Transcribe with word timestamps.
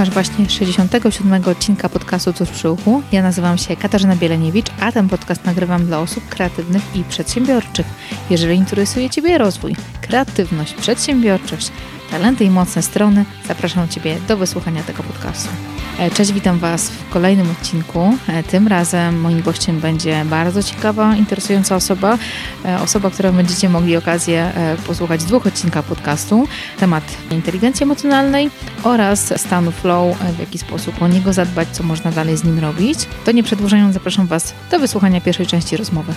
Słuchasz 0.00 0.14
właśnie 0.14 0.50
67 0.50 1.44
odcinka 1.44 1.88
podcastu 1.88 2.32
Cóż 2.32 2.48
przy 2.48 2.70
uchu. 2.70 3.02
Ja 3.12 3.22
nazywam 3.22 3.58
się 3.58 3.76
Katarzyna 3.76 4.16
Bieleniewicz, 4.16 4.66
a 4.80 4.92
ten 4.92 5.08
podcast 5.08 5.44
nagrywam 5.44 5.86
dla 5.86 5.98
osób 5.98 6.28
kreatywnych 6.28 6.82
i 6.96 7.04
przedsiębiorczych. 7.04 7.86
Jeżeli 8.30 8.56
interesuje 8.56 9.10
Ciebie 9.10 9.38
rozwój, 9.38 9.76
kreatywność, 10.00 10.74
przedsiębiorczość, 10.74 11.72
talenty 12.10 12.44
i 12.44 12.50
mocne 12.50 12.82
strony, 12.82 13.24
zapraszam 13.48 13.88
Ciebie 13.88 14.16
do 14.28 14.36
wysłuchania 14.36 14.82
tego 14.82 15.02
podcastu. 15.02 15.48
E, 15.98 16.10
cześć, 16.10 16.32
witam 16.32 16.58
Was 16.58 16.90
w 16.90 17.08
kolejnym 17.08 17.50
odcinku. 17.50 18.18
E, 18.28 18.42
tym 18.42 18.68
razem 18.68 19.20
moim 19.20 19.42
gościem 19.42 19.80
będzie 19.80 20.24
bardzo 20.24 20.62
ciekawa, 20.62 21.16
interesująca 21.16 21.76
osoba. 21.76 22.18
E, 22.64 22.80
osoba, 22.80 23.10
którą 23.10 23.32
będziecie 23.32 23.68
mogli 23.68 23.96
okazję 23.96 24.52
posłuchać 24.86 25.24
dwóch 25.24 25.46
odcinka 25.46 25.82
podcastu. 25.82 26.48
Temat 26.78 27.04
inteligencji 27.30 27.84
emocjonalnej 27.84 28.50
oraz 28.82 29.40
stanu 29.40 29.72
flow, 29.72 30.18
w 30.18 30.38
jaki 30.38 30.58
sposób 30.58 31.02
o 31.02 31.08
niego 31.08 31.32
zadbać, 31.32 31.68
co 31.68 31.82
można 31.82 32.10
dalej 32.10 32.36
z 32.36 32.44
nim 32.44 32.58
robić. 32.58 32.98
To 33.24 33.32
nie 33.32 33.42
przedłużając, 33.42 33.94
zapraszam 33.94 34.26
Was 34.26 34.54
do 34.70 34.78
wysłuchania 34.78 35.20
pierwszej 35.20 35.46
części 35.46 35.76
rozmowy. 35.76 36.12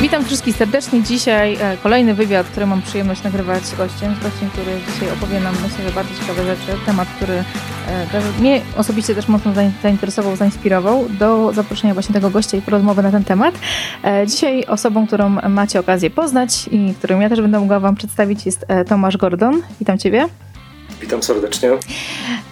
Witam 0.00 0.24
wszystkich 0.24 0.56
serdecznie. 0.56 1.02
Dzisiaj 1.02 1.56
e, 1.60 1.76
kolejny 1.82 2.14
wywiad, 2.14 2.46
który 2.46 2.66
mam 2.66 2.82
przyjemność 2.82 3.22
nagrywać 3.22 3.64
z 3.64 3.76
gościem, 3.76 4.14
z 4.14 4.22
gościem, 4.22 4.50
który 4.50 4.70
dzisiaj 4.92 5.12
opowie 5.12 5.40
nam, 5.40 5.54
myślę, 5.62 5.84
że 5.88 5.94
bardzo 5.94 6.20
ciekawe 6.20 6.44
rzeczy. 6.44 6.78
Temat, 6.86 7.08
który 7.08 7.34
e, 7.34 8.40
mnie 8.40 8.60
osobiście 8.76 9.14
też 9.14 9.28
mocno 9.28 9.52
zainteresował, 9.82 10.36
zainspirował 10.36 11.08
do 11.08 11.52
zaproszenia 11.52 11.94
właśnie 11.94 12.12
tego 12.12 12.30
gościa 12.30 12.56
i 12.56 12.62
porozmowy 12.62 13.02
na 13.02 13.10
ten 13.10 13.24
temat. 13.24 13.54
E, 14.04 14.26
dzisiaj 14.26 14.64
osobą, 14.64 15.06
którą 15.06 15.28
macie 15.48 15.80
okazję 15.80 16.10
poznać 16.10 16.68
i 16.70 16.94
którą 16.94 17.20
ja 17.20 17.28
też 17.28 17.40
będę 17.40 17.60
mogła 17.60 17.80
Wam 17.80 17.96
przedstawić 17.96 18.46
jest 18.46 18.66
Tomasz 18.88 19.16
Gordon. 19.16 19.62
Witam 19.80 19.98
Ciebie. 19.98 20.28
Witam 21.00 21.22
serdecznie. 21.22 21.70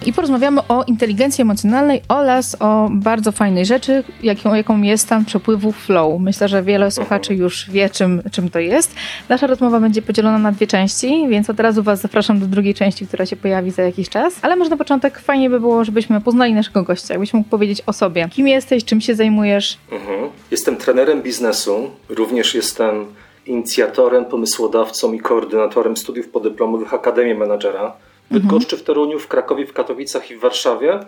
I 0.05 0.13
porozmawiamy 0.13 0.61
o 0.67 0.83
inteligencji 0.83 1.41
emocjonalnej 1.41 2.01
oraz 2.07 2.57
o 2.59 2.89
bardzo 2.91 3.31
fajnej 3.31 3.65
rzeczy, 3.65 4.03
jaką, 4.23 4.55
jaką 4.55 4.81
jest 4.81 5.03
stan 5.03 5.25
przepływu 5.25 5.71
flow. 5.71 6.21
Myślę, 6.21 6.47
że 6.47 6.63
wiele 6.63 6.91
słuchaczy 6.91 7.35
już 7.35 7.69
wie, 7.69 7.89
czym, 7.89 8.21
czym 8.31 8.49
to 8.49 8.59
jest. 8.59 8.95
Nasza 9.29 9.47
rozmowa 9.47 9.79
będzie 9.79 10.01
podzielona 10.01 10.37
na 10.37 10.51
dwie 10.51 10.67
części, 10.67 11.27
więc 11.29 11.49
od 11.49 11.59
razu 11.59 11.83
Was 11.83 12.01
zapraszam 12.01 12.39
do 12.39 12.45
drugiej 12.45 12.73
części, 12.73 13.07
która 13.07 13.25
się 13.25 13.35
pojawi 13.35 13.71
za 13.71 13.81
jakiś 13.81 14.09
czas. 14.09 14.33
Ale 14.41 14.55
może 14.55 14.69
na 14.69 14.77
początek 14.77 15.19
fajnie 15.19 15.49
by 15.49 15.59
było, 15.59 15.85
żebyśmy 15.85 16.21
poznali 16.21 16.53
naszego 16.53 16.83
gościa, 16.83 17.13
jakbyś 17.13 17.33
mógł 17.33 17.49
powiedzieć 17.49 17.81
o 17.85 17.93
sobie. 17.93 18.29
Kim 18.31 18.47
jesteś, 18.47 18.85
czym 18.85 19.01
się 19.01 19.15
zajmujesz? 19.15 19.77
Mhm. 19.91 20.29
Jestem 20.51 20.77
trenerem 20.77 21.21
biznesu, 21.21 21.89
również 22.09 22.55
jestem 22.55 23.05
inicjatorem, 23.45 24.25
pomysłodawcą 24.25 25.13
i 25.13 25.19
koordynatorem 25.19 25.97
studiów 25.97 26.27
podyplomowych 26.27 26.93
Akademii 26.93 27.35
Menadżera 27.35 27.93
Bydgoszczy, 28.31 28.77
w 28.77 28.83
Toruniu, 28.83 29.19
w 29.19 29.27
Krakowie, 29.27 29.65
w 29.65 29.73
Katowicach 29.73 30.31
i 30.31 30.35
w 30.35 30.39
Warszawie. 30.39 30.99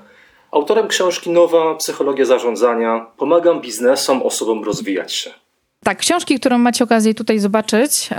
Autorem 0.51 0.87
książki 0.87 1.29
Nowa 1.29 1.75
Psychologia 1.75 2.25
Zarządzania. 2.25 3.05
Pomagam 3.17 3.61
biznesom, 3.61 4.23
osobom 4.23 4.63
rozwijać 4.63 5.13
się. 5.13 5.33
Tak, 5.83 5.97
książki, 5.97 6.39
którą 6.39 6.57
macie 6.57 6.83
okazję 6.83 7.13
tutaj 7.13 7.39
zobaczyć, 7.39 8.09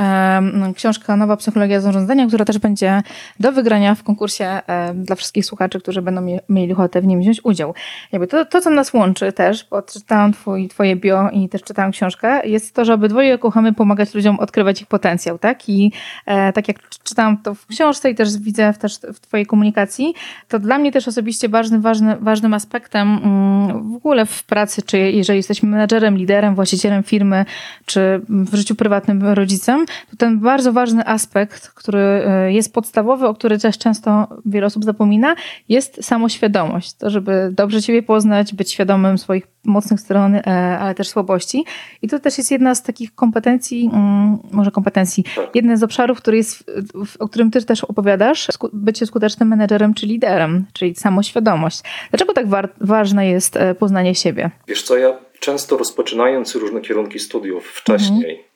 książka 0.74 1.16
Nowa 1.16 1.36
Psychologia 1.36 1.80
Zarządzania, 1.80 2.27
która 2.27 2.44
też 2.44 2.58
będzie 2.58 3.02
do 3.41 3.52
wygrania 3.52 3.94
w 3.94 4.02
konkursie 4.02 4.60
dla 4.94 5.16
wszystkich 5.16 5.46
słuchaczy, 5.46 5.80
którzy 5.80 6.02
będą 6.02 6.38
mieli 6.48 6.72
ochotę 6.72 7.00
w 7.00 7.06
nim 7.06 7.20
wziąć 7.20 7.41
udział. 7.44 7.74
Jakby 8.12 8.27
to, 8.27 8.44
to 8.44 8.60
co 8.60 8.70
nas 8.70 8.92
łączy 8.92 9.32
też, 9.32 9.66
bo 9.70 9.82
czytałam 9.82 10.32
twój, 10.32 10.69
twoje 10.69 10.96
bio 10.96 11.30
i 11.30 11.48
też 11.48 11.62
czytałam 11.62 11.92
książkę, 11.92 12.48
jest 12.48 12.74
to, 12.74 12.84
że 12.84 12.94
obydwoje 12.94 13.38
kochamy 13.38 13.72
pomagać 13.72 14.14
ludziom 14.14 14.41
odkrywać 14.41 14.82
ich 14.82 14.88
potencjał, 14.88 15.38
tak? 15.38 15.69
I 15.69 15.92
e, 16.26 16.52
tak 16.52 16.69
jak 16.69 16.88
czytałam 16.88 17.38
to 17.38 17.54
w 17.54 17.66
książce 17.66 18.10
i 18.10 18.14
też 18.14 18.38
widzę 18.38 18.74
też 18.74 18.98
w 19.14 19.20
twojej 19.20 19.47
komunikacji, 19.47 20.14
to 20.48 20.58
dla 20.58 20.78
mnie 20.78 20.92
też 20.92 21.08
osobiście 21.08 21.48
ważny, 21.48 21.80
ważny, 21.80 22.16
ważnym 22.20 22.54
aspektem 22.54 23.20
mm, 23.25 23.92
w 23.92 23.97
ogóle 23.97 24.26
w 24.26 24.44
pracy, 24.44 24.82
czy 24.82 24.98
jeżeli 24.98 25.37
jesteśmy 25.37 25.69
menadżerem, 25.69 26.16
liderem, 26.19 26.54
właścicielem 26.54 27.03
firmy, 27.03 27.44
czy 27.86 28.20
w 28.28 28.54
życiu 28.54 28.74
prywatnym 28.74 29.22
rodzicem, 29.22 29.86
to 30.10 30.16
ten 30.16 30.40
bardzo 30.40 30.72
ważny 30.72 31.06
aspekt, 31.06 31.68
który 31.68 31.98
e, 31.98 32.52
jest 32.52 32.74
podstawowy, 32.74 33.26
o 33.26 33.34
który 33.34 33.58
też 33.58 33.78
często 33.78 34.28
wiele 34.46 34.66
osób 34.66 34.84
zapomina, 34.84 35.34
jest 35.68 36.04
samoświadomość. 36.04 36.94
To, 36.94 37.10
żeby 37.10 37.50
dobrze 37.52 37.82
Ciebie 37.82 38.02
poznać, 38.02 38.54
być 38.54 38.72
świadomym 38.72 39.18
swoich 39.18 39.46
mocnych 39.64 40.00
stron, 40.00 40.34
e, 40.34 40.42
ale 40.78 40.94
też 40.94 41.08
słabości. 41.08 41.64
I 42.02 42.08
to 42.08 42.18
też 42.18 42.38
jest 42.38 42.50
jedna 42.50 42.74
z 42.74 42.82
takich 42.82 43.14
kompetencji, 43.14 43.90
mm, 43.92 44.38
może 44.52 44.70
kompetencji, 44.70 45.24
jeden 45.54 45.76
z 45.76 45.82
obszarów, 45.82 46.19
który 46.19 46.36
jest, 46.36 46.70
o 47.19 47.28
którym 47.28 47.50
Ty 47.50 47.64
też 47.64 47.84
opowiadasz, 47.84 48.48
bycie 48.72 49.06
skutecznym 49.06 49.48
menedżerem 49.48 49.94
czy 49.94 50.06
liderem, 50.06 50.64
czyli 50.72 50.94
samoświadomość. 50.94 51.82
Dlaczego 52.10 52.32
tak 52.32 52.48
wa 52.48 52.62
ważne 52.80 53.28
jest 53.28 53.56
e, 53.56 53.74
poznanie 53.74 54.14
siebie? 54.14 54.50
Wiesz 54.69 54.82
co, 54.82 54.96
ja 54.96 55.31
często 55.42 55.76
rozpoczynając 55.76 56.54
różne 56.54 56.80
kierunki 56.80 57.19
studiów 57.19 57.66
wcześniej, 57.66 58.30
mhm. 58.30 58.48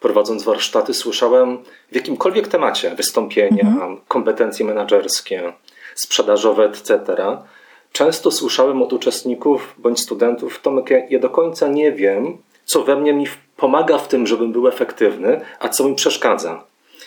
prowadząc 0.00 0.42
warsztaty, 0.42 0.94
słyszałem 0.94 1.58
w 1.92 1.94
jakimkolwiek 1.94 2.48
temacie 2.48 2.94
wystąpienia, 2.94 3.62
mhm. 3.62 4.00
kompetencje 4.08 4.66
menedżerskie, 4.66 5.52
sprzedażowe, 5.94 6.64
etc. 6.64 7.02
Często 7.92 8.30
słyszałem 8.30 8.82
od 8.82 8.92
uczestników 8.92 9.74
bądź 9.78 10.00
studentów, 10.00 10.60
Tomek, 10.62 10.90
ja, 10.90 10.98
ja 11.10 11.18
do 11.18 11.30
końca 11.30 11.68
nie 11.68 11.92
wiem, 11.92 12.38
co 12.64 12.82
we 12.82 12.96
mnie 12.96 13.12
mi 13.12 13.26
pomaga 13.56 13.98
w 13.98 14.08
tym, 14.08 14.26
żebym 14.26 14.52
był 14.52 14.68
efektywny, 14.68 15.40
a 15.60 15.68
co 15.68 15.88
mi 15.88 15.94
przeszkadza. 15.94 16.64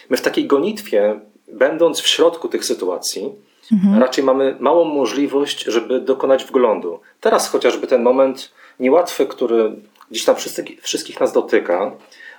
My 0.09 0.17
w 0.17 0.21
takiej 0.21 0.47
gonitwie, 0.47 1.19
będąc 1.47 2.01
w 2.01 2.07
środku 2.07 2.47
tych 2.47 2.65
sytuacji, 2.65 3.31
mhm. 3.71 3.99
raczej 3.99 4.23
mamy 4.23 4.55
małą 4.59 4.85
możliwość, 4.85 5.63
żeby 5.63 6.01
dokonać 6.01 6.43
wglądu. 6.43 6.99
Teraz 7.21 7.49
chociażby 7.49 7.87
ten 7.87 8.01
moment 8.01 8.51
niełatwy, 8.79 9.25
który 9.25 9.71
gdzieś 10.11 10.25
tam 10.25 10.35
wszystkich, 10.35 10.81
wszystkich 10.81 11.19
nas 11.19 11.33
dotyka. 11.33 11.91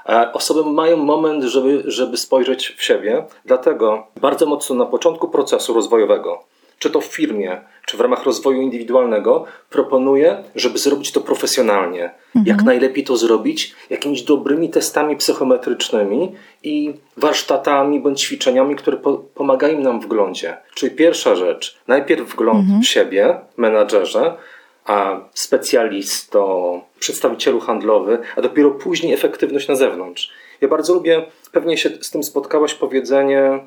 E, 0.08 0.32
osoby 0.32 0.70
mają 0.70 0.96
moment, 0.96 1.44
żeby, 1.44 1.82
żeby 1.86 2.16
spojrzeć 2.16 2.74
w 2.76 2.84
siebie, 2.84 3.24
dlatego 3.44 4.06
bardzo 4.20 4.46
mocno 4.46 4.76
na 4.76 4.86
początku 4.86 5.28
procesu 5.28 5.74
rozwojowego, 5.74 6.44
czy 6.78 6.90
to 6.90 7.00
w 7.00 7.04
firmie, 7.04 7.60
czy 7.86 7.96
w 7.96 8.00
ramach 8.00 8.24
rozwoju 8.24 8.62
indywidualnego, 8.62 9.44
proponuję, 9.70 10.44
żeby 10.56 10.78
zrobić 10.78 11.12
to 11.12 11.20
profesjonalnie. 11.20 12.04
Mhm. 12.04 12.46
Jak 12.46 12.62
najlepiej 12.62 13.04
to 13.04 13.16
zrobić? 13.16 13.74
Jakimiś 13.90 14.22
dobrymi 14.22 14.70
testami 14.70 15.16
psychometrycznymi 15.16 16.32
i 16.62 16.94
warsztatami 17.16 18.00
bądź 18.00 18.20
ćwiczeniami, 18.20 18.76
które 18.76 18.96
po 18.96 19.12
pomagają 19.34 19.80
nam 19.80 20.00
w 20.00 20.04
wglądzie. 20.04 20.56
Czyli 20.74 20.96
pierwsza 20.96 21.36
rzecz, 21.36 21.78
najpierw 21.88 22.32
wgląd 22.32 22.60
mhm. 22.60 22.82
w 22.82 22.86
siebie, 22.86 23.38
menadżerze, 23.56 24.36
a 24.90 25.20
specjalisto, 25.34 26.80
przedstawicielu 26.98 27.60
handlowy, 27.60 28.18
a 28.36 28.40
dopiero 28.42 28.70
później 28.70 29.12
efektywność 29.12 29.68
na 29.68 29.74
zewnątrz. 29.74 30.30
Ja 30.60 30.68
bardzo 30.68 30.94
lubię, 30.94 31.26
pewnie 31.52 31.78
się 31.78 31.90
z 32.00 32.10
tym 32.10 32.22
spotkałaś, 32.22 32.74
powiedzenie 32.74 33.58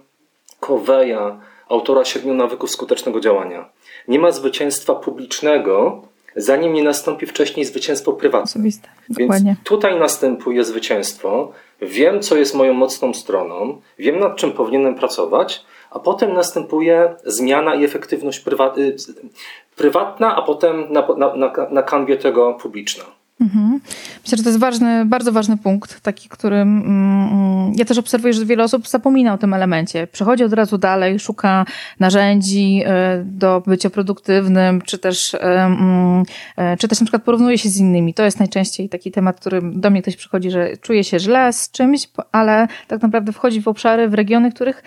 Coveya, 0.60 1.40
autora 1.70 2.06
siedmiu 2.06 2.34
nawyków 2.34 2.72
skutecznego 2.72 3.20
działania. 3.20 3.70
Nie 4.08 4.20
ma 4.20 4.32
zwycięstwa 4.32 4.96
publicznego, 4.96 6.02
zanim 6.36 6.74
nie 6.74 6.84
nastąpi 6.84 7.26
wcześniej 7.26 7.66
zwycięstwo 7.66 8.14
prywatne. 8.14 8.44
Osobiste. 8.44 8.90
Dokładnie. 9.10 9.46
Więc 9.46 9.60
tutaj 9.64 10.00
następuje 10.00 10.64
zwycięstwo. 10.64 11.52
Wiem, 11.82 12.22
co 12.22 12.38
jest 12.38 12.56
moją 12.56 12.74
mocną 12.74 13.14
stroną, 13.14 13.82
wiem, 14.00 14.20
nad 14.20 14.36
czym 14.36 14.52
powinienem 14.52 14.96
pracować, 14.96 15.66
a 15.94 16.00
potem 16.00 16.34
następuje 16.34 17.16
zmiana 17.26 17.76
i 17.76 17.86
efektywność 17.86 18.40
prywatna, 18.40 18.84
y, 18.84 18.96
prywatna 19.76 20.36
a 20.36 20.42
potem 20.42 20.86
na, 20.90 21.08
na, 21.18 21.36
na, 21.36 21.54
na 21.72 21.84
kanwie 21.84 22.18
tego 22.18 22.54
publiczna. 22.54 23.04
Mhm. 23.44 23.80
Myślę, 24.24 24.38
że 24.38 24.44
to 24.44 24.50
jest 24.50 24.60
ważny, 24.60 25.06
bardzo 25.06 25.32
ważny 25.32 25.58
punkt, 25.58 26.02
taki, 26.02 26.30
który 26.30 26.56
mm, 26.56 26.84
mm, 26.84 27.74
ja 27.76 27.86
też 27.86 27.98
obserwuję, 27.98 28.34
że 28.34 28.46
wiele 28.46 28.64
osób 28.64 28.88
zapomina 28.88 29.34
o 29.34 29.38
tym 29.38 29.54
elemencie. 29.54 30.08
Przechodzi 30.08 30.44
od 30.44 30.54
razu 30.54 30.78
dalej, 30.78 31.20
szuka 31.20 31.66
narzędzi 32.00 32.84
e, 32.86 33.24
do 33.26 33.64
bycia 33.68 33.90
produktywnym, 33.90 34.82
czy 34.82 34.98
też, 34.98 35.34
e, 35.34 35.40
mm, 35.40 36.24
e, 36.58 36.78
czy 36.78 36.88
też 36.88 37.00
na 37.00 37.06
przykład 37.06 37.24
porównuje 37.24 37.58
się 37.58 37.70
z 37.70 37.78
innymi. 37.78 38.14
To 38.14 38.24
jest 38.24 38.40
najczęściej 38.40 38.90
taki 38.90 39.12
temat, 39.12 39.40
który 39.40 39.62
do 39.64 39.90
mnie 39.90 40.02
ktoś 40.02 40.16
przychodzi, 40.16 40.52
że 40.52 40.78
czuje 40.78 41.04
się 41.04 41.20
źle 41.20 41.54
z 41.54 41.72
czymś, 41.72 42.10
ale 42.32 42.68
tak 42.88 43.02
naprawdę 43.02 43.32
wchodzi 43.32 43.62
w 43.62 43.68
obszary, 43.68 44.10
w 44.10 44.14
regiony, 44.14 44.52
których 44.52 44.84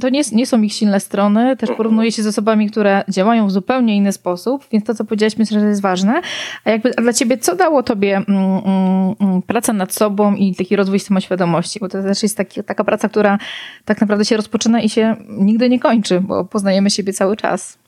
to 0.00 0.08
nie, 0.08 0.22
nie 0.32 0.46
są 0.46 0.62
ich 0.62 0.72
silne 0.72 1.00
strony. 1.00 1.56
Też 1.56 1.70
porównuje 1.76 2.12
się 2.12 2.22
z 2.22 2.26
osobami, 2.26 2.70
które 2.70 3.04
działają 3.08 3.46
w 3.46 3.50
zupełnie 3.50 3.96
inny 3.96 4.12
sposób, 4.12 4.64
więc 4.72 4.84
to, 4.84 4.94
co 4.94 5.04
powiedziałeś, 5.04 5.36
myślę, 5.36 5.60
że 5.60 5.66
jest 5.66 5.82
ważne. 5.82 6.20
A 6.64 6.70
jakby 6.70 6.96
a 6.96 7.02
dla 7.02 7.12
ciebie, 7.12 7.25
co 7.38 7.56
dało 7.56 7.82
tobie 7.82 8.16
mm, 8.16 8.62
mm, 8.64 9.14
mm, 9.20 9.42
praca 9.42 9.72
nad 9.72 9.94
sobą 9.94 10.34
i 10.34 10.54
taki 10.54 10.76
rozwój 10.76 11.00
samoświadomości? 11.00 11.80
Bo 11.80 11.88
to 11.88 12.02
też 12.02 12.22
jest 12.22 12.36
taki, 12.36 12.64
taka 12.64 12.84
praca, 12.84 13.08
która 13.08 13.38
tak 13.84 14.00
naprawdę 14.00 14.24
się 14.24 14.36
rozpoczyna 14.36 14.80
i 14.80 14.88
się 14.88 15.16
nigdy 15.28 15.68
nie 15.68 15.80
kończy, 15.80 16.20
bo 16.20 16.44
poznajemy 16.44 16.90
siebie 16.90 17.12
cały 17.12 17.36
czas. 17.36 17.78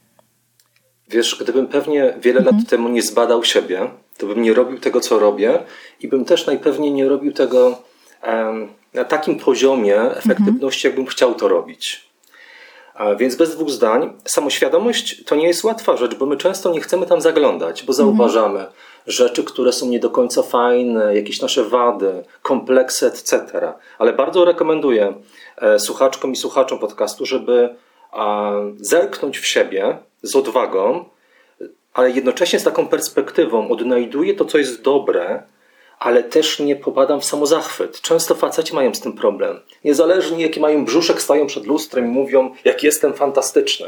Wiesz, 1.11 1.37
gdybym 1.41 1.67
pewnie 1.67 2.15
wiele 2.21 2.39
mhm. 2.39 2.57
lat 2.57 2.69
temu 2.69 2.89
nie 2.89 3.03
zbadał 3.03 3.45
siebie, 3.45 3.91
to 4.19 4.27
bym 4.27 4.43
nie 4.43 4.55
robił 4.55 4.79
tego, 4.79 5.01
co 5.01 5.19
robię 5.19 5.59
i 6.01 6.09
bym 6.09 6.25
też 6.25 6.47
najpewniej 6.47 6.93
nie 6.93 7.09
robił 7.09 7.33
tego 7.33 7.83
um, 8.27 8.69
na 8.95 9.05
takim 9.05 9.39
poziomie 9.39 10.01
efektywności, 10.01 10.87
mhm. 10.87 10.93
jakbym 10.93 11.07
chciał 11.07 11.35
to 11.35 11.49
robić. 11.49 12.09
Więc 13.19 13.37
bez 13.37 13.57
dwóch 13.57 13.71
zdań, 13.71 14.13
samoświadomość 14.25 15.25
to 15.25 15.37
nie 15.37 15.47
jest 15.47 15.65
łatwa 15.65 15.97
rzecz, 15.97 16.15
bo 16.15 16.27
my 16.27 16.37
często 16.37 16.73
nie 16.73 16.81
chcemy 16.81 17.07
tam 17.07 17.21
zaglądać, 17.21 17.83
bo 17.83 17.93
zauważamy 17.93 18.59
mhm. 18.59 18.73
Rzeczy, 19.09 19.45
które 19.45 19.73
są 19.73 19.87
nie 19.87 19.99
do 19.99 20.11
końca 20.11 20.43
fajne, 20.43 21.17
jakieś 21.17 21.41
nasze 21.41 21.65
wady, 21.65 22.25
kompleksy, 22.43 23.07
etc. 23.07 23.73
Ale 23.99 24.13
bardzo 24.13 24.45
rekomenduję 24.45 25.15
e, 25.57 25.79
słuchaczkom 25.79 26.33
i 26.33 26.37
słuchaczom 26.37 26.79
podcastu, 26.79 27.27
żeby 27.27 27.75
zerknąć 28.81 29.39
w 29.39 29.47
siebie 29.47 29.99
z 30.23 30.37
odwagą, 30.37 31.05
ale 31.95 32.11
jednocześnie 32.11 32.59
z 32.59 32.65
taką 32.65 32.89
perspektywą 32.89 33.69
odnajduję 33.69 34.35
to, 34.35 34.45
co 34.45 34.59
jest 34.59 34.83
dobre, 34.83 35.43
ale 35.99 36.23
też 36.23 36.59
nie 36.59 36.77
popadam 36.77 37.21
w 37.21 37.25
samozachwyt. 37.25 38.01
Często 38.01 38.35
faceci 38.35 38.75
mają 38.75 38.95
z 38.95 39.01
tym 39.01 39.13
problem. 39.13 39.61
Niezależnie 39.85 40.43
jaki 40.43 40.61
mają 40.61 40.85
brzuszek, 40.85 41.23
stają 41.23 41.47
przed 41.47 41.67
lustrem 41.67 42.07
i 42.07 42.09
mówią, 42.09 42.55
jak 42.65 42.83
jestem 42.83 43.15
fantastyczny. 43.15 43.87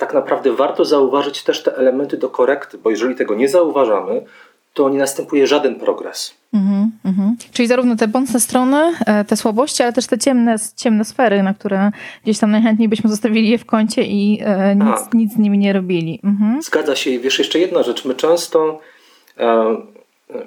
Tak 0.00 0.14
naprawdę 0.14 0.52
warto 0.52 0.84
zauważyć 0.84 1.42
też 1.42 1.62
te 1.62 1.76
elementy 1.76 2.16
do 2.16 2.28
korekty, 2.28 2.78
bo 2.78 2.90
jeżeli 2.90 3.14
tego 3.14 3.34
nie 3.34 3.48
zauważamy, 3.48 4.24
to 4.74 4.88
nie 4.88 4.98
następuje 4.98 5.46
żaden 5.46 5.74
progres. 5.74 6.34
Mm 6.54 6.90
-hmm. 7.06 7.52
Czyli 7.52 7.68
zarówno 7.68 7.96
te 7.96 8.06
mocne 8.06 8.40
strony, 8.40 8.92
e, 9.06 9.24
te 9.24 9.36
słabości, 9.36 9.82
ale 9.82 9.92
też 9.92 10.06
te 10.06 10.18
ciemne, 10.18 10.56
ciemne 10.76 11.04
sfery, 11.04 11.42
na 11.42 11.54
które 11.54 11.90
gdzieś 12.24 12.38
tam 12.38 12.50
najchętniej 12.50 12.88
byśmy 12.88 13.10
zostawili 13.10 13.48
je 13.48 13.58
w 13.58 13.64
kącie 13.64 14.02
i 14.02 14.40
e, 14.44 14.76
nic, 14.76 15.04
tak. 15.04 15.14
nic 15.14 15.32
z 15.32 15.36
nimi 15.36 15.58
nie 15.58 15.72
robili. 15.72 16.20
-hmm. 16.24 16.62
Zgadza 16.62 16.96
się. 16.96 17.18
Wiesz, 17.18 17.38
jeszcze 17.38 17.58
jedna 17.58 17.82
rzecz. 17.82 18.04
My 18.04 18.14
często 18.14 18.80
e, 19.38 19.76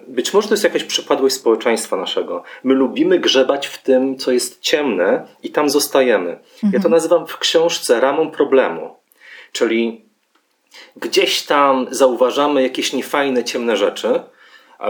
być 0.07 0.33
może 0.33 0.47
to 0.47 0.53
jest 0.53 0.63
jakaś 0.63 0.83
przypadłość 0.83 1.35
społeczeństwa 1.35 1.97
naszego. 1.97 2.43
My 2.63 2.73
lubimy 2.73 3.19
grzebać 3.19 3.67
w 3.67 3.83
tym, 3.83 4.17
co 4.17 4.31
jest 4.31 4.61
ciemne 4.61 5.27
i 5.43 5.49
tam 5.49 5.69
zostajemy. 5.69 6.29
Mhm. 6.29 6.43
Ja 6.63 6.71
to 6.71 6.75
mhm. 6.75 6.91
nazywam 6.91 7.27
w 7.27 7.37
książce 7.37 7.99
ramą 7.99 8.31
problemu. 8.31 9.02
Czyli 9.53 10.05
gdzieś 10.95 11.41
tam 11.41 11.87
zauważamy 11.91 12.63
jakieś 12.63 12.93
niefajne, 12.93 13.43
ciemne 13.43 13.77
rzeczy, 13.77 14.19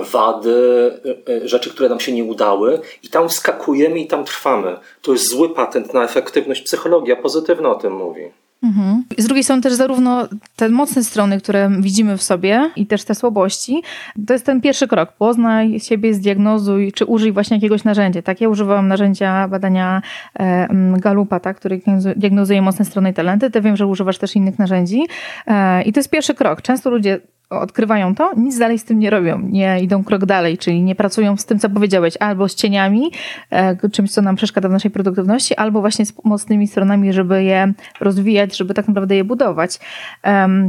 wady, 0.02 0.92
e, 1.28 1.34
e, 1.34 1.48
rzeczy, 1.48 1.70
które 1.70 1.90
nam 1.90 2.00
się 2.00 2.12
nie 2.12 2.24
udały 2.24 2.82
i 3.04 3.10
tam 3.10 3.30
wskakujemy 3.30 4.00
i 4.00 4.08
tam 4.08 4.26
trwamy. 4.26 4.78
To 5.02 5.12
jest 5.12 5.30
zły 5.30 5.54
patent 5.54 5.94
na 5.94 6.04
efektywność. 6.04 6.62
Psychologia 6.62 7.16
pozytywna 7.16 7.70
o 7.70 7.76
tym 7.76 7.94
mówi. 7.94 8.32
Mhm. 8.64 9.04
Z 9.18 9.26
drugiej 9.26 9.44
strony 9.44 9.62
też 9.62 9.74
zarówno 9.74 10.28
te 10.56 10.70
mocne 10.70 11.04
strony, 11.04 11.38
które 11.38 11.70
widzimy 11.80 12.18
w 12.18 12.24
sobie 12.24 12.72
i 12.76 12.86
też 12.86 13.04
te 13.04 13.16
słabości, 13.16 13.84
to 14.28 14.34
jest 14.34 14.46
ten 14.46 14.62
pierwszy 14.62 14.88
krok. 14.88 15.12
Poznaj 15.12 15.80
siebie, 15.80 16.14
zdiagnozuj, 16.14 16.92
czy 16.92 17.06
użyj 17.06 17.32
właśnie 17.32 17.58
jakiegoś 17.58 17.84
narzędzia. 17.84 18.22
Tak, 18.22 18.42
ja 18.42 18.50
używałam 18.50 18.88
narzędzia 18.88 19.48
badania 19.48 20.02
e, 20.40 20.68
Galupa, 20.98 21.40
tak, 21.40 21.58
który 21.58 21.82
diagnozuje 22.16 22.62
mocne 22.62 22.86
strony 22.86 23.10
i 23.10 23.14
talenty. 23.14 23.52
Ty 23.52 23.62
wiem, 23.62 23.78
że 23.78 23.88
używasz 23.88 24.18
też 24.18 24.36
innych 24.36 24.60
narzędzi. 24.60 25.04
E, 25.48 25.84
I 25.84 25.94
to 25.94 26.00
jest 26.00 26.10
pierwszy 26.10 26.34
krok. 26.34 26.62
Często 26.62 26.90
ludzie 26.90 27.20
odkrywają 27.50 28.16
to, 28.16 28.32
nic 28.38 28.58
dalej 28.58 28.80
z 28.80 28.84
tym 28.84 29.00
nie 29.00 29.10
robią, 29.10 29.40
nie 29.40 29.80
idą 29.82 30.04
krok 30.04 30.26
dalej, 30.26 30.58
czyli 30.58 30.82
nie 30.82 30.96
pracują 30.96 31.38
z 31.38 31.46
tym, 31.46 31.60
co 31.60 31.70
powiedziałeś, 31.70 32.18
albo 32.20 32.50
z 32.50 32.56
cieniami, 32.56 33.12
e, 33.50 33.90
czymś, 33.90 34.12
co 34.12 34.22
nam 34.22 34.36
przeszkadza 34.36 34.70
w 34.70 34.72
naszej 34.72 34.92
produktywności, 34.92 35.56
albo 35.56 35.82
właśnie 35.82 36.06
z 36.06 36.14
mocnymi 36.24 36.68
stronami, 36.68 37.14
żeby 37.14 37.44
je 37.44 37.74
rozwijać, 38.00 38.58
żeby 38.58 38.74
tak 38.74 38.88
naprawdę 38.88 39.16
je 39.16 39.24
budować. 39.24 39.80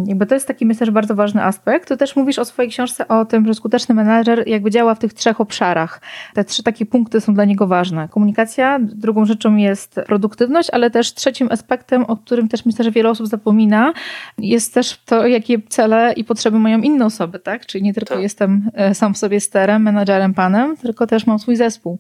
Jakby 0.07 0.27
to 0.27 0.35
jest 0.35 0.49
taki, 0.49 0.67
myślę, 0.67 0.87
że 0.87 0.93
bardzo 0.93 1.15
ważny 1.15 1.43
aspekt. 1.43 1.89
To 1.89 1.97
też 1.97 2.17
mówisz 2.17 2.39
o 2.39 2.45
swojej 2.45 2.71
książce 2.71 3.09
o 3.09 3.25
tym, 3.25 3.47
że 3.47 3.55
skuteczny 3.55 3.95
menadżer 3.95 4.49
jakby 4.49 4.71
działa 4.71 4.95
w 4.95 4.99
tych 4.99 5.15
trzech 5.15 5.41
obszarach. 5.41 6.01
Te 6.35 6.45
trzy 6.45 6.63
takie 6.63 6.87
punkty 6.87 7.21
są 7.21 7.35
dla 7.35 7.45
niego 7.45 7.67
ważne. 7.67 8.09
Komunikacja, 8.09 8.79
drugą 8.81 9.25
rzeczą 9.25 9.57
jest 9.57 10.01
produktywność, 10.07 10.71
ale 10.71 10.91
też 10.91 11.15
trzecim 11.15 11.49
aspektem, 11.51 12.05
o 12.05 12.17
którym 12.17 12.49
też 12.49 12.67
myślę, 12.67 12.85
że 12.85 12.91
wiele 12.91 13.11
osób 13.11 13.27
zapomina, 13.27 13.93
jest 14.39 14.75
też 14.75 15.01
to, 15.05 15.27
jakie 15.27 15.59
cele 15.69 16.13
i 16.17 16.25
potrzeby 16.25 16.59
mają 16.65 16.81
inne 16.81 17.07
osoby, 17.07 17.39
tak? 17.39 17.67
Czyli 17.67 17.85
nie 17.85 17.95
tylko 17.95 18.15
tak. 18.15 18.23
jestem 18.23 18.71
e, 18.75 18.95
sam 18.95 19.15
w 19.15 19.19
sobie 19.19 19.41
sterem, 19.41 19.83
menadżerem, 19.83 20.35
panem, 20.35 20.77
tylko 20.77 21.07
też 21.07 21.27
mam 21.27 21.39
swój 21.39 21.57
zespół. 21.57 21.99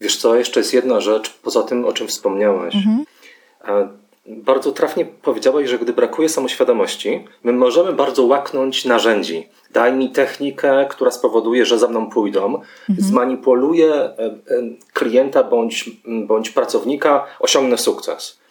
Wiesz 0.00 0.16
co, 0.16 0.36
jeszcze 0.36 0.60
jest 0.60 0.74
jedna 0.74 1.00
rzecz, 1.00 1.38
poza 1.42 1.62
tym, 1.62 1.84
o 1.84 1.92
czym 1.92 2.08
wspomniałaś. 2.08 2.74
Mhm. 2.74 3.04
E, 3.68 3.88
bardzo 4.26 4.72
trafnie 4.72 5.04
powiedziałaś, 5.04 5.68
że 5.68 5.78
gdy 5.78 5.92
brakuje 5.92 6.28
samoświadomości, 6.28 7.24
my 7.44 7.52
możemy 7.52 7.92
bardzo 7.92 8.24
łaknąć 8.24 8.84
narzędzi. 8.84 9.48
Daj 9.70 9.92
mi 9.92 10.10
technikę, 10.10 10.86
która 10.90 11.10
spowoduje, 11.10 11.66
że 11.66 11.78
za 11.78 11.88
mną 11.88 12.10
pójdą, 12.10 12.44
mhm. 12.44 12.64
zmanipuluję 12.98 13.94
e, 13.94 14.14
klienta 14.92 15.44
bądź, 15.44 15.90
bądź 16.26 16.50
pracownika, 16.50 17.26
osiągnę 17.40 17.78
sukces. 17.78 18.44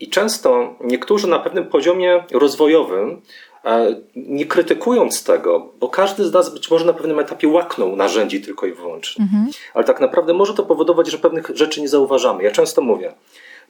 I 0.00 0.08
często 0.08 0.74
niektórzy 0.80 1.28
na 1.28 1.38
pewnym 1.38 1.66
poziomie 1.66 2.24
rozwojowym 2.32 3.22
nie 4.16 4.46
krytykując 4.46 5.24
tego, 5.24 5.72
bo 5.80 5.88
każdy 5.88 6.24
z 6.24 6.32
nas 6.32 6.54
być 6.54 6.70
może 6.70 6.84
na 6.84 6.92
pewnym 6.92 7.18
etapie 7.18 7.48
łaknął 7.48 7.96
narzędzi 7.96 8.40
tylko 8.40 8.66
i 8.66 8.72
wyłącznie. 8.72 9.22
Mhm. 9.24 9.50
Ale 9.74 9.84
tak 9.84 10.00
naprawdę 10.00 10.34
może 10.34 10.54
to 10.54 10.62
powodować, 10.62 11.10
że 11.10 11.18
pewnych 11.18 11.50
rzeczy 11.54 11.80
nie 11.80 11.88
zauważamy. 11.88 12.42
Ja 12.42 12.50
często 12.50 12.82
mówię, 12.82 13.12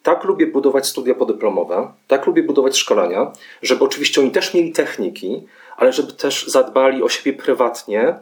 tak 0.03 0.25
lubię 0.25 0.47
budować 0.47 0.87
studia 0.87 1.15
podyplomowe, 1.15 1.93
tak 2.09 2.27
lubię 2.27 2.43
budować 2.43 2.77
szkolenia, 2.77 3.33
żeby 3.63 3.85
oczywiście 3.85 4.21
oni 4.21 4.31
też 4.31 4.55
mieli 4.55 4.73
techniki, 4.73 5.47
ale 5.77 5.93
żeby 5.93 6.13
też 6.13 6.47
zadbali 6.47 7.03
o 7.03 7.09
siebie 7.09 7.33
prywatnie 7.33 8.19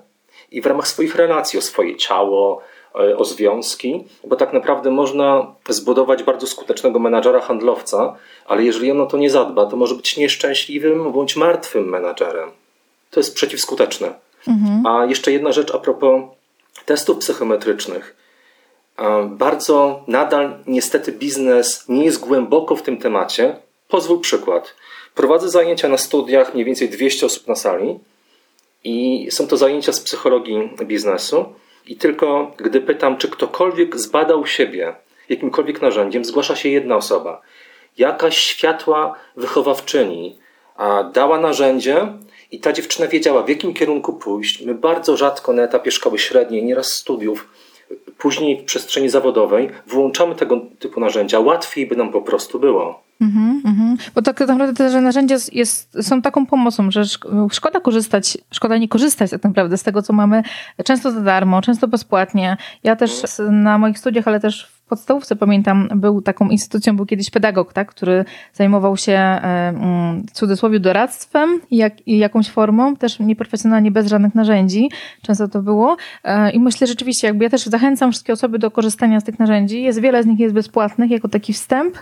i 0.50 0.60
w 0.60 0.66
ramach 0.66 0.88
swoich 0.88 1.14
relacji, 1.14 1.58
o 1.58 1.62
swoje 1.62 1.96
ciało, 1.96 2.62
o 2.94 3.24
związki, 3.24 4.04
bo 4.24 4.36
tak 4.36 4.52
naprawdę 4.52 4.90
można 4.90 5.54
zbudować 5.68 6.22
bardzo 6.22 6.46
skutecznego 6.46 6.98
menadżera 6.98 7.40
handlowca, 7.40 8.16
ale 8.46 8.64
jeżeli 8.64 8.90
on 8.90 9.00
o 9.00 9.06
to 9.06 9.16
nie 9.16 9.30
zadba, 9.30 9.66
to 9.66 9.76
może 9.76 9.94
być 9.94 10.16
nieszczęśliwym 10.16 11.12
bądź 11.12 11.36
martwym 11.36 11.88
menadżerem. 11.88 12.50
To 13.10 13.20
jest 13.20 13.34
przeciwskuteczne. 13.34 14.14
Mhm. 14.48 14.86
A 14.86 15.04
jeszcze 15.04 15.32
jedna 15.32 15.52
rzecz 15.52 15.74
a 15.74 15.78
propos 15.78 16.22
testów 16.86 17.18
psychometrycznych. 17.18 18.16
E, 18.98 19.28
bardzo 19.32 20.04
nadal 20.06 20.58
niestety 20.66 21.12
biznes 21.12 21.84
nie 21.88 22.04
jest 22.04 22.20
głęboko 22.20 22.76
w 22.76 22.82
tym 22.82 22.96
temacie. 22.98 23.56
Pozwól 23.88 24.20
przykład. 24.20 24.74
Prowadzę 25.14 25.50
zajęcia 25.50 25.88
na 25.88 25.98
studiach, 25.98 26.54
mniej 26.54 26.64
więcej 26.64 26.88
200 26.88 27.26
osób 27.26 27.48
na 27.48 27.56
sali 27.56 27.98
i 28.84 29.28
są 29.30 29.46
to 29.46 29.56
zajęcia 29.56 29.92
z 29.92 30.00
psychologii 30.00 30.70
biznesu. 30.84 31.44
I 31.86 31.96
tylko 31.96 32.52
gdy 32.56 32.80
pytam, 32.80 33.16
czy 33.16 33.28
ktokolwiek 33.28 33.96
zbadał 33.96 34.46
siebie 34.46 34.94
jakimkolwiek 35.28 35.82
narzędziem, 35.82 36.24
zgłasza 36.24 36.56
się 36.56 36.68
jedna 36.68 36.96
osoba. 36.96 37.40
Jakaś 37.98 38.38
światła 38.38 39.14
wychowawczyni 39.36 40.38
dała 41.12 41.40
narzędzie 41.40 42.12
i 42.50 42.60
ta 42.60 42.72
dziewczyna 42.72 43.08
wiedziała, 43.08 43.42
w 43.42 43.48
jakim 43.48 43.74
kierunku 43.74 44.12
pójść. 44.12 44.60
My 44.60 44.74
bardzo 44.74 45.16
rzadko 45.16 45.52
na 45.52 45.62
etapie 45.62 45.90
szkoły 45.90 46.18
średniej, 46.18 46.64
nieraz 46.64 46.92
studiów, 46.92 47.48
później 48.18 48.60
w 48.60 48.64
przestrzeni 48.64 49.08
zawodowej 49.08 49.70
włączamy 49.86 50.34
tego 50.34 50.60
typu 50.78 51.00
narzędzia. 51.00 51.40
Łatwiej 51.40 51.86
by 51.86 51.96
nam 51.96 52.12
po 52.12 52.22
prostu 52.22 52.58
było. 52.58 53.03
Mm 53.20 53.62
-hmm, 53.62 53.96
Bo 54.14 54.22
tak 54.22 54.40
naprawdę 54.40 54.74
te 54.74 55.00
narzędzia 55.00 55.36
jest, 55.52 55.96
są 56.02 56.22
taką 56.22 56.46
pomocą, 56.46 56.90
że 56.90 57.02
szkoda 57.52 57.80
korzystać, 57.80 58.38
szkoda 58.50 58.78
nie 58.78 58.88
korzystać 58.88 59.30
tak 59.30 59.44
naprawdę 59.44 59.78
z 59.78 59.82
tego, 59.82 60.02
co 60.02 60.12
mamy 60.12 60.42
często 60.84 61.12
za 61.12 61.20
darmo, 61.20 61.62
często 61.62 61.88
bezpłatnie. 61.88 62.56
Ja 62.82 62.96
też 62.96 63.22
na 63.50 63.78
moich 63.78 63.98
studiach, 63.98 64.28
ale 64.28 64.40
też 64.40 64.66
w 64.66 64.73
podstawówce 64.88 65.36
pamiętam, 65.36 65.88
był 65.94 66.22
taką 66.22 66.48
instytucją, 66.48 66.96
był 66.96 67.06
kiedyś 67.06 67.30
pedagog, 67.30 67.72
tak, 67.72 67.88
który 67.88 68.24
zajmował 68.52 68.96
się 68.96 69.12
e, 69.12 69.68
mm, 69.68 70.22
w 70.26 70.30
cudzysłowie 70.30 70.80
doradztwem 70.80 71.60
jak, 71.70 72.08
jakąś 72.08 72.50
formą, 72.50 72.96
też 72.96 73.18
nieprofesjonalnie, 73.18 73.90
bez 73.90 74.06
żadnych 74.06 74.34
narzędzi. 74.34 74.90
Często 75.22 75.48
to 75.48 75.62
było. 75.62 75.96
E, 76.24 76.50
I 76.50 76.60
myślę 76.60 76.86
rzeczywiście, 76.86 77.26
jakby 77.26 77.44
ja 77.44 77.50
też 77.50 77.66
zachęcam 77.66 78.12
wszystkie 78.12 78.32
osoby 78.32 78.58
do 78.58 78.70
korzystania 78.70 79.20
z 79.20 79.24
tych 79.24 79.38
narzędzi. 79.38 79.82
Jest 79.82 80.00
wiele 80.00 80.22
z 80.22 80.26
nich 80.26 80.38
jest 80.38 80.54
bezpłatnych, 80.54 81.10
jako 81.10 81.28
taki 81.28 81.52
wstęp, 81.52 81.98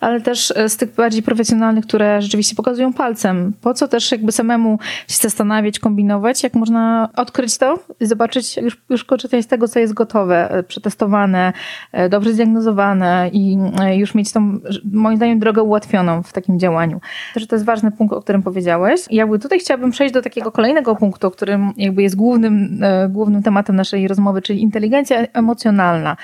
ale 0.00 0.20
też 0.20 0.52
e, 0.56 0.68
z 0.68 0.76
tych 0.76 0.94
bardziej 0.94 1.22
profesjonalnych, 1.22 1.86
które 1.86 2.22
rzeczywiście 2.22 2.56
pokazują 2.56 2.92
palcem. 2.92 3.52
Po 3.60 3.74
co 3.74 3.88
też 3.88 4.12
jakby 4.12 4.32
samemu 4.32 4.78
się 5.08 5.16
zastanawiać, 5.16 5.78
kombinować, 5.78 6.42
jak 6.42 6.54
można 6.54 7.08
odkryć 7.16 7.58
to 7.58 7.78
i 8.00 8.06
zobaczyć, 8.06 8.56
już, 8.56 8.82
już 8.90 9.04
korzystać 9.04 9.44
z 9.44 9.46
tego, 9.46 9.68
co 9.68 9.78
jest 9.78 9.94
gotowe, 9.94 10.64
przetestowane, 10.68 11.52
dobrze 12.10 12.23
dobrze 12.24 12.34
zdiagnozowane 12.34 13.30
i 13.32 13.58
e, 13.80 13.96
już 13.96 14.14
mieć 14.14 14.32
tą, 14.32 14.58
moim 14.92 15.16
zdaniem, 15.16 15.38
drogę 15.38 15.62
ułatwioną 15.62 16.22
w 16.22 16.32
takim 16.32 16.58
działaniu. 16.58 17.00
Też 17.34 17.46
to 17.46 17.56
jest 17.56 17.66
ważny 17.66 17.90
punkt, 17.90 18.14
o 18.14 18.22
którym 18.22 18.42
powiedziałeś. 18.42 19.00
I 19.10 19.16
jakby 19.16 19.38
tutaj 19.38 19.58
chciałabym 19.58 19.90
przejść 19.90 20.14
do 20.14 20.22
takiego 20.22 20.52
kolejnego 20.52 20.96
punktu, 20.96 21.30
którym 21.30 21.72
jakby 21.76 22.02
jest 22.02 22.16
głównym, 22.16 22.80
e, 22.82 23.08
głównym 23.08 23.42
tematem 23.42 23.76
naszej 23.76 24.08
rozmowy, 24.08 24.42
czyli 24.42 24.62
inteligencja 24.62 25.26
emocjonalna. 25.32 26.16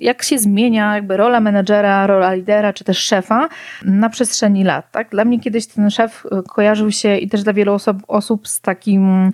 Jak 0.00 0.22
się 0.22 0.38
zmienia 0.38 0.94
jakby 0.94 1.16
rola 1.16 1.40
menedżera, 1.40 2.06
rola 2.06 2.34
lidera, 2.34 2.72
czy 2.72 2.84
też 2.84 2.98
szefa 2.98 3.48
na 3.84 4.08
przestrzeni 4.08 4.64
lat, 4.64 4.90
tak? 4.90 5.10
Dla 5.10 5.24
mnie 5.24 5.40
kiedyś 5.40 5.66
ten 5.66 5.90
szef 5.90 6.26
e, 6.32 6.42
kojarzył 6.42 6.90
się 6.90 7.16
i 7.16 7.28
też 7.28 7.42
dla 7.42 7.52
wielu 7.52 7.74
osób, 7.74 7.96
osób 8.08 8.48
z 8.48 8.60
takim 8.60 9.32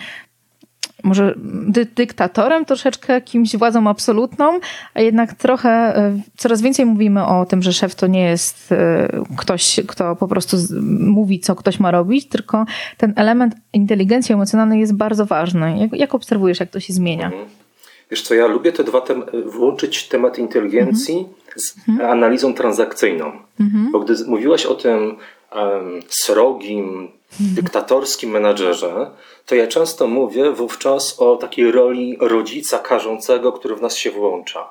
może 1.04 1.34
dy 1.68 1.84
dyktatorem, 1.84 2.64
troszeczkę 2.64 3.20
kimś 3.20 3.56
władzą 3.56 3.88
absolutną, 3.88 4.60
a 4.94 5.00
jednak 5.00 5.34
trochę 5.34 5.94
coraz 6.36 6.62
więcej 6.62 6.86
mówimy 6.86 7.26
o 7.26 7.46
tym, 7.46 7.62
że 7.62 7.72
szef 7.72 7.94
to 7.94 8.06
nie 8.06 8.22
jest 8.22 8.74
ktoś, 9.38 9.80
kto 9.88 10.16
po 10.16 10.28
prostu 10.28 10.56
mówi, 11.00 11.40
co 11.40 11.56
ktoś 11.56 11.80
ma 11.80 11.90
robić, 11.90 12.28
tylko 12.28 12.64
ten 12.96 13.12
element 13.16 13.54
inteligencji 13.72 14.32
emocjonalnej 14.32 14.80
jest 14.80 14.94
bardzo 14.94 15.26
ważny. 15.26 15.78
Jak, 15.78 15.92
jak 15.92 16.14
obserwujesz, 16.14 16.60
jak 16.60 16.70
to 16.70 16.80
się 16.80 16.92
zmienia? 16.92 17.26
Mhm. 17.26 17.44
Wiesz 18.10 18.22
co, 18.22 18.34
ja 18.34 18.46
lubię 18.46 18.72
te 18.72 18.84
dwa 18.84 19.00
tem 19.00 19.22
włączyć 19.46 20.08
temat 20.08 20.38
inteligencji 20.38 21.16
mhm. 21.16 21.28
z 21.56 21.74
analizą 22.00 22.54
transakcyjną. 22.54 23.32
Mhm. 23.60 23.92
Bo 23.92 24.00
gdy 24.00 24.14
mówiłaś 24.26 24.66
o 24.66 24.74
tym 24.74 25.16
srogim, 26.08 27.10
dyktatorskim 27.40 28.30
menadżerze, 28.30 29.10
to 29.46 29.54
ja 29.54 29.66
często 29.66 30.06
mówię 30.06 30.52
wówczas 30.52 31.20
o 31.20 31.36
takiej 31.36 31.72
roli 31.72 32.16
rodzica 32.20 32.78
karzącego, 32.78 33.52
który 33.52 33.76
w 33.76 33.82
nas 33.82 33.96
się 33.96 34.10
włącza. 34.10 34.70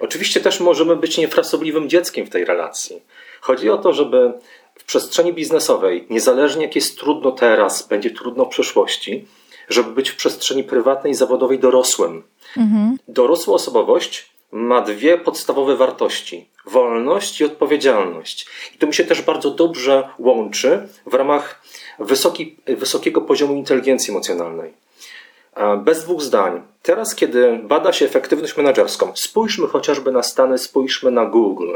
Oczywiście 0.00 0.40
też 0.40 0.60
możemy 0.60 0.96
być 0.96 1.18
niefrasobliwym 1.18 1.88
dzieckiem 1.88 2.26
w 2.26 2.30
tej 2.30 2.44
relacji. 2.44 3.02
Chodzi 3.40 3.70
o 3.70 3.78
to, 3.78 3.92
żeby 3.92 4.32
w 4.74 4.84
przestrzeni 4.84 5.32
biznesowej, 5.32 6.06
niezależnie 6.10 6.62
jak 6.62 6.74
jest 6.76 6.98
trudno 6.98 7.32
teraz, 7.32 7.88
będzie 7.88 8.10
trudno 8.10 8.44
w 8.44 8.48
przyszłości, 8.48 9.26
żeby 9.68 9.90
być 9.90 10.10
w 10.10 10.16
przestrzeni 10.16 10.64
prywatnej 10.64 11.12
i 11.12 11.16
zawodowej 11.16 11.58
dorosłym. 11.58 12.22
Mhm. 12.56 12.98
Dorosła 13.08 13.54
osobowość 13.54 14.31
ma 14.52 14.80
dwie 14.80 15.18
podstawowe 15.18 15.76
wartości: 15.76 16.48
wolność 16.66 17.40
i 17.40 17.44
odpowiedzialność. 17.44 18.46
I 18.74 18.78
to 18.78 18.86
mi 18.86 18.94
się 18.94 19.04
też 19.04 19.22
bardzo 19.22 19.50
dobrze 19.50 20.08
łączy 20.18 20.88
w 21.06 21.14
ramach 21.14 21.62
wysoki, 21.98 22.56
wysokiego 22.66 23.20
poziomu 23.20 23.54
inteligencji 23.54 24.10
emocjonalnej. 24.10 24.72
Bez 25.78 26.04
dwóch 26.04 26.22
zdań. 26.22 26.62
Teraz, 26.82 27.14
kiedy 27.14 27.60
bada 27.62 27.92
się 27.92 28.06
efektywność 28.06 28.56
menedżerską, 28.56 29.12
spójrzmy 29.14 29.66
chociażby 29.66 30.12
na 30.12 30.22
Stany, 30.22 30.58
spójrzmy 30.58 31.10
na 31.10 31.24
Google. 31.24 31.74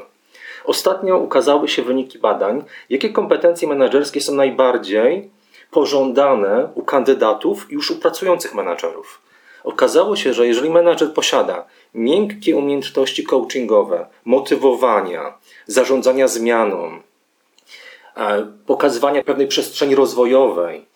Ostatnio 0.65 1.19
ukazały 1.19 1.69
się 1.69 1.83
wyniki 1.83 2.19
badań, 2.19 2.65
jakie 2.91 3.11
kompetencje 3.11 3.69
menedżerskie 3.69 4.21
są 4.21 4.35
najbardziej 4.35 5.31
pożądane 5.71 6.69
u 6.75 6.83
kandydatów 6.83 7.71
i 7.71 7.75
już 7.75 7.91
u 7.91 7.97
pracujących 7.97 8.55
menedżerów. 8.55 9.21
Okazało 9.67 10.17
się, 10.17 10.35
że 10.35 10.47
jeżeli 10.47 10.71
menedżer 10.71 11.13
posiada 11.15 11.65
miękkie 11.95 12.57
umiejętności 12.57 13.25
coachingowe, 13.25 14.07
motywowania, 14.25 15.39
zarządzania 15.67 16.29
zmianą, 16.29 17.01
e, 18.17 18.47
pokazywania 18.67 19.25
pewnej 19.25 19.47
przestrzeni 19.47 19.95
rozwojowej, 19.95 20.87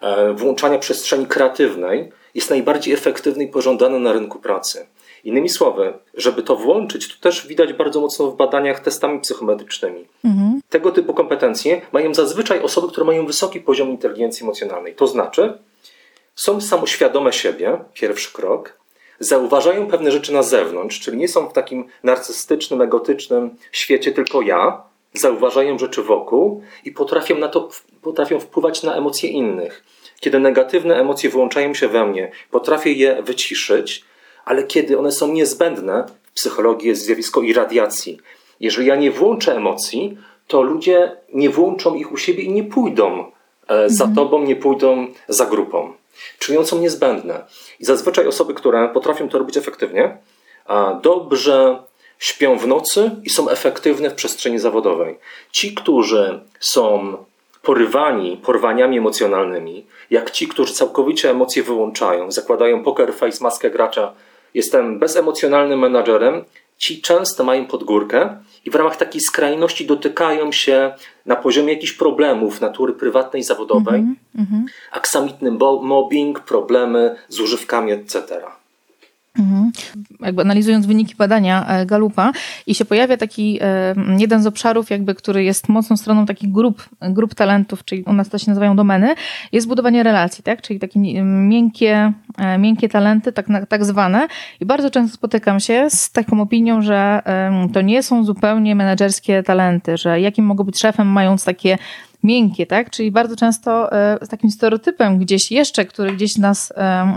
e, 0.00 0.32
włączania 0.32 0.78
przestrzeni 0.78 1.26
kreatywnej, 1.26 2.12
jest 2.34 2.50
najbardziej 2.50 2.94
efektywny 2.94 3.44
i 3.44 3.48
pożądany 3.48 4.00
na 4.00 4.12
rynku 4.12 4.38
pracy. 4.38 4.86
Innymi 5.24 5.48
słowy, 5.48 5.92
żeby 6.14 6.42
to 6.42 6.56
włączyć, 6.56 7.14
to 7.14 7.22
też 7.22 7.46
widać 7.46 7.72
bardzo 7.72 8.00
mocno 8.00 8.30
w 8.30 8.36
badaniach 8.36 8.80
testami 8.80 9.20
psychometrycznymi. 9.20 10.06
Mhm. 10.24 10.60
Tego 10.68 10.92
typu 10.92 11.14
kompetencje 11.14 11.80
mają 11.92 12.14
zazwyczaj 12.14 12.62
osoby, 12.62 12.88
które 12.88 13.06
mają 13.06 13.26
wysoki 13.26 13.60
poziom 13.60 13.90
inteligencji 13.90 14.44
emocjonalnej. 14.44 14.94
To 14.94 15.06
znaczy, 15.06 15.58
są 16.38 16.60
samoświadome 16.60 17.32
siebie, 17.32 17.78
pierwszy 17.94 18.32
krok, 18.32 18.78
zauważają 19.20 19.86
pewne 19.86 20.10
rzeczy 20.10 20.32
na 20.32 20.42
zewnątrz, 20.42 21.00
czyli 21.00 21.16
nie 21.16 21.28
są 21.28 21.48
w 21.48 21.52
takim 21.52 21.84
narcystycznym, 22.02 22.82
egotycznym 22.82 23.56
świecie 23.72 24.12
tylko 24.12 24.42
ja, 24.42 24.82
zauważają 25.12 25.78
rzeczy 25.78 26.02
wokół 26.02 26.62
i 26.84 26.92
potrafią, 26.92 27.38
na 27.38 27.48
to, 27.48 27.68
potrafią 28.02 28.40
wpływać 28.40 28.82
na 28.82 28.94
emocje 28.94 29.30
innych. 29.30 29.84
Kiedy 30.20 30.38
negatywne 30.38 31.00
emocje 31.00 31.30
włączają 31.30 31.74
się 31.74 31.88
we 31.88 32.06
mnie, 32.06 32.32
potrafię 32.50 32.92
je 32.92 33.22
wyciszyć, 33.22 34.04
ale 34.44 34.62
kiedy 34.62 34.98
one 34.98 35.12
są 35.12 35.32
niezbędne, 35.32 36.06
w 36.22 36.32
psychologii 36.32 36.88
jest 36.88 37.02
zjawisko 37.02 37.42
irradiacji. 37.42 38.18
Jeżeli 38.60 38.88
ja 38.88 38.96
nie 38.96 39.10
włączę 39.10 39.56
emocji, 39.56 40.18
to 40.46 40.62
ludzie 40.62 41.16
nie 41.34 41.50
włączą 41.50 41.94
ich 41.94 42.12
u 42.12 42.16
siebie 42.16 42.42
i 42.42 42.52
nie 42.52 42.64
pójdą 42.64 43.32
e, 43.68 43.90
za 43.90 44.04
mhm. 44.04 44.14
tobą, 44.14 44.44
nie 44.44 44.56
pójdą 44.56 45.06
za 45.28 45.46
grupą. 45.46 45.97
Są 46.64 46.78
niezbędne. 46.78 47.44
I 47.80 47.84
zazwyczaj 47.84 48.26
osoby, 48.26 48.54
które 48.54 48.88
potrafią 48.88 49.28
to 49.28 49.38
robić 49.38 49.56
efektywnie, 49.56 50.16
dobrze 51.02 51.82
śpią 52.18 52.58
w 52.58 52.66
nocy 52.66 53.10
i 53.24 53.30
są 53.30 53.48
efektywne 53.48 54.10
w 54.10 54.14
przestrzeni 54.14 54.58
zawodowej. 54.58 55.18
Ci, 55.52 55.74
którzy 55.74 56.40
są 56.60 57.16
porywani 57.62 58.36
porwaniami 58.36 58.98
emocjonalnymi, 58.98 59.86
jak 60.10 60.30
ci, 60.30 60.48
którzy 60.48 60.72
całkowicie 60.72 61.30
emocje 61.30 61.62
wyłączają, 61.62 62.30
zakładają 62.32 62.84
poker 62.84 63.14
face, 63.14 63.44
maskę 63.44 63.70
gracza 63.70 64.12
jestem 64.54 64.98
bezemocjonalnym 64.98 65.78
menadżerem, 65.78 66.44
ci 66.78 67.02
często 67.02 67.44
mają 67.44 67.66
podgórkę 67.66 68.36
i 68.64 68.70
w 68.70 68.74
ramach 68.74 68.96
takiej 68.96 69.20
skrajności 69.20 69.86
dotykają 69.86 70.52
się 70.52 70.94
na 71.26 71.36
poziomie 71.36 71.72
jakichś 71.72 71.92
problemów 71.92 72.60
natury 72.60 72.92
prywatnej, 72.92 73.42
zawodowej, 73.42 74.00
mm 74.00 74.16
-hmm. 74.36 74.64
aksamitny 74.92 75.50
mobbing, 75.82 76.40
problemy 76.40 77.16
z 77.28 77.40
używkami, 77.40 77.92
etc. 77.92 78.40
Mhm. 79.38 79.72
Jakby 80.20 80.42
analizując 80.42 80.86
wyniki 80.86 81.14
badania 81.16 81.66
e, 81.66 81.86
Galupa 81.86 82.32
i 82.66 82.74
się 82.74 82.84
pojawia 82.84 83.16
taki 83.16 83.58
e, 83.60 83.94
jeden 84.18 84.42
z 84.42 84.46
obszarów, 84.46 84.90
jakby, 84.90 85.14
który 85.14 85.44
jest 85.44 85.68
mocną 85.68 85.96
stroną 85.96 86.26
takich 86.26 86.52
grup, 86.52 86.88
grup 87.00 87.34
talentów, 87.34 87.84
czyli 87.84 88.02
u 88.02 88.12
nas 88.12 88.28
to 88.28 88.38
się 88.38 88.50
nazywają 88.50 88.76
domeny, 88.76 89.14
jest 89.52 89.68
budowanie 89.68 90.02
relacji, 90.02 90.44
tak? 90.44 90.62
czyli 90.62 90.80
takie 90.80 91.00
miękkie, 91.24 92.12
e, 92.38 92.58
miękkie 92.58 92.88
talenty, 92.88 93.32
tak, 93.32 93.46
tak 93.68 93.84
zwane. 93.84 94.28
I 94.60 94.66
bardzo 94.66 94.90
często 94.90 95.14
spotykam 95.14 95.60
się 95.60 95.86
z 95.90 96.12
taką 96.12 96.40
opinią, 96.40 96.82
że 96.82 97.22
to 97.72 97.80
nie 97.80 98.02
są 98.02 98.24
zupełnie 98.24 98.74
menedżerskie 98.74 99.42
talenty, 99.42 99.96
że 99.96 100.20
jakim 100.20 100.44
mogą 100.44 100.64
być 100.64 100.78
szefem, 100.78 101.06
mając 101.06 101.44
takie 101.44 101.78
miękkie, 102.22 102.66
tak? 102.66 102.90
Czyli 102.90 103.10
bardzo 103.10 103.36
często 103.36 103.92
e, 103.92 104.18
z 104.22 104.28
takim 104.28 104.50
stereotypem 104.50 105.18
gdzieś 105.18 105.52
jeszcze, 105.52 105.84
który 105.84 106.12
gdzieś 106.12 106.38
nas, 106.38 106.72
e, 106.76 107.12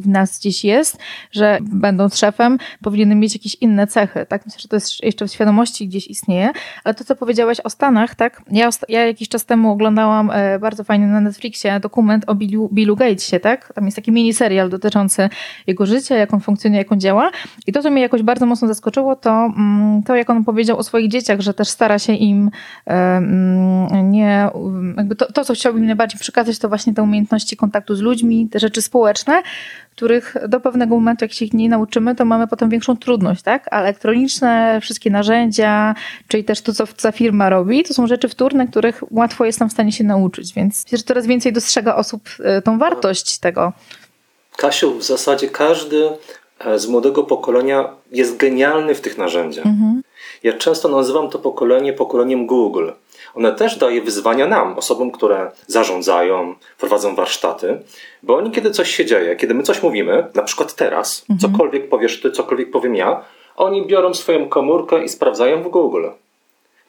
w 0.00 0.08
nas 0.08 0.38
gdzieś 0.38 0.64
jest, 0.64 0.98
że 1.32 1.58
będąc 1.62 2.18
szefem 2.18 2.58
powinienem 2.82 3.20
mieć 3.20 3.34
jakieś 3.34 3.54
inne 3.54 3.86
cechy, 3.86 4.26
tak? 4.28 4.46
Myślę, 4.46 4.60
że 4.60 4.68
to 4.68 4.76
jest 4.76 5.04
jeszcze 5.04 5.28
w 5.28 5.32
świadomości 5.32 5.88
gdzieś 5.88 6.06
istnieje, 6.06 6.50
ale 6.84 6.94
to, 6.94 7.04
co 7.04 7.16
powiedziałaś 7.16 7.60
o 7.64 7.70
Stanach, 7.70 8.14
tak? 8.14 8.42
Ja, 8.50 8.70
ja 8.88 9.06
jakiś 9.06 9.28
czas 9.28 9.44
temu 9.44 9.72
oglądałam 9.72 10.30
e, 10.30 10.58
bardzo 10.58 10.84
fajny 10.84 11.06
na 11.06 11.20
Netflixie 11.20 11.80
dokument 11.80 12.24
o 12.26 12.34
Billu, 12.34 12.68
Billu 12.72 12.96
Gatesie, 12.96 13.40
tak? 13.40 13.72
Tam 13.72 13.84
jest 13.84 13.96
taki 13.96 14.12
mini 14.12 14.34
serial 14.34 14.70
dotyczący 14.70 15.28
jego 15.66 15.86
życia, 15.86 16.16
jak 16.16 16.34
on 16.34 16.40
funkcjonuje, 16.40 16.78
jak 16.78 16.92
on 16.92 17.00
działa 17.00 17.30
i 17.66 17.72
to, 17.72 17.82
co 17.82 17.90
mnie 17.90 18.02
jakoś 18.02 18.22
bardzo 18.22 18.46
mocno 18.46 18.68
zaskoczyło, 18.68 19.16
to 19.16 19.30
mm, 19.30 20.02
to, 20.02 20.16
jak 20.16 20.30
on 20.30 20.44
powiedział 20.44 20.78
o 20.78 20.82
swoich 20.82 21.08
dzieciach, 21.08 21.40
że 21.40 21.54
też 21.54 21.68
stara 21.68 21.98
się 21.98 22.12
im 22.12 22.50
mm, 22.86 24.10
nie 24.10 24.43
jakby 24.96 25.16
to, 25.16 25.32
to, 25.32 25.44
co 25.44 25.54
chciałbym 25.54 25.86
najbardziej 25.86 26.20
przekazać, 26.20 26.58
to 26.58 26.68
właśnie 26.68 26.94
te 26.94 27.02
umiejętności 27.02 27.56
kontaktu 27.56 27.96
z 27.96 28.00
ludźmi, 28.00 28.48
te 28.50 28.58
rzeczy 28.58 28.82
społeczne, 28.82 29.42
których 29.96 30.36
do 30.48 30.60
pewnego 30.60 30.94
momentu, 30.94 31.24
jak 31.24 31.32
się 31.32 31.44
ich 31.44 31.52
nie 31.52 31.68
nauczymy, 31.68 32.14
to 32.14 32.24
mamy 32.24 32.48
potem 32.48 32.70
większą 32.70 32.96
trudność, 32.96 33.42
tak? 33.42 33.68
A 33.70 33.80
elektroniczne, 33.80 34.78
wszystkie 34.82 35.10
narzędzia, 35.10 35.94
czyli 36.28 36.44
też 36.44 36.60
to, 36.60 36.72
co 36.72 36.86
ta 36.86 37.12
firma 37.12 37.50
robi, 37.50 37.84
to 37.84 37.94
są 37.94 38.06
rzeczy 38.06 38.28
wtórne, 38.28 38.66
których 38.66 39.02
łatwo 39.10 39.44
jest 39.44 39.60
nam 39.60 39.68
w 39.68 39.72
stanie 39.72 39.92
się 39.92 40.04
nauczyć, 40.04 40.54
więc 40.54 40.84
myślę, 40.84 40.98
że 40.98 41.04
coraz 41.04 41.26
więcej 41.26 41.52
dostrzega 41.52 41.96
osób 41.96 42.22
e, 42.40 42.62
tą 42.62 42.78
wartość 42.78 43.38
tego. 43.38 43.72
Kasiu, 44.56 44.98
w 44.98 45.04
zasadzie 45.04 45.48
każdy 45.48 46.08
e, 46.58 46.78
z 46.78 46.86
młodego 46.86 47.24
pokolenia 47.24 47.88
jest 48.12 48.36
genialny 48.36 48.94
w 48.94 49.00
tych 49.00 49.18
narzędziach. 49.18 49.66
Mhm. 49.66 50.02
Ja 50.42 50.52
często 50.52 50.88
nazywam 50.88 51.30
to 51.30 51.38
pokolenie 51.38 51.92
pokoleniem 51.92 52.46
Google 52.46 52.90
one 53.34 53.52
też 53.52 53.78
daje 53.78 54.02
wyzwania 54.02 54.46
nam, 54.46 54.78
osobom, 54.78 55.10
które 55.10 55.50
zarządzają, 55.66 56.54
prowadzą 56.78 57.14
warsztaty, 57.14 57.80
bo 58.22 58.36
oni, 58.36 58.50
kiedy 58.50 58.70
coś 58.70 58.90
się 58.90 59.04
dzieje, 59.04 59.36
kiedy 59.36 59.54
my 59.54 59.62
coś 59.62 59.82
mówimy, 59.82 60.26
na 60.34 60.42
przykład 60.42 60.74
teraz, 60.74 61.26
mhm. 61.30 61.38
cokolwiek 61.52 61.88
powiesz 61.88 62.20
ty, 62.20 62.30
cokolwiek 62.30 62.70
powiem 62.70 62.96
ja, 62.96 63.24
oni 63.56 63.86
biorą 63.86 64.14
swoją 64.14 64.48
komórkę 64.48 65.04
i 65.04 65.08
sprawdzają 65.08 65.62
w 65.62 65.68
Google. 65.68 66.06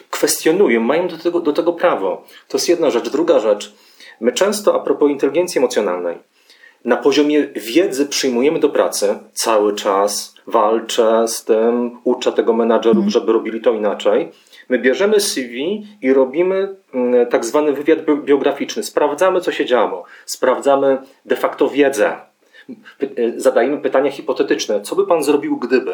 Kwestionują, 0.10 0.82
mają 0.82 1.08
do 1.08 1.18
tego, 1.18 1.40
do 1.40 1.54
tego 1.54 1.74
prawo. 1.74 2.24
To 2.48 2.58
jest 2.58 2.70
jedna 2.70 2.90
rzecz. 2.90 3.10
Druga 3.10 3.40
rzecz, 3.40 3.74
my 4.20 4.32
często, 4.32 4.76
a 4.76 4.80
propos 4.80 5.10
inteligencji 5.10 5.60
emocjonalnej, 5.60 6.18
na 6.86 6.98
poziomie 6.98 7.48
wiedzy 7.56 8.06
przyjmujemy 8.06 8.60
do 8.60 8.70
pracy 8.70 9.20
cały 9.34 9.76
czas, 9.76 10.36
walczę 10.48 11.28
z 11.28 11.44
tym, 11.44 12.00
uczę 12.04 12.32
tego 12.32 12.54
menadżerów, 12.54 12.98
mm. 12.98 13.10
żeby 13.10 13.34
robili 13.34 13.62
to 13.62 13.74
inaczej. 13.74 14.32
My 14.70 14.80
bierzemy 14.80 15.20
CV 15.20 15.88
i 16.02 16.14
robimy 16.14 16.76
mm, 16.94 17.26
tak 17.26 17.46
zwany 17.46 17.74
wywiad 17.74 18.00
biograficzny. 18.24 18.84
Sprawdzamy, 18.84 19.42
co 19.42 19.52
się 19.52 19.66
działo. 19.66 20.04
Sprawdzamy 20.26 20.98
de 21.26 21.36
facto 21.36 21.70
wiedzę. 21.70 22.16
E, 22.70 23.40
zadajemy 23.40 23.78
pytania 23.78 24.12
hipotetyczne. 24.12 24.82
Co 24.82 24.96
by 24.96 25.08
pan 25.08 25.24
zrobił, 25.24 25.58
gdyby? 25.58 25.94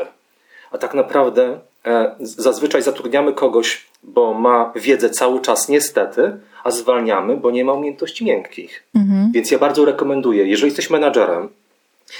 A 0.72 0.78
tak 0.78 0.94
naprawdę 0.94 1.60
e, 1.86 2.16
zazwyczaj 2.20 2.82
zatrudniamy 2.82 3.34
kogoś, 3.34 3.86
bo 4.04 4.34
ma 4.34 4.74
wiedzę 4.76 5.10
cały 5.10 5.42
czas, 5.42 5.70
niestety, 5.70 6.38
a 6.64 6.72
zwalniamy, 6.72 7.38
bo 7.38 7.52
nie 7.52 7.66
ma 7.66 7.74
umiejętności 7.74 8.26
miękkich. 8.26 8.84
Mhm. 8.96 9.32
Więc 9.32 9.52
ja 9.52 9.60
bardzo 9.60 9.86
rekomenduję, 9.86 10.48
jeżeli 10.48 10.68
jesteś 10.68 10.90
menadżerem, 10.90 11.50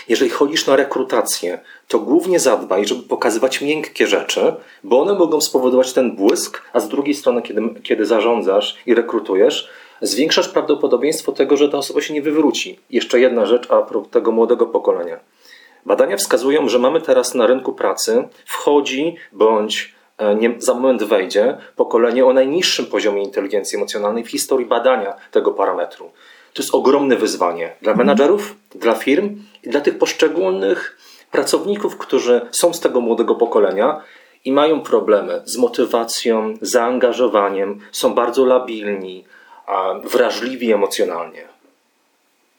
Jeżeli 0.10 0.32
chodzisz 0.32 0.68
na 0.68 0.76
rekrutację, 0.76 1.60
to 1.88 2.00
głównie 2.00 2.40
zadbaj, 2.40 2.86
żeby 2.86 3.04
pokazywać 3.04 3.62
miękkie 3.62 4.08
rzeczy, 4.08 4.56
bo 4.84 5.02
one 5.02 5.14
mogą 5.14 5.42
spowodować 5.42 5.94
ten 5.94 6.16
błysk, 6.16 6.62
a 6.74 6.80
z 6.80 6.90
drugiej 6.90 7.16
strony, 7.16 7.42
kiedy, 7.42 7.62
kiedy 7.84 8.06
zarządzasz 8.06 8.78
i 8.86 8.96
rekrutujesz, 8.96 9.70
zwiększasz 10.02 10.50
prawdopodobieństwo 10.50 11.32
tego, 11.32 11.58
że 11.58 11.70
ta 11.70 11.78
osoba 11.78 12.02
się 12.02 12.14
nie 12.14 12.22
wywróci. 12.22 12.80
Jeszcze 12.90 13.20
jedna 13.20 13.46
rzecz 13.46 13.72
a 13.72 13.82
propos 13.82 14.12
tego 14.12 14.32
młodego 14.32 14.66
pokolenia. 14.66 15.20
Badania 15.86 16.18
wskazują, 16.18 16.70
że 16.70 16.80
mamy 16.80 17.02
teraz 17.02 17.34
na 17.34 17.48
rynku 17.48 17.74
pracy 17.74 18.28
wchodzi 18.46 19.16
bądź 19.32 19.96
e, 20.18 20.36
nie, 20.36 20.56
za 20.58 20.74
moment 20.74 21.04
wejdzie 21.04 21.58
pokolenie 21.76 22.26
o 22.26 22.34
najniższym 22.34 22.86
poziomie 22.86 23.24
inteligencji 23.24 23.78
emocjonalnej 23.78 24.24
w 24.24 24.30
historii 24.30 24.66
badania 24.66 25.14
tego 25.32 25.52
parametru. 25.52 26.12
To 26.54 26.62
jest 26.62 26.76
ogromne 26.76 27.16
wyzwanie 27.16 27.76
dla 27.82 27.96
menadżerów, 27.96 28.56
dla 28.76 28.96
firm 28.96 29.44
i 29.64 29.70
dla 29.70 29.82
tych 29.82 29.98
poszczególnych 29.98 30.98
pracowników, 31.32 31.98
którzy 31.98 32.42
są 32.52 32.74
z 32.74 32.80
tego 32.80 33.02
młodego 33.02 33.36
pokolenia 33.36 34.02
i 34.46 34.52
mają 34.52 34.82
problemy 34.82 35.42
z 35.46 35.58
motywacją, 35.58 36.54
zaangażowaniem, 36.62 37.80
są 37.92 38.14
bardzo 38.14 38.46
labilni, 38.46 39.26
wrażliwi 40.04 40.72
emocjonalnie. 40.72 41.51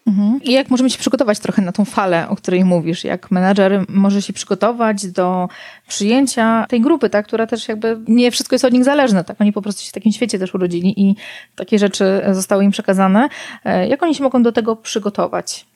Mhm. 0.07 0.41
I 0.43 0.53
jak 0.53 0.71
możemy 0.71 0.91
się 0.91 0.99
przygotować 0.99 1.39
trochę 1.39 1.63
na 1.63 1.73
tą 1.73 1.85
falę, 1.85 2.27
o 2.29 2.37
której 2.37 2.65
mówisz? 2.65 3.05
Jak 3.05 3.31
menadżer 3.31 3.85
może 3.89 4.23
się 4.23 4.33
przygotować 4.33 5.07
do 5.07 5.49
przyjęcia 5.89 6.67
tej 6.69 6.81
grupy, 6.81 7.11
tak, 7.11 7.27
która 7.27 7.47
też 7.47 7.69
jakby 7.69 7.99
nie 8.09 8.31
wszystko 8.31 8.55
jest 8.55 8.65
od 8.65 8.73
nich 8.73 8.85
zależne, 8.85 9.25
tak? 9.25 9.41
Oni 9.41 9.53
po 9.53 9.63
prostu 9.63 9.83
się 9.83 9.89
w 9.89 9.93
takim 9.93 10.13
świecie 10.13 10.39
też 10.39 10.55
urodzili 10.55 11.01
i 11.01 11.17
takie 11.57 11.79
rzeczy 11.79 12.23
zostały 12.31 12.65
im 12.65 12.71
przekazane. 12.71 13.29
E, 13.65 13.89
jak 13.89 14.03
oni 14.03 14.15
się 14.15 14.23
mogą 14.23 14.43
do 14.43 14.53
tego 14.53 14.77
przygotować? 14.77 15.67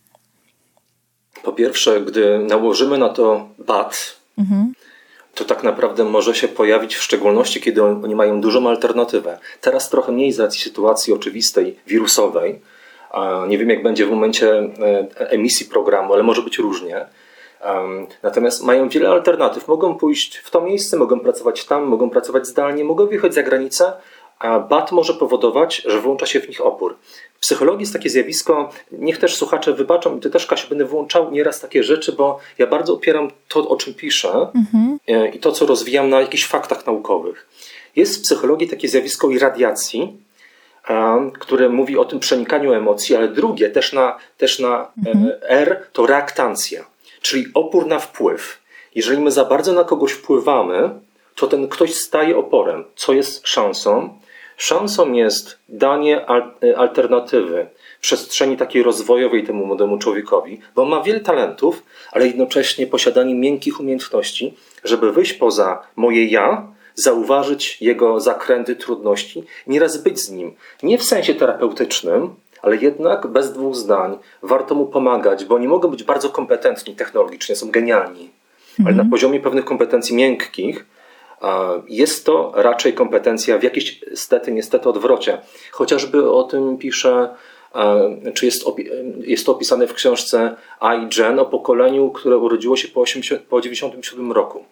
Po 1.43 1.53
pierwsze, 1.53 2.01
gdy 2.01 2.39
nałożymy 2.39 2.99
na 2.99 3.09
to 3.09 3.49
bat, 3.59 4.17
mhm. 4.39 4.73
to 5.35 5.45
tak 5.45 5.63
naprawdę 5.63 6.05
może 6.05 6.35
się 6.35 6.49
pojawić 6.49 6.97
w 6.97 7.03
szczególności, 7.03 7.61
kiedy 7.61 7.85
oni 7.85 8.15
mają 8.15 8.41
dużą 8.41 8.69
alternatywę. 8.69 9.39
Teraz 9.61 9.91
trochę 9.91 10.13
mniej 10.13 10.33
z 10.33 10.41
racji 10.41 10.61
sytuacji 10.61 11.13
oczywistej, 11.13 11.79
wirusowej, 11.87 12.61
nie 13.49 13.59
wiem, 13.59 13.71
jak 13.71 13.83
będzie 13.83 14.07
w 14.07 14.11
momencie 14.11 14.59
e, 15.19 15.31
emisji 15.31 15.67
programu, 15.67 16.15
ale 16.15 16.23
może 16.23 16.43
być 16.43 16.59
różnie. 16.59 17.07
Natomiast 18.23 18.65
mają 18.65 18.89
wiele 18.89 19.09
alternatyw. 19.09 19.69
Mogą 19.69 19.95
pójść 19.95 20.37
w 20.37 20.51
to 20.51 20.61
miejsce, 20.61 20.97
mogą 20.97 21.21
pracować 21.21 21.65
tam, 21.65 21.85
mogą 21.85 22.11
pracować 22.11 22.47
zdalnie, 22.47 22.85
mogą 22.85 23.07
wyjechać 23.07 23.35
za 23.35 23.43
granicę, 23.43 23.93
a 24.39 24.61
BAT 24.61 24.93
może 24.93 25.15
powodować, 25.15 25.83
że 25.87 26.01
włącza 26.01 26.27
się 26.27 26.41
w 26.41 26.49
nich 26.49 26.67
opór. 26.67 26.97
W 27.35 27.39
psychologii 27.41 27.81
jest 27.81 27.93
takie 27.93 28.11
zjawisko, 28.11 28.71
niech 28.93 29.19
też 29.19 29.37
słuchacze 29.37 29.73
wybaczą, 29.73 30.17
i 30.17 30.21
ty 30.21 30.31
też, 30.31 30.47
Kasia, 30.47 30.69
będę 30.69 30.85
włączał 30.85 31.31
nieraz 31.31 31.61
takie 31.61 31.83
rzeczy, 31.83 32.13
bo 32.13 32.39
ja 32.59 32.67
bardzo 32.67 32.95
opieram 32.95 33.31
to, 33.49 33.69
o 33.69 33.77
czym 33.77 33.95
piszę 33.95 34.49
mhm. 34.55 34.99
E, 35.09 35.29
i 35.29 35.39
to, 35.39 35.53
co 35.53 35.67
rozwijam 35.67 36.09
na 36.09 36.21
jakichś 36.21 36.47
faktach 36.47 36.87
naukowych. 36.87 37.49
Jest 37.97 38.19
w 38.19 38.23
psychologii 38.23 38.69
takie 38.69 38.89
zjawisko 38.89 39.31
irradiacji, 39.31 40.17
które 41.39 41.69
mówi 41.69 41.99
o 41.99 42.05
tym 42.05 42.21
przenikaniu 42.21 42.73
emocji, 42.73 43.17
ale 43.17 43.29
drugie, 43.29 43.71
też 43.71 43.93
na, 43.93 44.17
też 44.39 44.59
na 44.59 44.93
mhm. 45.07 45.33
R, 45.43 45.87
to 45.93 46.07
reaktancja, 46.07 46.85
czyli 47.21 47.47
opór 47.55 47.87
na 47.87 47.99
wpływ. 47.99 48.59
Jeżeli 48.95 49.21
my 49.21 49.31
za 49.31 49.45
bardzo 49.45 49.73
na 49.73 49.85
kogoś 49.85 50.13
wpływamy, 50.13 50.91
to 51.35 51.47
ten 51.47 51.69
ktoś 51.69 51.95
staje 51.95 52.37
oporem, 52.37 52.85
co 52.97 53.13
jest 53.13 53.49
szansą. 53.49 54.19
Szansą 54.57 55.13
jest 55.13 55.59
danie 55.69 56.27
e, 56.29 56.79
alternatywy, 56.79 57.67
przestrzeni 58.01 58.57
takiej 58.57 58.83
rozwojowej 58.83 59.45
temu 59.45 59.67
młodemu 59.67 59.99
człowiekowi, 59.99 60.61
bo 60.75 60.83
on 60.83 60.89
ma 60.89 61.03
wiele 61.03 61.21
talentów, 61.21 61.83
ale 62.13 62.27
jednocześnie 62.27 62.87
posiadanie 62.87 63.35
miękkich 63.35 63.81
umiejętności, 63.81 64.55
żeby 64.85 65.13
wyjść 65.13 65.33
poza 65.33 65.83
moje 65.97 66.25
ja 66.25 66.76
zauważyć 66.97 67.83
jego 67.83 68.21
zakręty, 68.21 68.77
trudności, 68.77 69.45
nieraz 69.67 70.03
być 70.03 70.21
z 70.21 70.31
nim. 70.31 70.55
Nie 70.83 70.99
w 70.99 71.05
sensie 71.05 71.35
terapeutycznym, 71.35 72.35
ale 72.63 72.77
jednak 72.77 73.27
bez 73.27 73.53
dwóch 73.53 73.77
zdań 73.77 74.19
warto 74.43 74.75
mu 74.75 74.87
pomagać, 74.87 75.45
bo 75.45 75.55
oni 75.55 75.69
mogą 75.69 75.89
być 75.89 76.05
bardzo 76.05 76.29
kompetentni 76.29 76.95
technologicznie, 76.95 77.57
są 77.57 77.71
genialni, 77.71 78.31
ale 78.79 78.85
na 78.85 78.91
mhm. 78.91 79.11
poziomie 79.11 79.41
pewnych 79.41 79.65
kompetencji 79.65 80.17
miękkich 80.17 80.87
jest 81.89 82.27
to 82.27 82.53
raczej 82.55 82.93
kompetencja 82.93 83.59
w 83.59 83.63
jakiejś 83.63 84.01
stety, 84.15 84.53
niestety 84.53 84.89
odwrocie. 84.89 85.39
Chociażby 85.73 86.31
o 86.31 86.43
tym 86.43 86.79
pisze, 86.79 87.29
czy 88.35 88.47
jest, 88.47 88.65
jest 89.19 89.47
to 89.47 89.53
opisane 89.53 89.87
w 89.87 89.95
książce 89.95 90.57
I, 90.83 91.21
Jen 91.21 91.39
o 91.39 91.45
pokoleniu, 91.45 92.11
które 92.11 92.39
urodziło 92.39 92.77
się 92.77 92.89
po, 92.89 93.01
80, 93.01 93.43
po 93.43 93.61
97 93.61 94.33
roku 94.33 94.65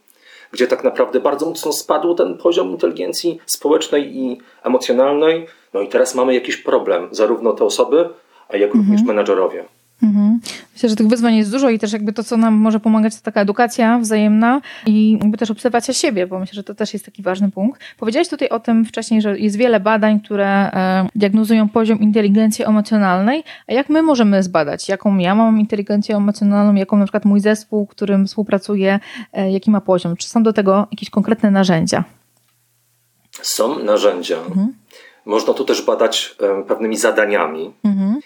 gdzie 0.54 0.66
tak 0.66 0.84
naprawdę 0.84 1.20
bardzo 1.20 1.46
mocno 1.46 1.72
spadł 1.72 2.14
ten 2.14 2.38
poziom 2.38 2.70
inteligencji 2.70 3.38
społecznej 3.46 4.16
i 4.16 4.40
emocjonalnej. 4.62 5.46
No 5.74 5.80
i 5.80 5.88
teraz 5.88 6.14
mamy 6.14 6.34
jakiś 6.34 6.56
problem, 6.56 7.08
zarówno 7.10 7.52
te 7.52 7.64
osoby, 7.64 8.08
jak 8.52 8.74
również 8.74 9.00
mhm. 9.00 9.73
Mhm. 10.02 10.40
Myślę, 10.72 10.88
że 10.88 10.96
tych 10.96 11.06
wyzwań 11.06 11.36
jest 11.36 11.50
dużo 11.50 11.70
i 11.70 11.78
też 11.78 11.92
jakby 11.92 12.12
to, 12.12 12.24
co 12.24 12.36
nam 12.36 12.54
może 12.54 12.80
pomagać, 12.80 13.16
to 13.16 13.22
taka 13.22 13.40
edukacja 13.40 13.98
wzajemna 13.98 14.60
i 14.86 15.12
jakby 15.12 15.38
też 15.38 15.50
obserwacja 15.50 15.94
siebie, 15.94 16.26
bo 16.26 16.38
myślę, 16.38 16.54
że 16.54 16.64
to 16.64 16.74
też 16.74 16.92
jest 16.92 17.04
taki 17.04 17.22
ważny 17.22 17.50
punkt. 17.50 17.80
Powiedziałeś 17.98 18.28
tutaj 18.28 18.48
o 18.48 18.60
tym 18.60 18.84
wcześniej, 18.84 19.22
że 19.22 19.38
jest 19.38 19.56
wiele 19.56 19.80
badań, 19.80 20.20
które 20.20 20.46
e, 20.46 21.08
diagnozują 21.14 21.68
poziom 21.68 22.00
inteligencji 22.00 22.64
emocjonalnej, 22.64 23.44
a 23.66 23.72
jak 23.72 23.88
my 23.88 24.02
możemy 24.02 24.42
zbadać, 24.42 24.88
jaką 24.88 25.18
ja 25.18 25.34
mam 25.34 25.60
inteligencję 25.60 26.16
emocjonalną, 26.16 26.74
jaką 26.74 26.96
na 26.96 27.04
przykład 27.04 27.24
mój 27.24 27.40
zespół, 27.40 27.86
którym 27.86 28.26
współpracuję, 28.26 29.00
e, 29.32 29.52
jaki 29.52 29.70
ma 29.70 29.80
poziom? 29.80 30.16
Czy 30.16 30.28
są 30.28 30.42
do 30.42 30.52
tego 30.52 30.88
jakieś 30.90 31.10
konkretne 31.10 31.50
narzędzia? 31.50 32.04
Są 33.42 33.78
narzędzia. 33.78 34.36
Mhm. 34.36 34.74
Można 35.26 35.54
to 35.54 35.64
też 35.64 35.82
badać 35.82 36.36
e, 36.40 36.62
pewnymi 36.62 36.96
zadaniami. 36.96 37.72
Mhm. 37.84 38.20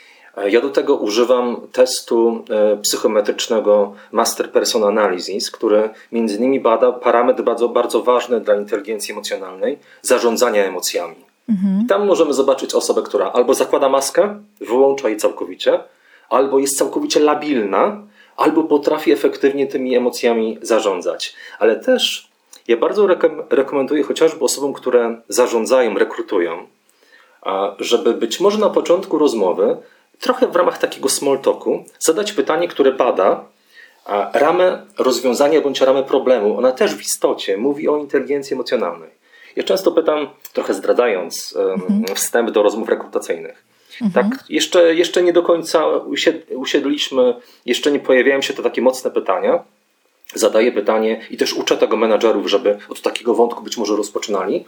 Ja 0.47 0.61
do 0.61 0.71
tego 0.71 0.97
używam 0.97 1.57
testu 1.73 2.45
e, 2.51 2.77
psychometrycznego 2.77 3.95
Master 4.13 4.51
Person 4.51 4.85
Analysis, 4.85 5.51
który 5.51 5.91
między 6.13 6.37
innymi 6.37 6.61
bada 6.61 6.93
parametr 6.93 7.43
bardzo, 7.43 7.69
bardzo 7.69 8.03
ważny 8.03 8.41
dla 8.41 8.57
inteligencji 8.57 9.13
emocjonalnej 9.13 9.79
zarządzania 10.03 10.65
emocjami. 10.65 11.17
Mhm. 11.49 11.81
I 11.85 11.87
tam 11.87 12.07
możemy 12.07 12.35
zobaczyć 12.35 12.75
osobę, 12.75 13.03
która 13.03 13.33
albo 13.33 13.55
zakłada 13.55 13.89
maskę, 13.89 14.43
wyłącza 14.61 15.09
jej 15.09 15.19
całkowicie, 15.19 15.81
albo 16.31 16.59
jest 16.59 16.79
całkowicie 16.79 17.21
labilna, 17.21 18.03
albo 18.37 18.65
potrafi 18.65 19.13
efektywnie 19.13 19.67
tymi 19.67 19.95
emocjami 19.97 20.59
zarządzać. 20.63 21.35
Ale 21.59 21.77
też 21.77 22.29
ja 22.69 22.77
bardzo 22.77 23.07
rekomenduję 23.51 24.03
chociażby 24.03 24.45
osobom, 24.45 24.73
które 24.73 25.21
zarządzają, 25.29 25.99
rekrutują, 25.99 26.67
żeby 27.79 28.15
być 28.15 28.41
może 28.41 28.59
na 28.59 28.71
początku 28.71 29.19
rozmowy 29.19 29.77
trochę 30.21 30.47
w 30.47 30.57
ramach 30.57 30.79
takiego 30.79 31.09
small 31.09 31.39
talku 31.39 31.85
zadać 31.99 32.33
pytanie, 32.33 32.69
które 32.69 32.93
bada 32.93 33.45
ramę 34.33 34.87
rozwiązania 34.99 35.61
bądź 35.61 35.81
ramę 35.81 36.03
problemu. 36.03 36.59
Ona 36.59 36.73
też 36.73 36.95
w 36.95 37.01
istocie 37.01 37.57
mówi 37.57 37.89
o 37.89 37.97
inteligencji 37.97 38.55
emocjonalnej. 38.55 39.11
Ja 39.57 39.63
często 39.63 39.93
pytam, 39.93 40.29
trochę 40.53 40.75
zdradzając 40.75 41.57
mhm. 41.57 42.05
wstęp 42.17 42.51
do 42.51 42.63
rozmów 42.63 42.89
rekrutacyjnych. 42.89 43.65
Mhm. 44.03 44.31
Tak, 44.31 44.45
jeszcze, 44.49 44.95
jeszcze 44.95 45.23
nie 45.23 45.33
do 45.33 45.43
końca 45.43 45.87
usiedliśmy, 46.55 47.35
jeszcze 47.67 47.93
nie 47.93 48.01
pojawiają 48.01 48.43
się 48.43 48.55
te 48.55 48.63
takie 48.63 48.83
mocne 48.83 49.11
pytania. 49.11 49.65
Zadaję 50.35 50.73
pytanie 50.73 51.21
i 51.31 51.37
też 51.37 51.53
uczę 51.53 51.77
tego 51.77 51.97
menadżerów, 51.97 52.47
żeby 52.47 52.79
od 52.89 53.03
takiego 53.03 53.35
wątku 53.35 53.63
być 53.63 53.77
może 53.77 53.97
rozpoczynali. 53.97 54.65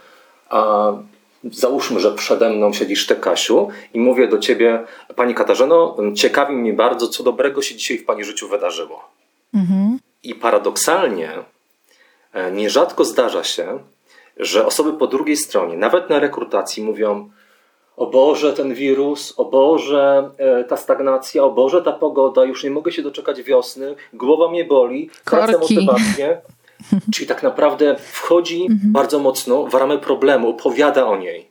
Załóżmy, 1.45 2.01
że 2.01 2.13
przede 2.15 2.51
mną 2.51 2.73
siedzisz 2.73 3.07
ty, 3.07 3.17
Kasiu, 3.17 3.69
i 3.95 4.01
mówię 4.01 4.29
do 4.29 4.39
ciebie, 4.39 4.85
Pani 5.17 5.35
Katarzyno, 5.35 5.97
ciekawi 6.15 6.57
mnie 6.57 6.73
bardzo, 6.73 7.09
co 7.09 7.23
dobrego 7.23 7.63
się 7.63 7.75
dzisiaj 7.75 7.99
w 7.99 8.05
Pani 8.05 8.25
życiu 8.25 8.49
wydarzyło. 8.49 9.05
Mhm. 9.55 9.99
I 10.23 10.35
paradoksalnie 10.35 11.31
e, 12.33 12.53
nierzadko 12.53 13.05
zdarza 13.05 13.45
się, 13.45 13.79
że 14.37 14.67
osoby 14.67 14.93
po 14.93 15.07
drugiej 15.07 15.37
stronie, 15.37 15.77
nawet 15.77 16.11
na 16.11 16.19
rekrutacji, 16.19 16.83
mówią: 16.83 17.31
O 17.97 18.07
Boże, 18.07 18.53
ten 18.53 18.75
wirus, 18.75 19.35
o 19.37 19.45
Boże, 19.45 20.31
e, 20.39 20.65
ta 20.65 20.77
stagnacja, 20.77 21.45
o 21.45 21.51
Boże, 21.51 21.83
ta 21.83 21.93
pogoda, 21.93 22.45
już 22.45 22.65
nie 22.65 22.71
mogę 22.71 22.93
się 22.93 23.03
doczekać 23.03 23.43
wiosny, 23.43 23.95
głowa 24.13 24.49
mnie 24.49 24.65
boli, 24.65 25.11
tracę 25.25 25.59
motywację. 25.59 26.41
Czyli 27.15 27.27
tak 27.27 27.43
naprawdę 27.43 27.97
wchodzi 27.99 28.63
mhm. 28.63 28.93
bardzo 28.93 29.19
mocno 29.19 29.67
w 29.67 29.75
ramę 29.75 29.99
problemu, 29.99 30.49
opowiada 30.49 31.07
o 31.07 31.17
niej. 31.17 31.49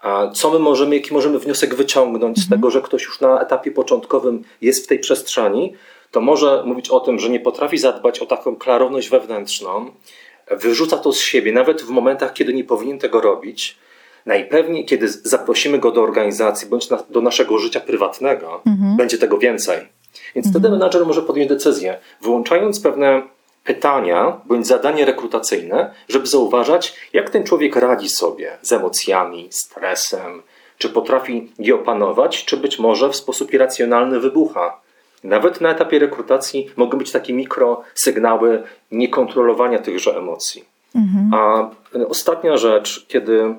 A 0.00 0.30
co 0.30 0.50
my 0.50 0.58
możemy, 0.58 0.96
jaki 0.96 1.14
możemy 1.14 1.38
wniosek 1.38 1.74
wyciągnąć 1.74 2.38
z 2.38 2.42
mhm. 2.42 2.60
tego, 2.60 2.70
że 2.70 2.82
ktoś 2.82 3.04
już 3.04 3.20
na 3.20 3.40
etapie 3.40 3.70
początkowym 3.70 4.44
jest 4.60 4.84
w 4.84 4.86
tej 4.86 4.98
przestrzeni, 4.98 5.72
to 6.10 6.20
może 6.20 6.62
mówić 6.66 6.90
o 6.90 7.00
tym, 7.00 7.18
że 7.18 7.28
nie 7.28 7.40
potrafi 7.40 7.78
zadbać 7.78 8.20
o 8.20 8.26
taką 8.26 8.56
klarowność 8.56 9.08
wewnętrzną, 9.08 9.90
wyrzuca 10.50 10.96
to 10.96 11.12
z 11.12 11.18
siebie, 11.18 11.52
nawet 11.52 11.82
w 11.82 11.88
momentach, 11.88 12.32
kiedy 12.32 12.54
nie 12.54 12.64
powinien 12.64 12.98
tego 12.98 13.20
robić. 13.20 13.78
Najpewniej, 14.26 14.84
kiedy 14.84 15.08
zaprosimy 15.08 15.78
go 15.78 15.92
do 15.92 16.02
organizacji 16.02 16.68
bądź 16.68 16.90
na, 16.90 16.98
do 17.10 17.20
naszego 17.20 17.58
życia 17.58 17.80
prywatnego, 17.80 18.62
mhm. 18.66 18.96
będzie 18.96 19.18
tego 19.18 19.38
więcej. 19.38 19.78
Więc 20.34 20.50
wtedy 20.50 20.70
menadżer 20.70 21.06
może 21.06 21.22
podjąć 21.22 21.48
decyzję, 21.48 21.98
wyłączając 22.22 22.80
pewne 22.80 23.22
pytania 23.66 24.40
bądź 24.44 24.66
zadanie 24.66 25.04
rekrutacyjne, 25.04 25.90
żeby 26.08 26.26
zauważać, 26.26 26.94
jak 27.12 27.30
ten 27.30 27.44
człowiek 27.44 27.76
radzi 27.76 28.08
sobie 28.08 28.58
z 28.62 28.72
emocjami, 28.72 29.48
stresem, 29.50 30.42
czy 30.78 30.88
potrafi 30.88 31.52
je 31.58 31.74
opanować, 31.74 32.44
czy 32.44 32.56
być 32.56 32.78
może 32.78 33.08
w 33.08 33.16
sposób 33.16 33.52
irracjonalny 33.52 34.20
wybucha. 34.20 34.80
Nawet 35.24 35.60
na 35.60 35.70
etapie 35.70 35.98
rekrutacji 35.98 36.70
mogą 36.76 36.98
być 36.98 37.10
takie 37.10 37.32
mikrosygnały 37.32 38.62
niekontrolowania 38.92 39.78
tychże 39.78 40.16
emocji. 40.16 40.64
Mhm. 40.94 41.34
A 41.34 41.70
ostatnia 42.08 42.56
rzecz, 42.56 43.06
kiedy 43.08 43.54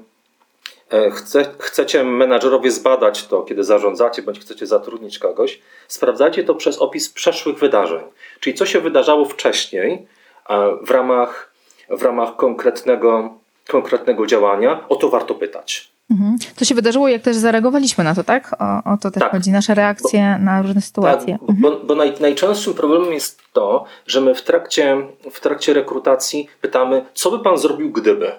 chce, 1.12 1.46
chcecie 1.60 2.04
menadżerowie 2.04 2.72
zbadać 2.72 3.28
to, 3.28 3.42
kiedy 3.42 3.64
zarządzacie 3.64 4.22
bądź 4.22 4.40
chcecie 4.40 4.68
zatrudnić 4.68 5.20
kogoś, 5.20 5.62
sprawdzajcie 5.88 6.44
to 6.44 6.56
przez 6.56 6.78
opis 6.78 7.10
przeszłych 7.10 7.58
wydarzeń. 7.58 8.04
Czyli 8.40 8.56
co 8.56 8.66
się 8.66 8.82
wydarzało 8.82 9.26
wcześniej 9.26 10.08
e, 10.50 10.72
w 10.82 10.92
ramach, 10.92 11.52
w 11.90 12.02
ramach 12.02 12.36
konkretnego, 12.36 13.34
konkretnego 13.68 14.26
działania, 14.26 14.88
o 14.90 14.96
to 14.96 15.10
warto 15.10 15.36
pytać. 15.36 15.92
Mhm. 16.12 16.38
To 16.56 16.66
się 16.66 16.76
wydarzyło, 16.76 17.08
jak 17.08 17.22
też 17.22 17.36
zareagowaliśmy 17.36 18.04
na 18.04 18.16
to, 18.16 18.24
tak? 18.24 18.56
O, 18.60 18.94
o 18.94 18.98
to 18.98 19.12
też 19.12 19.22
tak. 19.22 19.32
chodzi, 19.32 19.52
nasze 19.52 19.76
reakcje 19.76 20.36
bo, 20.40 20.46
na 20.46 20.62
różne 20.62 20.82
sytuacje. 20.82 21.34
Tak, 21.40 21.50
mhm. 21.50 21.62
bo, 21.62 21.86
bo 21.86 21.96
naj, 21.96 22.14
najczęstszym 22.20 22.74
problemem 22.74 23.14
jest 23.14 23.42
to, 23.54 23.86
że 24.06 24.22
my 24.22 24.36
w 24.36 24.42
trakcie, 24.42 24.98
w 25.32 25.40
trakcie 25.40 25.74
rekrutacji 25.74 26.48
pytamy, 26.62 27.06
co 27.14 27.32
by 27.32 27.40
pan 27.40 27.58
zrobił, 27.58 27.92
gdyby? 27.92 28.32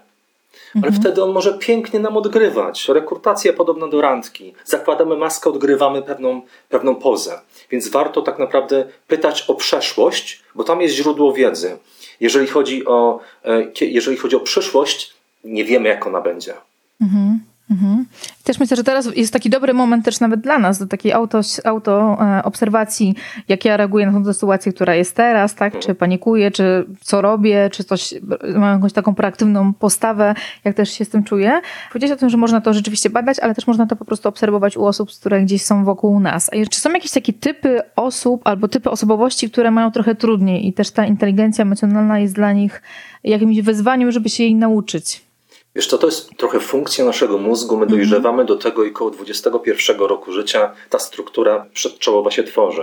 Ale 0.75 0.87
mhm. 0.87 1.03
wtedy 1.03 1.25
on 1.25 1.33
może 1.33 1.59
pięknie 1.59 2.01
nam 2.01 2.17
odgrywać. 2.17 2.89
Rekrutacja 2.89 3.53
podobna 3.53 3.89
do 3.89 4.01
randki. 4.01 4.55
Zakładamy 4.65 5.17
maskę, 5.17 5.51
odgrywamy 5.51 6.03
pewną, 6.03 6.43
pewną 6.69 6.95
pozę. 6.95 7.41
Więc 7.71 7.89
warto 7.89 8.23
tak 8.23 8.39
naprawdę 8.39 8.85
pytać 9.07 9.45
o 9.49 9.55
przeszłość, 9.55 10.43
bo 10.55 10.65
tam 10.65 10.83
jest 10.83 10.95
źródło 10.95 11.33
wiedzy. 11.33 11.79
Jeżeli 12.21 12.47
chodzi 12.47 12.87
o, 12.87 13.21
e, 13.45 13.65
jeżeli 13.81 14.17
chodzi 14.17 14.37
o 14.37 14.41
przyszłość, 14.41 15.15
nie 15.45 15.65
wiemy, 15.65 15.89
jak 15.89 16.07
ona 16.07 16.21
będzie. 16.21 16.55
Mhm. 17.01 17.41
Mhm. 17.71 18.07
Też 18.45 18.61
myślę, 18.61 18.77
że 18.77 18.85
teraz 18.85 19.09
jest 19.17 19.33
taki 19.33 19.51
dobry 19.51 19.75
moment 19.75 20.05
też 20.05 20.21
nawet 20.21 20.41
dla 20.41 20.59
nas, 20.59 20.79
do 20.79 20.87
takiej 20.87 21.13
auto, 21.13 21.41
auto 21.65 22.19
e, 22.21 22.43
obserwacji, 22.45 23.15
jak 23.49 23.65
ja 23.65 23.77
reaguję 23.77 24.07
na 24.07 24.13
tą 24.13 24.33
sytuację, 24.33 24.73
która 24.73 24.95
jest 24.95 25.17
teraz, 25.17 25.55
tak? 25.55 25.79
Czy 25.79 25.95
panikuję, 25.95 26.51
czy 26.51 26.87
co 27.01 27.23
robię, 27.23 27.71
czy 27.73 27.85
coś, 27.85 28.15
mam 28.55 28.75
jakąś 28.75 28.93
taką 28.93 29.15
proaktywną 29.15 29.73
postawę, 29.73 30.35
jak 30.65 30.75
też 30.77 30.91
się 30.91 31.05
z 31.05 31.09
tym 31.09 31.25
czuję. 31.25 31.61
Powiedziałeś 31.89 32.13
o 32.13 32.17
tym, 32.17 32.31
że 32.31 32.37
można 32.37 32.61
to 32.61 32.75
rzeczywiście 32.75 33.11
badać, 33.11 33.39
ale 33.39 33.55
też 33.55 33.67
można 33.67 33.87
to 33.87 33.97
po 33.97 34.05
prostu 34.05 34.29
obserwować 34.29 34.77
u 34.77 34.85
osób, 34.85 35.11
które 35.21 35.43
gdzieś 35.43 35.63
są 35.63 35.85
wokół 35.85 36.21
nas. 36.21 36.51
A 36.53 36.69
czy 36.71 36.81
są 36.81 36.93
jakieś 36.93 37.11
takie 37.11 37.33
typy 37.33 37.81
osób 37.97 38.41
albo 38.45 38.69
typy 38.69 38.91
osobowości, 38.91 39.51
które 39.51 39.71
mają 39.71 39.91
trochę 39.91 40.15
trudniej 40.15 40.69
i 40.69 40.73
też 40.73 40.91
ta 40.91 41.07
inteligencja 41.07 41.63
emocjonalna 41.63 42.19
jest 42.19 42.35
dla 42.35 42.53
nich 42.53 42.83
jakimś 43.25 43.61
wyzwaniem, 43.61 44.13
żeby 44.13 44.29
się 44.29 44.43
jej 44.43 44.55
nauczyć? 44.55 45.28
Wiesz 45.79 45.87
co, 45.87 45.99
to 45.99 46.07
jest 46.07 46.37
trochę 46.37 46.61
funkcja 46.61 47.05
naszego 47.05 47.39
mózgu. 47.39 47.77
My 47.77 47.83
mhm. 47.83 48.01
dojrzewamy 48.01 48.45
do 48.45 48.57
tego 48.57 48.85
i 48.85 48.91
około 48.91 49.11
21 49.11 49.99
roku 50.01 50.33
życia 50.33 50.73
ta 50.91 50.99
struktura 50.99 51.67
przedczołowa 51.75 52.31
się 52.31 52.45
tworzy, 52.45 52.83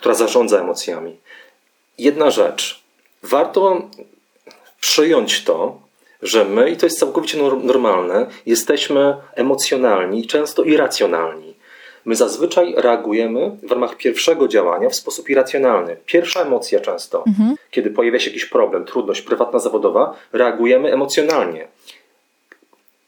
która 0.00 0.14
zarządza 0.14 0.60
emocjami. 0.60 1.16
Jedna 1.98 2.30
rzecz. 2.30 2.82
Warto 3.22 3.88
przyjąć 4.80 5.44
to, 5.44 5.80
że 6.22 6.44
my, 6.44 6.70
i 6.70 6.76
to 6.76 6.86
jest 6.86 6.98
całkowicie 6.98 7.38
normalne, 7.62 8.26
jesteśmy 8.46 9.16
emocjonalni 9.34 10.26
często 10.26 10.62
irracjonalni. 10.62 11.54
My 12.04 12.16
zazwyczaj 12.16 12.74
reagujemy 12.76 13.50
w 13.62 13.70
ramach 13.70 13.96
pierwszego 13.96 14.48
działania 14.48 14.88
w 14.88 14.94
sposób 14.94 15.30
irracjonalny. 15.30 15.96
Pierwsza 16.06 16.40
emocja 16.40 16.80
często, 16.80 17.24
mhm. 17.26 17.56
kiedy 17.70 17.90
pojawia 17.90 18.18
się 18.18 18.30
jakiś 18.30 18.46
problem, 18.46 18.84
trudność 18.84 19.22
prywatna, 19.22 19.58
zawodowa, 19.58 20.14
reagujemy 20.32 20.92
emocjonalnie. 20.92 21.68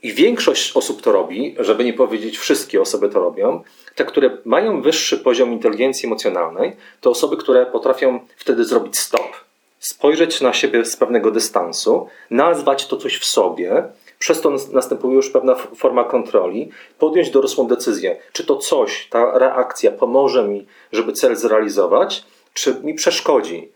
I 0.06 0.12
większość 0.12 0.76
osób 0.76 1.02
to 1.02 1.12
robi, 1.12 1.54
żeby 1.58 1.84
nie 1.84 1.92
powiedzieć 1.92 2.38
wszystkie 2.38 2.80
osoby 2.80 3.08
to 3.08 3.20
robią. 3.20 3.62
Te, 3.94 4.04
które 4.04 4.38
mają 4.44 4.82
wyższy 4.82 5.18
poziom 5.18 5.52
inteligencji 5.52 6.06
emocjonalnej, 6.06 6.76
to 7.00 7.10
osoby, 7.10 7.36
które 7.36 7.66
potrafią 7.66 8.20
wtedy 8.36 8.64
zrobić 8.64 8.98
stop, 8.98 9.32
spojrzeć 9.78 10.40
na 10.40 10.52
siebie 10.52 10.84
z 10.84 10.96
pewnego 10.96 11.30
dystansu, 11.30 12.08
nazwać 12.30 12.86
to 12.86 12.96
coś 12.96 13.18
w 13.18 13.24
sobie, 13.24 13.82
przez 14.18 14.40
to 14.40 14.56
następuje 14.72 15.14
już 15.14 15.30
pewna 15.30 15.54
forma 15.54 16.04
kontroli, 16.04 16.70
podjąć 16.98 17.30
dorosłą 17.30 17.66
decyzję, 17.66 18.16
czy 18.32 18.44
to 18.44 18.56
coś, 18.56 19.08
ta 19.10 19.38
reakcja 19.38 19.90
pomoże 19.90 20.48
mi, 20.48 20.66
żeby 20.92 21.12
cel 21.12 21.36
zrealizować, 21.36 22.24
czy 22.54 22.74
mi 22.82 22.94
przeszkodzi. 22.94 23.68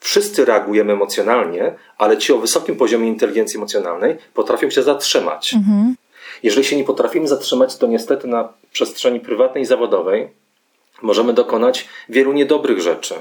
Wszyscy 0.00 0.44
reagujemy 0.44 0.92
emocjonalnie, 0.92 1.74
ale 1.98 2.18
ci 2.18 2.32
o 2.32 2.38
wysokim 2.38 2.76
poziomie 2.76 3.08
inteligencji 3.08 3.56
emocjonalnej 3.56 4.16
potrafią 4.34 4.70
się 4.70 4.82
zatrzymać. 4.82 5.54
Mhm. 5.54 5.94
Jeżeli 6.42 6.66
się 6.66 6.76
nie 6.76 6.84
potrafimy 6.84 7.28
zatrzymać, 7.28 7.76
to 7.76 7.86
niestety 7.86 8.28
na 8.28 8.48
przestrzeni 8.72 9.20
prywatnej 9.20 9.62
i 9.62 9.66
zawodowej 9.66 10.28
możemy 11.02 11.32
dokonać 11.32 11.88
wielu 12.08 12.32
niedobrych 12.32 12.80
rzeczy. 12.80 13.14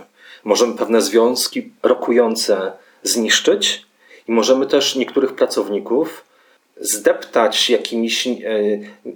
Możemy 0.43 0.75
pewne 0.75 1.01
związki 1.01 1.71
rokujące 1.83 2.71
zniszczyć 3.03 3.85
i 4.27 4.31
możemy 4.31 4.65
też 4.65 4.95
niektórych 4.95 5.33
pracowników 5.33 6.23
zdeptać 6.81 7.69
jakimiś 7.69 8.27
e, 8.27 8.33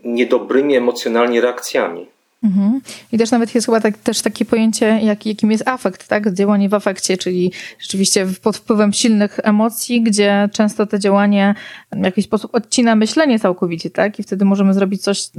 niedobrymi 0.04 0.76
emocjonalnie 0.76 1.42
reakcjami. 1.42 2.08
Mhm. 2.44 2.82
I 3.12 3.18
też 3.18 3.32
nawet 3.32 3.56
jest 3.56 3.66
chyba 3.66 3.82
tak, 3.82 3.98
też 3.98 4.22
takie 4.22 4.46
pojęcie, 4.46 4.86
jak, 4.86 5.26
jakim 5.26 5.52
jest 5.52 5.68
afekt, 5.68 6.08
tak? 6.08 6.34
Działanie 6.34 6.70
w 6.70 6.74
afekcie, 6.74 7.18
czyli 7.18 7.52
rzeczywiście 7.80 8.28
pod 8.44 8.58
wpływem 8.58 8.94
silnych 8.94 9.40
emocji, 9.44 10.02
gdzie 10.02 10.50
często 10.52 10.86
to 10.86 11.00
działanie 11.00 11.56
w 11.92 12.04
jakiś 12.06 12.26
sposób 12.26 12.56
odcina 12.56 12.96
myślenie 12.96 13.40
całkowicie, 13.40 13.90
tak? 13.90 14.20
I 14.20 14.24
wtedy 14.24 14.46
możemy 14.46 14.74
zrobić 14.74 15.02
coś, 15.02 15.30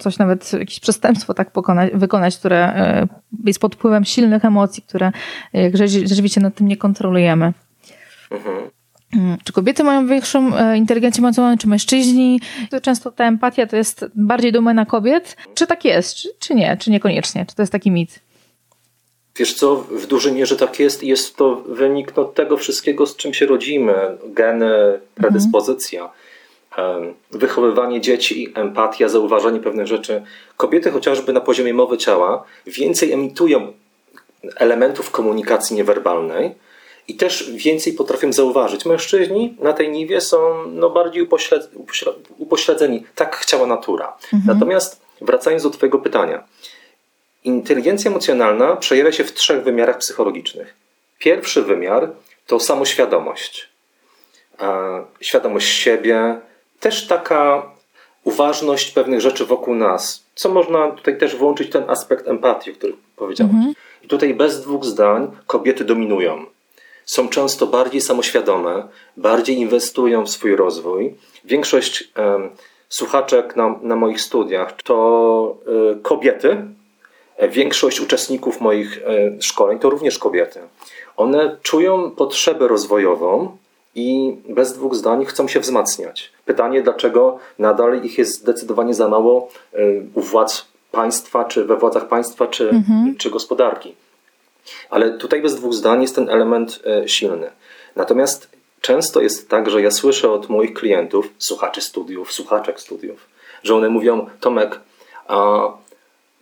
coś 0.00 0.18
nawet, 0.18 0.52
jakieś 0.52 0.80
przestępstwo 0.80 1.34
tak 1.34 1.50
pokonać, 1.50 1.90
wykonać, 1.94 2.36
które 2.36 2.58
e, 2.58 3.06
jest 3.44 3.60
pod 3.60 3.74
wpływem 3.74 4.04
silnych 4.04 4.44
emocji, 4.44 4.82
które 4.82 5.12
jak 5.52 5.76
rzeczywiście 5.76 6.40
nad 6.40 6.54
tym 6.54 6.68
nie 6.68 6.76
kontrolujemy. 6.76 7.52
Mhm. 8.30 8.77
Mm, 9.14 9.38
czy 9.44 9.52
kobiety 9.52 9.84
mają 9.84 10.06
większą 10.06 10.56
e, 10.56 10.76
inteligencję 10.76 11.20
emocjonalną, 11.20 11.58
czy 11.58 11.68
mężczyźni? 11.68 12.40
Często 12.82 13.10
ta 13.10 13.24
empatia 13.24 13.66
to 13.66 13.76
jest 13.76 14.04
bardziej 14.14 14.52
domena 14.52 14.86
kobiet. 14.86 15.36
Czy 15.54 15.66
tak 15.66 15.84
jest, 15.84 16.14
czy, 16.14 16.28
czy 16.38 16.54
nie, 16.54 16.76
czy 16.80 16.90
niekoniecznie? 16.90 17.46
Czy 17.46 17.54
to 17.54 17.62
jest 17.62 17.72
taki 17.72 17.90
mit? 17.90 18.20
Wiesz 19.36 19.54
co, 19.54 19.76
w 19.76 20.06
dużej 20.06 20.32
mierze 20.32 20.56
tak 20.56 20.78
jest 20.78 21.02
jest 21.02 21.36
to 21.36 21.56
wynik 21.56 22.16
no, 22.16 22.24
tego 22.24 22.56
wszystkiego, 22.56 23.06
z 23.06 23.16
czym 23.16 23.34
się 23.34 23.46
rodzimy. 23.46 23.94
Geny, 24.24 25.00
predyspozycja, 25.14 26.10
mhm. 26.70 27.14
wychowywanie 27.30 28.00
dzieci, 28.00 28.52
empatia, 28.54 29.08
zauważanie 29.08 29.60
pewnych 29.60 29.86
rzeczy. 29.86 30.22
Kobiety 30.56 30.90
chociażby 30.90 31.32
na 31.32 31.40
poziomie 31.40 31.74
mowy 31.74 31.98
ciała 31.98 32.44
więcej 32.66 33.12
emitują 33.12 33.72
elementów 34.56 35.10
komunikacji 35.10 35.76
niewerbalnej, 35.76 36.54
i 37.08 37.14
też 37.14 37.50
więcej 37.50 37.92
potrafią 37.92 38.32
zauważyć. 38.32 38.84
Mężczyźni 38.84 39.56
na 39.60 39.72
tej 39.72 39.90
niwie 39.90 40.20
są 40.20 40.66
no, 40.66 40.90
bardziej 40.90 41.22
upośled, 41.22 41.70
upośledzeni. 42.38 43.04
Tak 43.14 43.36
chciała 43.36 43.66
natura. 43.66 44.16
Mhm. 44.32 44.42
Natomiast 44.46 45.00
wracając 45.20 45.62
do 45.62 45.70
Twojego 45.70 45.98
pytania. 45.98 46.44
Inteligencja 47.44 48.10
emocjonalna 48.10 48.76
przejawia 48.76 49.12
się 49.12 49.24
w 49.24 49.32
trzech 49.32 49.64
wymiarach 49.64 49.98
psychologicznych. 49.98 50.74
Pierwszy 51.18 51.62
wymiar 51.62 52.10
to 52.46 52.60
samoświadomość. 52.60 53.68
Świadomość 55.20 55.68
siebie, 55.68 56.40
też 56.80 57.06
taka 57.06 57.70
uważność 58.24 58.90
pewnych 58.90 59.20
rzeczy 59.20 59.46
wokół 59.46 59.74
nas, 59.74 60.24
co 60.34 60.48
można 60.48 60.90
tutaj 60.90 61.18
też 61.18 61.36
włączyć 61.36 61.72
ten 61.72 61.90
aspekt 61.90 62.28
empatii, 62.28 62.70
o 62.70 62.74
którym 62.74 62.96
powiedziałeś. 63.16 63.54
Mhm. 63.54 63.74
I 64.04 64.08
tutaj 64.08 64.34
bez 64.34 64.62
dwóch 64.62 64.84
zdań 64.84 65.30
kobiety 65.46 65.84
dominują 65.84 66.46
są 67.08 67.28
często 67.28 67.66
bardziej 67.66 68.00
samoświadome, 68.00 68.88
bardziej 69.16 69.56
inwestują 69.56 70.24
w 70.24 70.30
swój 70.30 70.56
rozwój. 70.56 71.14
Większość 71.44 72.12
słuchaczek 72.88 73.56
na, 73.56 73.74
na 73.82 73.96
moich 73.96 74.20
studiach 74.20 74.82
to 74.82 75.56
e, 75.92 75.94
kobiety. 76.02 76.64
E, 77.36 77.48
większość 77.48 78.00
uczestników 78.00 78.60
moich 78.60 79.00
e, 79.06 79.42
szkoleń 79.42 79.78
to 79.78 79.90
również 79.90 80.18
kobiety. 80.18 80.60
One 81.16 81.56
czują 81.62 82.10
potrzebę 82.10 82.68
rozwojową 82.68 83.56
i 83.94 84.36
bez 84.48 84.72
dwóch 84.72 84.94
zdań 84.94 85.24
chcą 85.24 85.48
się 85.48 85.60
wzmacniać. 85.60 86.32
Pytanie, 86.44 86.82
dlaczego 86.82 87.38
nadal 87.58 88.02
ich 88.02 88.18
jest 88.18 88.40
zdecydowanie 88.40 88.94
za 88.94 89.08
mało 89.08 89.48
u 90.14 90.20
władz 90.20 90.66
państwa, 90.92 91.44
czy 91.44 91.64
we 91.64 91.76
władzach 91.76 92.08
państwa, 92.08 92.46
czy, 92.46 92.70
mhm. 92.70 93.14
czy 93.18 93.30
gospodarki. 93.30 93.94
Ale 94.90 95.10
tutaj 95.10 95.42
bez 95.42 95.56
dwóch 95.56 95.74
zdań 95.74 96.02
jest 96.02 96.14
ten 96.14 96.30
element 96.30 96.80
e, 96.86 97.08
silny. 97.08 97.50
Natomiast 97.96 98.48
często 98.80 99.20
jest 99.20 99.48
tak, 99.48 99.70
że 99.70 99.82
ja 99.82 99.90
słyszę 99.90 100.30
od 100.30 100.48
moich 100.48 100.74
klientów, 100.74 101.28
słuchaczy 101.38 101.80
studiów, 101.80 102.32
słuchaczek 102.32 102.80
studiów, 102.80 103.26
że 103.62 103.74
one 103.74 103.88
mówią: 103.88 104.26
Tomek, 104.40 104.80
a 105.28 105.68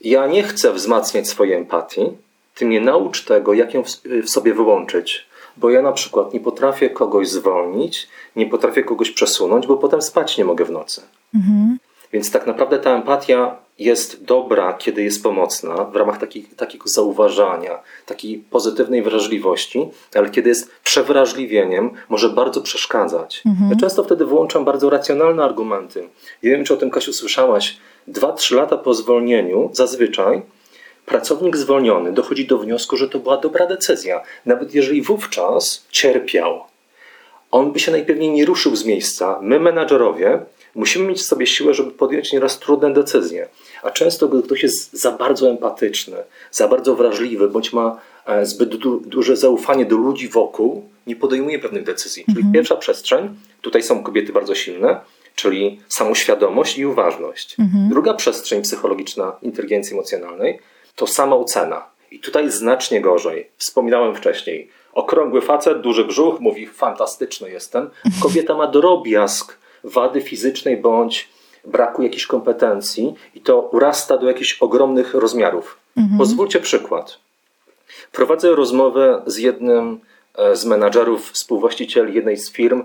ja 0.01 0.27
nie 0.27 0.43
chcę 0.43 0.73
wzmacniać 0.73 1.29
swojej 1.29 1.55
empatii, 1.55 2.13
ty 2.55 2.67
mnie 2.67 2.81
naucz 2.81 3.25
tego, 3.25 3.55
jak 3.55 3.75
ją 3.75 3.83
w 4.25 4.31
sobie 4.31 4.55
wyłączyć. 4.55 5.27
Bo 5.57 5.71
ja 5.71 5.83
na 5.83 5.93
przykład 5.93 6.35
nie 6.35 6.41
potrafię 6.41 6.91
kogoś 6.91 7.29
zwolnić, 7.29 8.09
nie 8.37 8.47
potrafię 8.47 8.85
kogoś 8.85 9.11
przesunąć, 9.11 9.67
bo 9.67 9.77
potem 9.77 10.03
spać 10.03 10.39
nie 10.39 10.45
mogę 10.45 10.65
w 10.65 10.71
nocy. 10.71 11.03
Mhm. 11.35 11.79
Więc 12.13 12.31
tak 12.31 12.47
naprawdę 12.47 12.79
ta 12.79 12.91
empatia 12.91 13.57
jest 13.79 14.25
dobra, 14.25 14.73
kiedy 14.73 15.03
jest 15.03 15.23
pomocna, 15.23 15.85
w 15.85 15.97
ramach 15.97 16.19
takich, 16.19 16.55
takiego 16.55 16.89
zauważania, 16.89 17.79
takiej 18.07 18.39
pozytywnej 18.39 19.03
wrażliwości, 19.03 19.89
ale 20.15 20.31
kiedy 20.31 20.49
jest 20.49 20.71
przewrażliwieniem, 20.85 21.91
może 22.09 22.29
bardzo 22.29 22.61
przeszkadzać. 22.61 23.43
Mhm. 23.47 23.71
Ja 23.71 23.77
często 23.77 24.05
wtedy 24.05 24.25
włączam 24.25 24.65
bardzo 24.65 24.91
racjonalne 24.91 25.45
argumenty. 25.45 26.09
Nie 26.43 26.51
wiem, 26.51 26.65
czy 26.65 26.75
o 26.75 26.77
tym, 26.77 26.91
Kasiu, 26.91 27.13
słyszałaś. 27.13 27.77
Dwa, 28.07 28.33
trzy 28.33 28.55
lata 28.55 28.77
po 28.77 28.95
zwolnieniu 28.95 29.71
zazwyczaj 29.73 30.43
pracownik 31.07 31.57
zwolniony 31.57 32.13
dochodzi 32.13 32.47
do 32.47 32.59
wniosku, 32.59 32.97
że 32.97 33.09
to 33.09 33.19
była 33.19 33.37
dobra 33.37 33.67
decyzja, 33.67 34.23
nawet 34.47 34.75
jeżeli 34.75 35.03
wówczas 35.03 35.87
cierpiał. 35.91 36.61
On 37.51 37.73
by 37.73 37.79
się 37.79 37.93
najpewniej 37.93 38.31
nie 38.31 38.45
ruszył 38.45 38.77
z 38.77 38.85
miejsca. 38.85 39.39
My, 39.43 39.61
menadżerowie, 39.61 40.41
musimy 40.77 41.07
mieć 41.07 41.19
w 41.19 41.27
sobie 41.27 41.47
siłę, 41.47 41.75
żeby 41.75 41.91
podjąć 41.91 42.33
nieraz 42.33 42.59
trudne 42.59 42.93
decyzje. 42.93 43.49
A 43.83 43.91
często, 43.91 44.29
gdy 44.29 44.43
ktoś 44.43 44.63
jest 44.63 44.93
za 44.93 45.13
bardzo 45.13 45.51
empatyczny, 45.51 46.17
za 46.51 46.69
bardzo 46.69 46.97
wrażliwy, 46.97 47.49
bądź 47.49 47.73
ma 47.73 48.01
e, 48.27 48.47
zbyt 48.47 48.77
du 48.77 49.01
duże 49.01 49.37
zaufanie 49.37 49.85
do 49.85 49.97
ludzi 49.97 50.29
wokół, 50.29 50.89
nie 51.07 51.17
podejmuje 51.17 51.59
pewnych 51.59 51.85
decyzji. 51.85 52.25
Czyli 52.25 52.37
mhm. 52.37 52.53
pierwsza 52.53 52.77
przestrzeń, 52.77 53.37
tutaj 53.61 53.83
są 53.83 54.03
kobiety 54.03 54.33
bardzo 54.33 54.55
silne, 54.55 55.01
czyli 55.35 55.81
samoświadomość 55.89 56.79
i 56.79 56.87
uważność. 56.87 57.57
Mhm. 57.59 57.89
Druga 57.89 58.15
przestrzeń 58.15 58.63
psychologiczna 58.63 59.33
inteligencji 59.43 59.93
emocjonalnej 59.93 60.59
to 60.97 61.07
samoocena. 61.07 61.87
I 62.11 62.21
tutaj 62.21 62.51
znacznie 62.51 63.01
gorzej. 63.01 63.49
Wspominałem 63.57 64.15
wcześniej. 64.15 64.71
Okrągły 64.93 65.41
facet, 65.41 65.81
duży 65.81 66.05
brzuch, 66.05 66.41
mówi 66.41 66.67
fantastyczny 66.67 67.51
jestem. 67.51 67.91
Kobieta 68.23 68.55
ma 68.55 68.67
drobiazg 68.67 69.59
wady 69.87 70.21
fizycznej 70.21 70.77
bądź 70.77 71.29
braku 71.65 72.03
jakichś 72.03 72.27
kompetencji 72.27 73.15
i 73.35 73.41
to 73.41 73.61
urasta 73.61 74.17
do 74.17 74.27
jakichś 74.27 74.59
ogromnych 74.63 75.15
rozmiarów. 75.15 75.79
Mhm. 75.97 76.19
Pozwólcie 76.19 76.61
przykład. 76.61 77.19
Prowadzę 78.13 78.55
rozmowę 78.55 79.23
z 79.27 79.39
jednym 79.39 80.01
e, 80.35 80.57
z 80.57 80.65
menadżerów, 80.65 81.31
współwłaścicieli 81.31 82.15
jednej 82.15 82.37
z 82.37 82.53
firm 82.53 82.85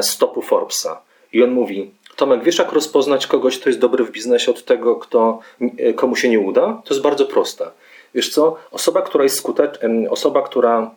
stopu 0.00 0.42
Forbesa. 0.42 1.00
I 1.32 1.42
on 1.42 1.50
mówi: 1.50 1.90
Tomek, 2.16 2.44
wiesz, 2.44 2.58
jak 2.58 2.72
rozpoznać 2.72 3.26
kogoś, 3.26 3.58
kto 3.58 3.68
jest 3.68 3.80
dobry 3.80 4.04
w 4.04 4.10
biznesie 4.10 4.50
od 4.50 4.64
tego, 4.64 4.96
kto, 4.96 5.38
e, 5.78 5.92
komu 5.92 6.16
się 6.16 6.28
nie 6.28 6.40
uda? 6.40 6.82
To 6.84 6.94
jest 6.94 7.02
bardzo 7.02 7.26
proste. 7.26 7.70
Wiesz 8.14 8.30
co? 8.30 8.56
Osoba, 8.70 9.02
która 9.02 9.24
jest 9.24 9.36
skuteczna, 9.36 9.88
osoba, 10.10 10.42
która 10.42 10.90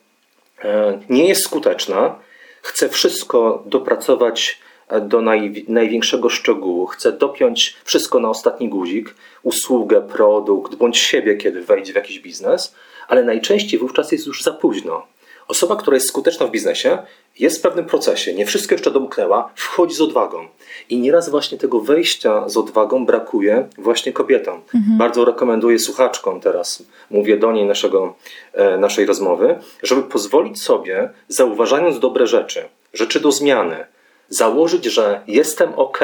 e, 0.64 1.00
nie 1.10 1.28
jest 1.28 1.44
skuteczna, 1.44 2.16
chce 2.62 2.90
wszystko 2.90 3.64
dopracować 3.66 4.60
do 5.02 5.22
naj, 5.22 5.66
największego 5.68 6.30
szczegółu, 6.30 6.86
chce 6.86 7.12
dopiąć 7.12 7.78
wszystko 7.84 8.20
na 8.20 8.30
ostatni 8.30 8.70
guzik, 8.70 9.16
usługę, 9.44 10.02
produkt, 10.02 10.76
bądź 10.76 10.98
siebie, 10.98 11.36
kiedy 11.36 11.62
wejdzie 11.62 11.94
w 11.94 11.96
jakiś 11.96 12.20
biznes, 12.20 12.76
ale 13.08 13.24
najczęściej 13.24 13.80
wówczas 13.80 14.12
jest 14.12 14.28
już 14.28 14.44
za 14.44 14.52
późno. 14.52 15.04
Osoba, 15.48 15.76
która 15.76 15.96
jest 15.96 16.08
skuteczna 16.08 16.48
w 16.48 16.52
biznesie, 16.52 16.98
jest 17.40 17.58
w 17.58 17.62
pewnym 17.62 17.86
procesie, 17.86 18.34
nie 18.34 18.46
wszystko 18.46 18.76
jeszcze 18.76 18.92
domknęła, 18.92 19.52
wchodzi 19.56 19.96
z 19.96 20.02
odwagą. 20.02 20.48
I 20.90 20.98
nieraz 20.98 21.30
właśnie 21.30 21.58
tego 21.58 21.80
wejścia 21.80 22.50
z 22.50 22.58
odwagą 22.58 23.06
brakuje 23.06 23.68
właśnie 23.78 24.14
kobietom. 24.14 24.62
Mhm. 24.76 24.98
Bardzo 24.98 25.26
rekomenduję 25.26 25.80
słuchaczkom 25.80 26.42
teraz, 26.42 26.84
mówię 27.10 27.38
do 27.38 27.52
niej 27.52 27.66
naszego, 27.66 28.16
e, 28.54 28.78
naszej 28.78 29.06
rozmowy, 29.06 29.60
żeby 29.84 30.04
pozwolić 30.04 30.62
sobie, 30.62 31.10
zauważając 31.28 32.00
dobre 32.00 32.28
rzeczy, 32.28 32.66
rzeczy 32.94 33.20
do 33.20 33.32
zmiany, 33.32 33.86
założyć, 34.30 34.86
że 34.86 35.22
jestem 35.28 35.74
ok 35.74 36.00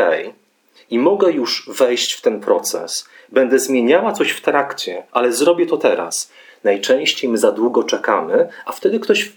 i 0.90 1.00
mogę 1.00 1.32
już 1.32 1.70
wejść 1.70 2.14
w 2.14 2.22
ten 2.22 2.40
proces, 2.40 3.10
będę 3.30 3.60
zmieniała 3.60 4.14
coś 4.14 4.32
w 4.32 4.42
trakcie, 4.42 5.04
ale 5.12 5.34
zrobię 5.34 5.66
to 5.66 5.78
teraz. 5.78 6.32
Najczęściej 6.64 7.30
my 7.30 7.38
za 7.38 7.52
długo 7.52 7.84
czekamy, 7.84 8.50
a 8.66 8.72
wtedy 8.72 9.00
ktoś 9.00 9.32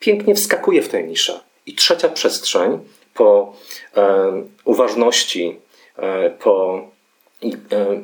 pięknie 0.00 0.34
wskakuje 0.34 0.82
w 0.82 0.88
tę 0.88 1.02
niszę. 1.02 1.40
I 1.66 1.74
trzecia 1.74 2.08
przestrzeń 2.08 2.78
po 3.14 3.52
e, 3.96 4.32
uważności 4.64 5.58
e, 5.96 6.30
po, 6.30 6.80
i, 7.42 7.52
e, 7.52 7.56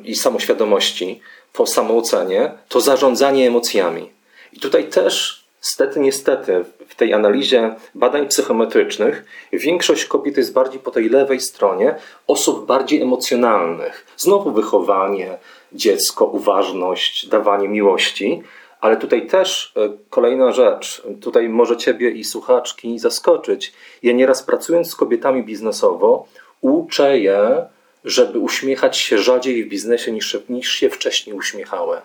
i 0.03 0.15
samoświadomości, 0.15 1.21
po 1.53 1.67
samoocenie, 1.67 2.51
to 2.69 2.81
zarządzanie 2.81 3.47
emocjami. 3.47 4.09
I 4.53 4.59
tutaj 4.59 4.89
też 4.89 5.44
Stety, 5.65 5.99
niestety, 5.99 6.65
w 6.87 6.95
tej 6.95 7.13
analizie 7.13 7.75
badań 7.95 8.27
psychometrycznych 8.27 9.25
większość 9.53 10.05
kobiet 10.05 10.37
jest 10.37 10.53
bardziej 10.53 10.79
po 10.79 10.91
tej 10.91 11.09
lewej 11.09 11.39
stronie, 11.39 11.95
osób 12.27 12.65
bardziej 12.65 13.01
emocjonalnych. 13.01 14.05
Znowu 14.17 14.51
wychowanie, 14.51 15.37
dziecko, 15.73 16.25
uważność, 16.25 17.27
dawanie 17.27 17.67
miłości. 17.67 18.43
Ale 18.81 18.97
tutaj 18.97 19.27
też 19.27 19.73
e, 19.77 19.89
kolejna 20.09 20.51
rzecz, 20.51 21.03
tutaj 21.21 21.49
może 21.49 21.77
Ciebie 21.77 22.09
i 22.09 22.23
słuchaczki 22.23 22.99
zaskoczyć. 22.99 23.73
Ja 24.03 24.13
nieraz 24.13 24.43
pracując 24.43 24.89
z 24.89 24.95
kobietami 24.95 25.43
biznesowo, 25.43 26.27
uczę 26.61 27.19
je, 27.19 27.65
żeby 28.03 28.39
uśmiechać 28.39 28.97
się 28.97 29.17
rzadziej 29.17 29.63
w 29.63 29.69
biznesie 29.69 30.11
niż, 30.11 30.37
niż 30.49 30.71
się 30.71 30.89
wcześniej 30.89 31.35
uśmiechały. 31.35 31.97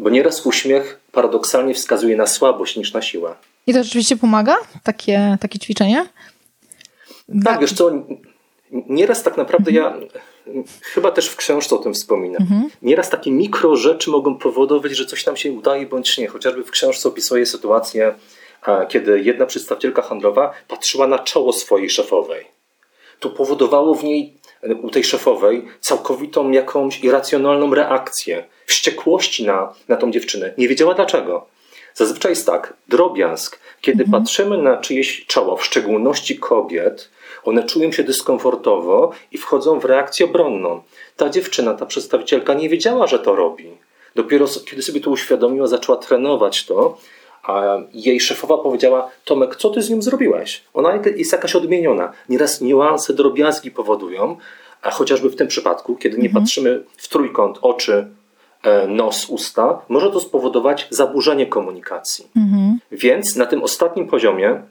Bo 0.00 0.10
nieraz 0.10 0.46
uśmiech 0.46 1.00
paradoksalnie 1.12 1.74
wskazuje 1.74 2.16
na 2.16 2.26
słabość 2.26 2.76
niż 2.76 2.92
na 2.92 3.02
siłę. 3.02 3.34
I 3.66 3.74
to 3.74 3.84
rzeczywiście 3.84 4.16
pomaga? 4.16 4.56
Takie, 4.82 5.36
takie 5.40 5.58
ćwiczenie? 5.58 6.06
Tak, 7.44 7.60
wiesz 7.60 7.72
co, 7.72 7.90
nieraz 8.70 9.22
tak 9.22 9.36
naprawdę 9.36 9.70
mhm. 9.70 10.02
ja 10.02 10.08
chyba 10.82 11.10
też 11.10 11.28
w 11.28 11.36
książce 11.36 11.74
o 11.74 11.78
tym 11.78 11.94
wspominam. 11.94 12.42
Mhm. 12.42 12.70
Nieraz 12.82 13.10
takie 13.10 13.30
mikro 13.30 13.76
rzeczy 13.76 14.10
mogą 14.10 14.38
powodować, 14.38 14.96
że 14.96 15.06
coś 15.06 15.26
nam 15.26 15.36
się 15.36 15.52
udaje 15.52 15.86
bądź 15.86 16.18
nie. 16.18 16.28
Chociażby 16.28 16.64
w 16.64 16.70
książce 16.70 17.08
opisuję 17.08 17.46
sytuację, 17.46 18.14
kiedy 18.88 19.20
jedna 19.20 19.46
przedstawicielka 19.46 20.02
handlowa 20.02 20.52
patrzyła 20.68 21.06
na 21.06 21.18
czoło 21.18 21.52
swojej 21.52 21.90
szefowej. 21.90 22.46
To 23.20 23.30
powodowało 23.30 23.94
w 23.94 24.04
niej 24.04 24.34
u 24.82 24.90
tej 24.90 25.04
szefowej 25.04 25.64
całkowitą 25.80 26.50
jakąś 26.50 27.04
irracjonalną 27.04 27.74
reakcję, 27.74 28.44
wściekłości 28.66 29.46
na, 29.46 29.74
na 29.88 29.96
tą 29.96 30.10
dziewczynę. 30.10 30.54
Nie 30.58 30.68
wiedziała 30.68 30.94
dlaczego. 30.94 31.46
Zazwyczaj 31.94 32.32
jest 32.32 32.46
tak, 32.46 32.74
drobiazg, 32.88 33.60
kiedy 33.80 34.04
mhm. 34.04 34.22
patrzymy 34.22 34.58
na 34.58 34.76
czyjeś 34.76 35.26
czoło, 35.26 35.56
w 35.56 35.64
szczególności 35.64 36.38
kobiet, 36.38 37.10
one 37.44 37.64
czują 37.64 37.92
się 37.92 38.04
dyskomfortowo 38.04 39.12
i 39.32 39.38
wchodzą 39.38 39.80
w 39.80 39.84
reakcję 39.84 40.26
obronną. 40.26 40.82
Ta 41.16 41.28
dziewczyna, 41.28 41.74
ta 41.74 41.86
przedstawicielka 41.86 42.54
nie 42.54 42.68
wiedziała, 42.68 43.06
że 43.06 43.18
to 43.18 43.36
robi. 43.36 43.70
Dopiero 44.14 44.46
kiedy 44.66 44.82
sobie 44.82 45.00
to 45.00 45.10
uświadomiła, 45.10 45.66
zaczęła 45.66 45.98
trenować 45.98 46.66
to, 46.66 46.98
a 47.42 47.78
jej 47.92 48.20
szefowa 48.20 48.58
powiedziała: 48.58 49.10
Tomek, 49.24 49.56
co 49.56 49.70
ty 49.70 49.82
z 49.82 49.90
nią 49.90 50.02
zrobiłeś? 50.02 50.64
Ona 50.74 50.98
jest 51.16 51.32
jakaś 51.32 51.56
odmieniona. 51.56 52.12
Nieraz 52.28 52.60
niuanse, 52.60 53.14
drobiazgi 53.14 53.70
powodują, 53.70 54.36
a 54.82 54.90
chociażby 54.90 55.30
w 55.30 55.36
tym 55.36 55.48
przypadku, 55.48 55.96
kiedy 55.96 56.18
nie 56.18 56.28
mhm. 56.28 56.44
patrzymy 56.44 56.84
w 56.96 57.08
trójkąt 57.08 57.58
oczy, 57.62 58.06
e, 58.62 58.86
nos, 58.86 59.28
usta, 59.28 59.78
może 59.88 60.10
to 60.10 60.20
spowodować 60.20 60.86
zaburzenie 60.90 61.46
komunikacji. 61.46 62.28
Mhm. 62.36 62.78
Więc 62.92 63.36
na 63.36 63.46
tym 63.46 63.62
ostatnim 63.62 64.08
poziomie, 64.08 64.62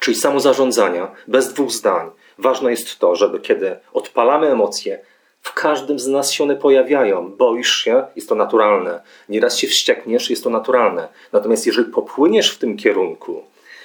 czyli 0.00 0.16
samozarządzania, 0.16 1.10
bez 1.28 1.52
dwóch 1.52 1.70
zdań, 1.70 2.10
ważne 2.38 2.70
jest 2.70 2.98
to, 2.98 3.16
żeby 3.16 3.40
kiedy 3.40 3.76
odpalamy 3.92 4.46
emocje, 4.46 4.98
w 5.44 5.52
każdym 5.54 5.98
z 5.98 6.06
nas 6.06 6.32
się 6.32 6.44
one 6.44 6.56
pojawiają. 6.56 7.30
Boisz 7.30 7.74
się, 7.74 8.04
jest 8.16 8.28
to 8.28 8.34
naturalne. 8.34 9.00
Nieraz 9.28 9.56
się 9.58 9.66
wściekniesz, 9.66 10.30
jest 10.30 10.44
to 10.44 10.50
naturalne. 10.50 11.08
Natomiast 11.32 11.66
jeżeli 11.66 11.92
popłyniesz 11.92 12.50
w 12.50 12.58
tym 12.58 12.76
kierunku, 12.76 13.42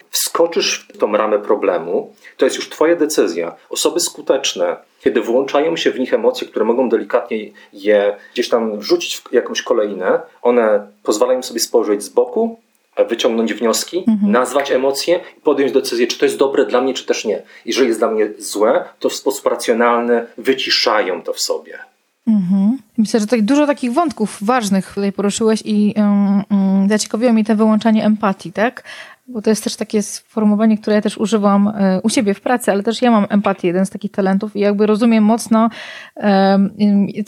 wskoczysz 0.10 0.88
w 0.94 0.98
tą 0.98 1.12
ramę 1.18 1.40
problemu, 1.40 2.14
to 2.38 2.46
jest 2.46 2.58
już 2.58 2.70
Twoja 2.70 2.96
decyzja. 2.96 3.56
Osoby 3.70 4.00
skuteczne, 4.00 4.78
kiedy 5.02 5.22
włączają 5.22 5.78
się 5.78 5.92
w 5.92 6.00
nich 6.00 6.14
emocje, 6.14 6.48
które 6.48 6.66
mogą 6.66 6.90
delikatnie 6.90 7.38
je 7.74 8.18
gdzieś 8.34 8.50
tam 8.50 8.80
wrzucić 8.80 9.18
w 9.18 9.34
jakąś 9.34 9.62
kolejnę, 9.62 10.22
one 10.42 10.88
pozwalają 11.04 11.44
sobie 11.44 11.60
spojrzeć 11.60 12.04
z 12.04 12.10
boku, 12.10 12.60
wyciągnąć 13.04 13.54
wnioski, 13.54 14.04
mhm. 14.08 14.32
nazwać 14.32 14.72
emocje 14.72 15.20
i 15.38 15.42
podjąć 15.42 15.72
decyzję, 15.72 16.08
czy 16.08 16.20
to 16.20 16.26
jest 16.26 16.38
dobre 16.38 16.66
dla 16.66 16.82
mnie, 16.82 16.94
czy 16.94 17.06
też 17.06 17.26
nie. 17.26 17.42
Jeżeli 17.66 17.88
jest 17.88 18.00
dla 18.00 18.12
mnie 18.12 18.30
złe, 18.38 18.84
to 19.00 19.10
w 19.10 19.14
sposób 19.14 19.46
racjonalny 19.46 20.26
wyciszają 20.38 21.22
to 21.22 21.34
w 21.34 21.40
sobie. 21.40 21.80
Mhm. 22.28 22.78
Myślę, 22.98 23.20
że 23.20 23.26
tutaj 23.26 23.44
dużo 23.44 23.68
takich 23.68 23.94
wątków 23.94 24.38
ważnych 24.42 24.94
tutaj 24.94 25.12
poruszyłeś 25.12 25.62
i 25.66 25.94
um, 25.98 26.44
um, 26.52 26.90
zaciekawiło 26.90 27.34
mnie 27.34 27.46
to 27.46 27.56
wyłączanie 27.56 28.06
empatii, 28.06 28.52
tak? 28.52 28.84
Bo 29.32 29.42
to 29.42 29.50
jest 29.50 29.64
też 29.64 29.76
takie 29.76 30.04
sformułowanie, 30.04 30.78
które 30.78 30.96
ja 30.96 31.02
też 31.02 31.18
używam 31.18 31.68
e, 31.68 32.02
u 32.04 32.10
siebie 32.10 32.34
w 32.34 32.42
pracy, 32.42 32.72
ale 32.72 32.84
też 32.84 33.02
ja 33.02 33.12
mam 33.12 33.26
empatię, 33.30 33.68
jeden 33.68 33.86
z 33.86 33.90
takich 33.90 34.12
talentów 34.12 34.56
i 34.56 34.60
jakby 34.60 34.86
rozumiem 34.86 35.24
mocno, 35.24 35.70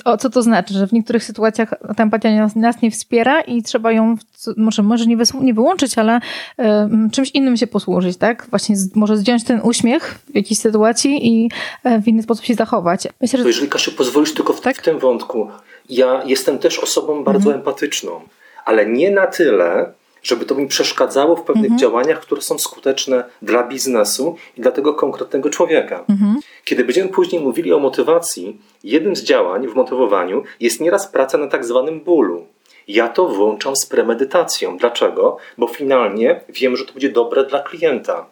o 0.05 0.17
co 0.17 0.29
to 0.29 0.41
znaczy, 0.41 0.73
że 0.73 0.87
w 0.87 0.91
niektórych 0.91 1.23
sytuacjach 1.23 1.73
ta 1.97 2.03
empatia 2.03 2.35
nas, 2.35 2.55
nas 2.55 2.81
nie 2.81 2.91
wspiera 2.91 3.41
i 3.41 3.63
trzeba 3.63 3.91
ją, 3.91 4.15
może, 4.57 4.83
może 4.83 5.05
nie, 5.05 5.17
nie 5.41 5.53
wyłączyć, 5.53 5.97
ale 5.97 6.19
czymś 7.11 7.31
innym 7.31 7.57
się 7.57 7.67
posłużyć, 7.67 8.17
tak? 8.17 8.47
Właśnie 8.49 8.77
z, 8.77 8.95
może 8.95 9.17
zdjąć 9.17 9.43
ten 9.43 9.61
uśmiech 9.63 10.19
w 10.31 10.35
jakiejś 10.35 10.59
sytuacji 10.59 11.27
i 11.27 11.51
e, 11.83 12.01
w 12.01 12.07
inny 12.07 12.23
sposób 12.23 12.45
się 12.45 12.53
zachować. 12.53 13.07
Myślę, 13.21 13.39
że... 13.39 13.47
Jeżeli 13.47 13.69
Kasiu 13.69 13.91
pozwolisz 13.91 14.33
tylko 14.33 14.53
w, 14.53 14.61
tak? 14.61 14.77
w 14.77 14.81
tym 14.81 14.99
wątku, 14.99 15.47
ja 15.89 16.23
jestem 16.25 16.59
też 16.59 16.79
osobą 16.79 17.23
bardzo 17.23 17.49
mhm. 17.49 17.59
empatyczną, 17.59 18.21
ale 18.65 18.85
nie 18.85 19.11
na 19.11 19.27
tyle, 19.27 19.93
żeby 20.23 20.45
to 20.45 20.55
mi 20.55 20.67
przeszkadzało 20.67 21.35
w 21.35 21.43
pewnych 21.43 21.71
mhm. 21.71 21.79
działaniach, 21.79 22.19
które 22.19 22.41
są 22.41 22.59
skuteczne 22.59 23.23
dla 23.41 23.67
biznesu 23.67 24.35
i 24.57 24.61
dla 24.61 24.71
tego 24.71 24.93
konkretnego 24.93 25.49
człowieka. 25.49 26.05
Mhm. 26.09 26.39
Kiedy 26.65 26.83
będziemy 26.83 27.09
później 27.09 27.41
mówili 27.41 27.73
o 27.73 27.79
motywacji, 27.79 28.61
jednym 28.83 29.15
z 29.15 29.23
działań 29.23 29.67
w 29.67 29.75
motywowaniu 29.75 30.43
jest 30.59 30.81
nieraz 30.81 31.07
praca 31.07 31.37
na 31.37 31.47
tak 31.47 31.65
zwanym 31.65 31.99
bólu. 31.99 32.45
Ja 32.87 33.07
to 33.07 33.27
włączam 33.27 33.75
z 33.75 33.85
premedytacją. 33.85 34.77
Dlaczego? 34.77 35.37
Bo 35.57 35.67
finalnie 35.67 36.41
wiem, 36.49 36.75
że 36.75 36.85
to 36.85 36.93
będzie 36.93 37.09
dobre 37.09 37.45
dla 37.45 37.59
klienta. 37.59 38.25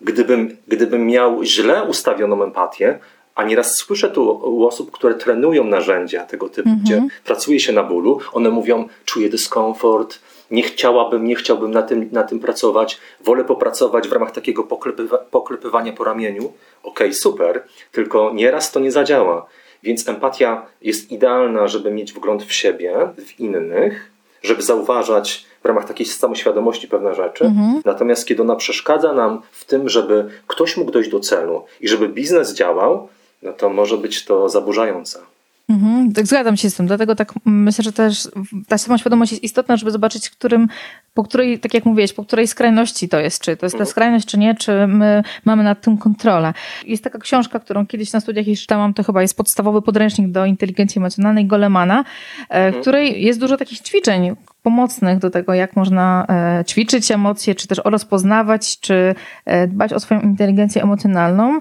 Gdybym, 0.00 0.56
gdybym 0.68 1.06
miał 1.06 1.44
źle 1.44 1.82
ustawioną 1.82 2.42
empatię, 2.42 2.98
a 3.34 3.44
nieraz 3.44 3.74
słyszę 3.74 4.10
tu 4.10 4.40
u 4.44 4.66
osób, 4.66 4.90
które 4.90 5.14
trenują 5.14 5.64
narzędzia 5.64 6.26
tego 6.26 6.48
typu, 6.48 6.68
mm 6.68 6.80
-hmm. 6.80 6.82
gdzie 6.82 7.02
pracuje 7.24 7.60
się 7.60 7.72
na 7.72 7.82
bólu, 7.82 8.20
one 8.32 8.50
mówią, 8.50 8.88
czuję 9.04 9.28
dyskomfort, 9.28 10.18
nie 10.52 10.62
chciałabym, 10.62 11.24
nie 11.24 11.34
chciałbym 11.34 11.70
na 11.70 11.82
tym, 11.82 12.08
na 12.12 12.22
tym 12.22 12.40
pracować, 12.40 12.98
wolę 13.24 13.44
popracować 13.44 14.08
w 14.08 14.12
ramach 14.12 14.30
takiego 14.30 14.64
poklepywa, 14.64 15.18
poklepywania 15.18 15.92
po 15.92 16.04
ramieniu. 16.04 16.44
Okej, 16.82 17.08
okay, 17.08 17.14
super, 17.14 17.64
tylko 17.92 18.32
nieraz 18.34 18.72
to 18.72 18.80
nie 18.80 18.92
zadziała. 18.92 19.46
Więc 19.82 20.08
empatia 20.08 20.66
jest 20.82 21.12
idealna, 21.12 21.68
żeby 21.68 21.90
mieć 21.90 22.12
wgląd 22.12 22.44
w 22.44 22.52
siebie, 22.52 23.08
w 23.18 23.40
innych, 23.40 24.10
żeby 24.42 24.62
zauważać 24.62 25.46
w 25.62 25.66
ramach 25.66 25.88
takiej 25.88 26.06
samoświadomości 26.06 26.88
pewne 26.88 27.14
rzeczy. 27.14 27.44
Mhm. 27.44 27.82
Natomiast 27.84 28.26
kiedy 28.26 28.42
ona 28.42 28.56
przeszkadza 28.56 29.12
nam 29.12 29.42
w 29.52 29.64
tym, 29.64 29.88
żeby 29.88 30.30
ktoś 30.46 30.76
mógł 30.76 30.90
dojść 30.90 31.10
do 31.10 31.20
celu 31.20 31.64
i 31.80 31.88
żeby 31.88 32.08
biznes 32.08 32.54
działał, 32.54 33.08
no 33.42 33.52
to 33.52 33.70
może 33.70 33.96
być 33.96 34.24
to 34.24 34.48
zaburzające. 34.48 35.18
Mhm, 35.68 36.12
tak 36.12 36.26
zgadzam 36.26 36.56
się 36.56 36.70
z 36.70 36.74
tym, 36.74 36.86
dlatego 36.86 37.14
tak 37.14 37.34
myślę, 37.44 37.84
że 37.84 37.92
też 37.92 38.28
ta 38.68 38.78
samoświadomość 38.78 39.32
jest 39.32 39.44
istotna, 39.44 39.76
żeby 39.76 39.90
zobaczyć, 39.90 40.30
którym, 40.30 40.68
po 41.14 41.22
której, 41.22 41.58
tak 41.58 41.74
jak 41.74 41.84
mówiłeś, 41.84 42.12
po 42.12 42.24
której 42.24 42.46
skrajności 42.46 43.08
to 43.08 43.20
jest, 43.20 43.42
czy 43.42 43.56
to 43.56 43.66
jest 43.66 43.74
ta 43.74 43.78
mhm. 43.78 43.90
skrajność, 43.90 44.26
czy 44.26 44.38
nie, 44.38 44.54
czy 44.54 44.86
my 44.86 45.22
mamy 45.44 45.62
nad 45.62 45.80
tym 45.80 45.98
kontrolę. 45.98 46.54
Jest 46.86 47.04
taka 47.04 47.18
książka, 47.18 47.60
którą 47.60 47.86
kiedyś 47.86 48.12
na 48.12 48.20
studiach 48.20 48.46
już 48.46 48.60
czytałam, 48.60 48.94
to 48.94 49.02
chyba 49.02 49.22
jest 49.22 49.36
podstawowy 49.36 49.82
podręcznik 49.82 50.28
do 50.28 50.46
inteligencji 50.46 50.98
emocjonalnej 50.98 51.46
Golemana, 51.46 52.04
w 52.04 52.52
e, 52.52 52.54
mhm. 52.54 52.82
której 52.82 53.24
jest 53.24 53.40
dużo 53.40 53.56
takich 53.56 53.80
ćwiczeń, 53.80 54.36
pomocnych 54.62 55.18
do 55.18 55.30
tego, 55.30 55.54
jak 55.54 55.76
można 55.76 56.26
e, 56.28 56.64
ćwiczyć 56.64 57.10
emocje, 57.10 57.54
czy 57.54 57.68
też 57.68 57.80
rozpoznawać, 57.84 58.80
czy 58.80 59.14
e, 59.44 59.66
dbać 59.66 59.92
o 59.92 60.00
swoją 60.00 60.20
inteligencję 60.20 60.82
emocjonalną. 60.82 61.60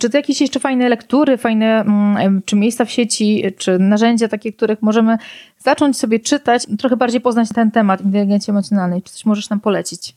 Czy 0.00 0.10
to 0.10 0.16
jakieś 0.16 0.40
jeszcze 0.40 0.60
fajne 0.60 0.88
lektury, 0.88 1.36
fajne, 1.36 1.80
mm, 1.80 2.42
czy 2.44 2.56
miejsca 2.56 2.84
w 2.84 2.90
sieci, 2.90 3.44
czy 3.58 3.78
narzędzia 3.78 4.28
takie, 4.28 4.52
których 4.52 4.82
możemy 4.82 5.18
zacząć 5.62 5.98
sobie 5.98 6.20
czytać, 6.20 6.66
trochę 6.78 6.96
bardziej 6.96 7.20
poznać 7.20 7.48
ten 7.54 7.70
temat 7.70 8.00
inteligencji 8.00 8.50
emocjonalnej. 8.50 9.02
Czy 9.02 9.12
coś 9.12 9.24
możesz 9.24 9.50
nam 9.50 9.60
polecić? 9.60 10.14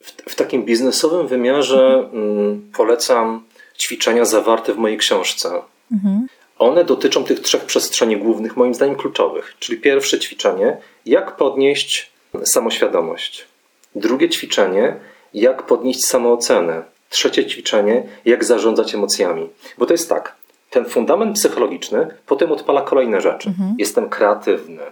W, 0.00 0.12
w 0.32 0.34
takim 0.34 0.64
biznesowym 0.64 1.26
wymiarze 1.26 2.08
mm, 2.12 2.70
polecam 2.76 3.44
ćwiczenia 3.78 4.24
zawarte 4.24 4.74
w 4.74 4.78
mojej 4.78 4.98
książce. 4.98 5.50
Mhm. 5.92 6.26
One 6.58 6.84
dotyczą 6.84 7.24
tych 7.24 7.40
trzech 7.40 7.64
przestrzeni 7.64 8.16
głównych, 8.16 8.56
moim 8.56 8.74
zdaniem 8.74 8.96
kluczowych. 8.96 9.54
Czyli 9.58 9.80
pierwsze 9.80 10.18
ćwiczenie, 10.18 10.76
jak 11.06 11.36
podnieść 11.36 12.10
samoświadomość. 12.44 13.46
Drugie 13.94 14.28
ćwiczenie, 14.28 14.96
jak 15.34 15.62
podnieść 15.62 16.04
samoocenę. 16.06 16.82
Trzecie 17.10 17.46
ćwiczenie, 17.46 18.02
jak 18.24 18.44
zarządzać 18.44 18.94
emocjami. 18.94 19.48
Bo 19.78 19.86
to 19.86 19.94
jest 19.94 20.08
tak, 20.08 20.36
ten 20.74 20.84
fundament 20.84 21.36
psychologiczny 21.36 22.06
potem 22.26 22.52
odpala 22.52 22.82
kolejne 22.82 23.20
rzeczy. 23.20 23.48
Mhm. 23.48 23.74
Jestem 23.78 24.08
kreatywny, 24.08 24.82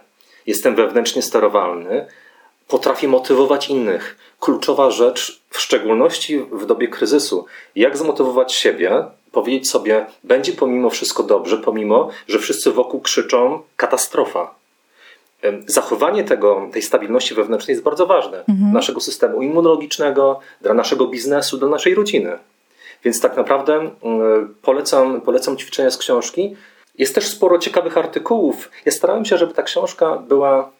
jestem 0.46 0.74
wewnętrznie 0.74 1.22
sterowalny, 1.22 2.06
potrafię 2.68 3.08
motywować 3.08 3.68
innych. 3.68 4.18
Kluczowa 4.40 4.90
rzecz, 4.90 5.42
w 5.50 5.60
szczególności 5.60 6.38
w 6.52 6.66
dobie 6.66 6.88
kryzysu, 6.88 7.46
jak 7.76 7.96
zmotywować 7.96 8.52
siebie, 8.52 9.04
powiedzieć 9.32 9.70
sobie, 9.70 10.06
będzie 10.24 10.52
pomimo 10.52 10.90
wszystko 10.90 11.22
dobrze, 11.22 11.58
pomimo, 11.58 12.08
że 12.28 12.38
wszyscy 12.38 12.72
wokół 12.72 13.00
krzyczą 13.00 13.62
katastrofa. 13.76 14.54
Zachowanie 15.66 16.24
tego, 16.24 16.68
tej 16.72 16.82
stabilności 16.82 17.34
wewnętrznej 17.34 17.72
jest 17.72 17.84
bardzo 17.84 18.06
ważne 18.06 18.38
mhm. 18.38 18.58
dla 18.58 18.72
naszego 18.72 19.00
systemu 19.00 19.42
immunologicznego, 19.42 20.40
dla 20.60 20.74
naszego 20.74 21.06
biznesu, 21.06 21.58
dla 21.58 21.68
naszej 21.68 21.94
rodziny. 21.94 22.38
Więc 23.04 23.20
tak 23.20 23.36
naprawdę 23.36 23.90
polecam, 24.62 25.20
polecam 25.20 25.56
ćwiczenia 25.56 25.90
z 25.90 25.98
książki. 25.98 26.56
Jest 26.98 27.14
też 27.14 27.28
sporo 27.28 27.58
ciekawych 27.58 27.98
artykułów. 27.98 28.70
Ja 28.84 28.92
starałem 28.92 29.24
się, 29.24 29.38
żeby 29.38 29.54
ta 29.54 29.62
książka 29.62 30.16
była 30.16 30.70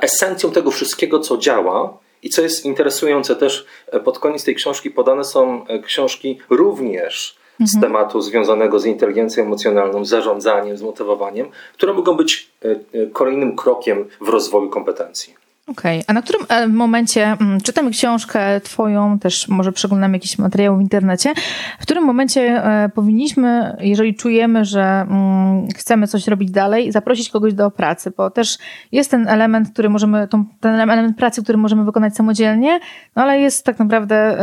esencją 0.00 0.50
tego 0.50 0.70
wszystkiego, 0.70 1.20
co 1.20 1.38
działa. 1.38 1.98
I 2.22 2.30
co 2.30 2.42
jest 2.42 2.64
interesujące, 2.64 3.36
też 3.36 3.66
e, 3.86 4.00
pod 4.00 4.18
koniec 4.18 4.44
tej 4.44 4.54
książki 4.54 4.90
podane 4.90 5.24
są 5.24 5.66
e, 5.66 5.78
książki 5.78 6.38
również 6.50 7.36
z 7.60 7.74
mhm. 7.74 7.80
tematu 7.82 8.20
związanego 8.20 8.80
z 8.80 8.86
inteligencją 8.86 9.44
emocjonalną, 9.44 10.04
zarządzaniem, 10.04 10.76
zmotywowaniem, 10.76 11.48
które 11.74 11.92
mogą 11.92 12.16
być 12.16 12.50
e, 12.64 12.70
e, 12.70 13.06
kolejnym 13.06 13.56
krokiem 13.56 14.08
w 14.20 14.28
rozwoju 14.28 14.70
kompetencji. 14.70 15.34
Okej, 15.66 16.00
okay. 16.00 16.04
a 16.06 16.12
na 16.12 16.22
którym 16.22 16.46
e, 16.48 16.68
momencie, 16.68 17.26
mm, 17.26 17.60
czytamy 17.60 17.90
książkę 17.90 18.60
twoją, 18.60 19.18
też 19.18 19.48
może 19.48 19.72
przeglądamy 19.72 20.16
jakiś 20.16 20.38
materiał 20.38 20.76
w 20.76 20.80
internecie, 20.80 21.34
w 21.80 21.82
którym 21.82 22.04
momencie 22.04 22.62
powinniśmy, 22.94 23.76
jeżeli 23.80 24.14
czujemy, 24.14 24.64
że 24.64 24.82
mm, 24.82 25.68
chcemy 25.76 26.06
coś 26.06 26.28
robić 26.28 26.50
dalej, 26.50 26.92
zaprosić 26.92 27.28
kogoś 27.28 27.54
do 27.54 27.70
pracy, 27.70 28.12
bo 28.16 28.30
też 28.30 28.58
jest 28.92 29.10
ten 29.10 29.28
element, 29.28 29.70
który 29.72 29.90
możemy, 29.90 30.28
ten 30.60 30.80
element 30.80 31.16
pracy, 31.16 31.42
który 31.42 31.58
możemy 31.58 31.84
wykonać 31.84 32.16
samodzielnie, 32.16 32.80
no 33.16 33.22
ale 33.22 33.40
jest 33.40 33.64
tak 33.64 33.78
naprawdę, 33.78 34.38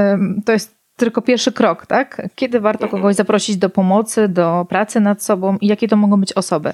to 0.45 0.51
jest 0.51 0.81
tylko 0.95 1.21
pierwszy 1.21 1.51
krok, 1.51 1.85
tak? 1.85 2.27
Kiedy 2.35 2.59
warto 2.59 2.87
kogoś 2.87 3.15
zaprosić 3.15 3.57
do 3.57 3.69
pomocy, 3.69 4.27
do 4.27 4.65
pracy 4.69 4.99
nad 4.99 5.23
sobą 5.23 5.57
i 5.61 5.67
jakie 5.67 5.87
to 5.87 5.97
mogą 5.97 6.19
być 6.19 6.33
osoby? 6.33 6.73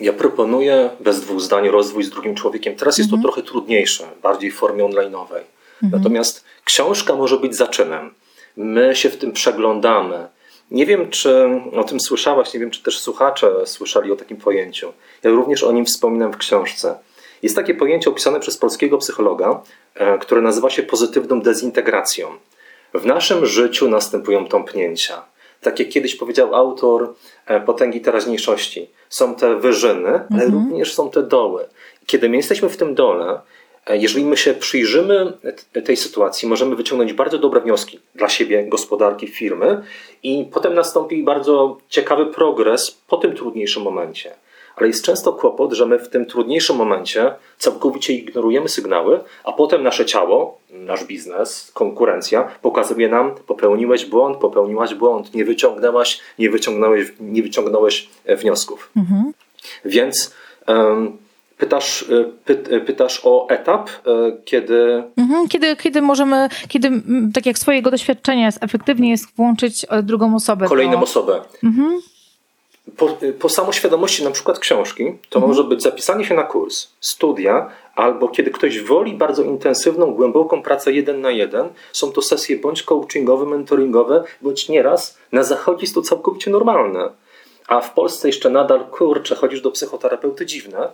Ja 0.00 0.12
proponuję 0.12 0.90
bez 1.00 1.20
dwóch 1.20 1.40
zdań 1.40 1.68
rozwój 1.68 2.04
z 2.04 2.10
drugim 2.10 2.34
człowiekiem. 2.34 2.76
Teraz 2.76 2.98
jest 2.98 3.10
mhm. 3.10 3.22
to 3.22 3.28
trochę 3.28 3.48
trudniejsze, 3.48 4.04
bardziej 4.22 4.50
w 4.50 4.56
formie 4.56 4.84
online'owej. 4.84 5.42
Mhm. 5.82 6.02
Natomiast 6.02 6.44
książka 6.64 7.14
może 7.16 7.36
być 7.36 7.56
zaczynem. 7.56 8.14
My 8.56 8.96
się 8.96 9.10
w 9.10 9.16
tym 9.16 9.32
przeglądamy. 9.32 10.28
Nie 10.70 10.86
wiem, 10.86 11.10
czy 11.10 11.48
o 11.76 11.84
tym 11.84 12.00
słyszałaś, 12.00 12.54
nie 12.54 12.60
wiem, 12.60 12.70
czy 12.70 12.82
też 12.82 13.00
słuchacze 13.00 13.66
słyszeli 13.66 14.12
o 14.12 14.16
takim 14.16 14.36
pojęciu. 14.36 14.92
Ja 15.22 15.30
również 15.30 15.62
o 15.62 15.72
nim 15.72 15.84
wspominam 15.84 16.32
w 16.32 16.36
książce. 16.36 16.98
Jest 17.42 17.56
takie 17.56 17.74
pojęcie 17.74 18.10
opisane 18.10 18.40
przez 18.40 18.56
polskiego 18.56 18.98
psychologa, 18.98 19.62
e, 19.94 20.18
które 20.18 20.40
nazywa 20.40 20.70
się 20.70 20.82
pozytywną 20.82 21.40
dezintegracją. 21.40 22.28
W 22.94 23.06
naszym 23.06 23.46
życiu 23.46 23.88
następują 23.88 24.48
tąpnięcia. 24.48 25.22
Tak 25.62 25.78
jak 25.78 25.88
kiedyś 25.88 26.14
powiedział 26.14 26.54
autor 26.54 27.14
e, 27.46 27.60
Potęgi 27.60 28.00
Teraźniejszości. 28.00 28.90
Są 29.08 29.34
te 29.34 29.56
wyżyny, 29.56 30.08
ale 30.08 30.44
mhm. 30.44 30.52
również 30.52 30.94
są 30.94 31.10
te 31.10 31.22
doły. 31.22 31.64
Kiedy 32.06 32.28
my 32.28 32.36
jesteśmy 32.36 32.68
w 32.68 32.76
tym 32.76 32.94
dole, 32.94 33.40
e, 33.86 33.96
jeżeli 33.96 34.24
my 34.24 34.36
się 34.36 34.54
przyjrzymy 34.54 35.32
tej 35.84 35.96
sytuacji, 35.96 36.48
możemy 36.48 36.76
wyciągnąć 36.76 37.12
bardzo 37.12 37.38
dobre 37.38 37.60
wnioski 37.60 38.00
dla 38.14 38.28
siebie, 38.28 38.64
gospodarki, 38.68 39.28
firmy 39.28 39.82
i 40.22 40.46
potem 40.52 40.74
nastąpi 40.74 41.22
bardzo 41.22 41.78
ciekawy 41.88 42.26
progres 42.26 42.90
po 43.08 43.16
tym 43.16 43.36
trudniejszym 43.36 43.82
momencie 43.82 44.34
ale 44.76 44.86
jest 44.86 45.04
często 45.04 45.32
kłopot, 45.32 45.72
że 45.72 45.86
my 45.86 45.98
w 45.98 46.08
tym 46.08 46.26
trudniejszym 46.26 46.76
momencie 46.76 47.34
całkowicie 47.58 48.12
ignorujemy 48.12 48.68
sygnały, 48.68 49.20
a 49.44 49.52
potem 49.52 49.82
nasze 49.82 50.04
ciało, 50.04 50.58
nasz 50.70 51.04
biznes, 51.04 51.70
konkurencja 51.74 52.48
pokazuje 52.62 53.08
nam, 53.08 53.34
popełniłeś 53.46 54.06
błąd, 54.06 54.36
popełniłaś 54.36 54.94
błąd, 54.94 55.34
nie 55.34 55.44
wyciągnęłaś, 55.44 56.20
nie 56.38 56.50
wyciągnąłeś, 56.50 57.12
nie 57.20 57.42
wyciągnąłeś 57.42 58.08
e, 58.24 58.36
wniosków. 58.36 58.90
Mhm. 58.96 59.32
Więc 59.84 60.34
um, 60.66 61.16
pytasz, 61.58 62.02
e, 62.02 62.24
py, 62.44 62.62
e, 62.70 62.80
pytasz 62.80 63.20
o 63.24 63.48
etap, 63.48 63.90
kiedy... 64.44 65.02
Mhm, 65.16 65.48
kiedy... 65.48 65.76
Kiedy 65.76 66.02
możemy, 66.02 66.48
kiedy 66.68 66.90
tak 67.34 67.46
jak 67.46 67.58
swojego 67.58 67.90
doświadczenia 67.90 68.50
efektywnie 68.60 69.10
jest 69.10 69.36
włączyć 69.36 69.86
drugą 70.02 70.34
osobę. 70.34 70.66
Kolejną 70.66 71.02
osobę. 71.02 71.40
Mhm. 71.64 72.00
Po, 72.96 73.18
po 73.38 73.48
samoświadomości 73.48 74.24
na 74.24 74.30
przykład 74.30 74.58
książki, 74.58 75.04
to 75.28 75.38
mhm. 75.38 75.48
może 75.48 75.64
być 75.64 75.82
zapisanie 75.82 76.24
się 76.24 76.34
na 76.34 76.42
kurs, 76.42 76.88
studia, 77.00 77.70
albo 77.94 78.28
kiedy 78.28 78.50
ktoś 78.50 78.80
woli 78.80 79.14
bardzo 79.14 79.42
intensywną, 79.42 80.14
głęboką 80.14 80.62
pracę 80.62 80.92
jeden 80.92 81.20
na 81.20 81.30
jeden, 81.30 81.68
są 81.92 82.12
to 82.12 82.22
sesje 82.22 82.56
bądź 82.56 82.82
coachingowe, 82.82 83.46
mentoringowe, 83.46 84.24
bądź 84.42 84.68
nieraz 84.68 85.18
na 85.32 85.42
zachodzie 85.42 85.80
jest 85.80 85.94
to 85.94 86.02
całkowicie 86.02 86.50
normalne. 86.50 87.10
A 87.66 87.80
w 87.80 87.94
Polsce 87.94 88.28
jeszcze 88.28 88.50
nadal, 88.50 88.84
kurczę, 88.84 89.34
chodzisz 89.34 89.60
do 89.60 89.70
psychoterapeuty 89.70 90.46
dziwne, 90.46 90.88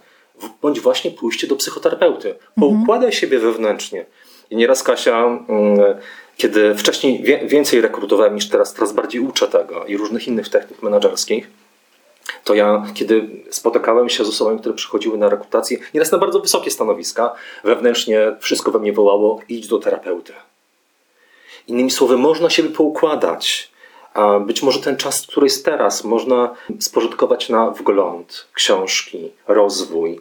bądź 0.63 0.81
właśnie 0.81 1.11
pójście 1.11 1.47
do 1.47 1.57
psychoterapeuty. 1.57 2.35
Poukładaj 2.61 2.97
mhm. 2.97 3.13
siebie 3.13 3.39
wewnętrznie. 3.39 4.07
I 4.51 4.57
nieraz 4.57 4.83
Kasia, 4.83 5.25
mm, 5.25 5.49
kiedy 6.37 6.75
wcześniej 6.75 7.23
więcej 7.45 7.81
rekrutowałem 7.81 8.35
niż 8.35 8.49
teraz, 8.49 8.75
teraz 8.75 8.93
bardziej 8.93 9.21
uczę 9.21 9.49
tego 9.49 9.85
i 9.85 9.97
różnych 9.97 10.29
innych 10.29 10.49
technik 10.49 10.83
menedżerskich, 10.83 11.51
to 12.49 12.55
ja, 12.55 12.85
kiedy 12.95 13.29
spotykałem 13.51 14.09
się 14.09 14.25
z 14.25 14.29
osobami, 14.29 14.61
które 14.61 14.75
przychodziły 14.75 15.19
na 15.19 15.29
rekrutację, 15.29 15.79
nieraz 15.95 16.13
na 16.13 16.19
bardzo 16.19 16.41
wysokie 16.41 16.71
stanowiska, 16.71 17.35
wewnętrznie 17.65 18.37
wszystko 18.41 18.71
we 18.71 18.79
mnie 18.79 18.93
wołało: 18.93 19.41
idź 19.49 19.69
do 19.69 19.79
terapeuty. 19.79 20.33
Innymi 21.67 21.91
słowy, 21.91 22.17
można 22.17 22.51
siebie 22.51 22.69
poukładać. 22.69 23.71
A 24.15 24.41
być 24.41 24.63
może 24.63 24.81
ten 24.81 24.97
czas, 24.97 25.27
który 25.27 25.47
jest 25.47 25.65
teraz, 25.65 26.05
można 26.05 26.55
spożytkować 26.81 27.49
na 27.49 27.71
wgląd, 27.71 28.47
książki, 28.53 29.31
rozwój, 29.49 30.21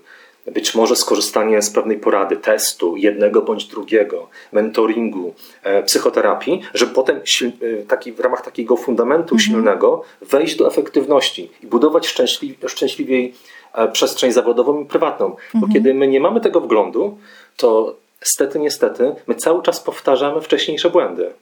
być 0.52 0.76
może 0.76 0.96
skorzystanie 0.96 1.62
z 1.62 1.70
pewnej 1.70 1.98
porady, 1.98 2.38
testu, 2.38 2.98
jednego 2.98 3.42
bądź 3.42 3.66
drugiego, 3.66 4.28
mentoringu, 4.52 5.34
e, 5.64 5.84
psychoterapii, 5.84 6.62
żeby 6.74 6.94
potem 6.94 7.18
e, 7.18 7.84
taki, 7.84 8.14
w 8.14 8.20
ramach 8.20 8.42
takiego 8.42 8.76
fundamentu 8.76 9.36
mhm. 9.36 9.40
silnego 9.40 10.04
wejść 10.22 10.56
do 10.56 10.68
efektywności 10.68 11.52
i 11.64 11.68
budować 11.68 12.08
szczęśli, 12.08 12.58
szczęśliwiej 12.68 13.34
e, 13.74 13.88
przestrzeń 13.88 14.32
zawodową 14.32 14.82
i 14.82 14.86
prywatną. 14.86 15.26
Mhm. 15.26 15.40
Bo 15.56 15.68
kiedy 15.74 15.94
my 15.94 16.08
nie 16.08 16.20
mamy 16.20 16.42
tego 16.42 16.62
wglądu, 16.62 17.18
to 17.58 17.96
stety, 18.22 18.60
niestety, 18.60 19.16
my 19.28 19.36
cały 19.36 19.64
czas 19.64 19.80
powtarzamy 19.80 20.42
wcześniejsze 20.42 20.90
błędy. 20.90 21.34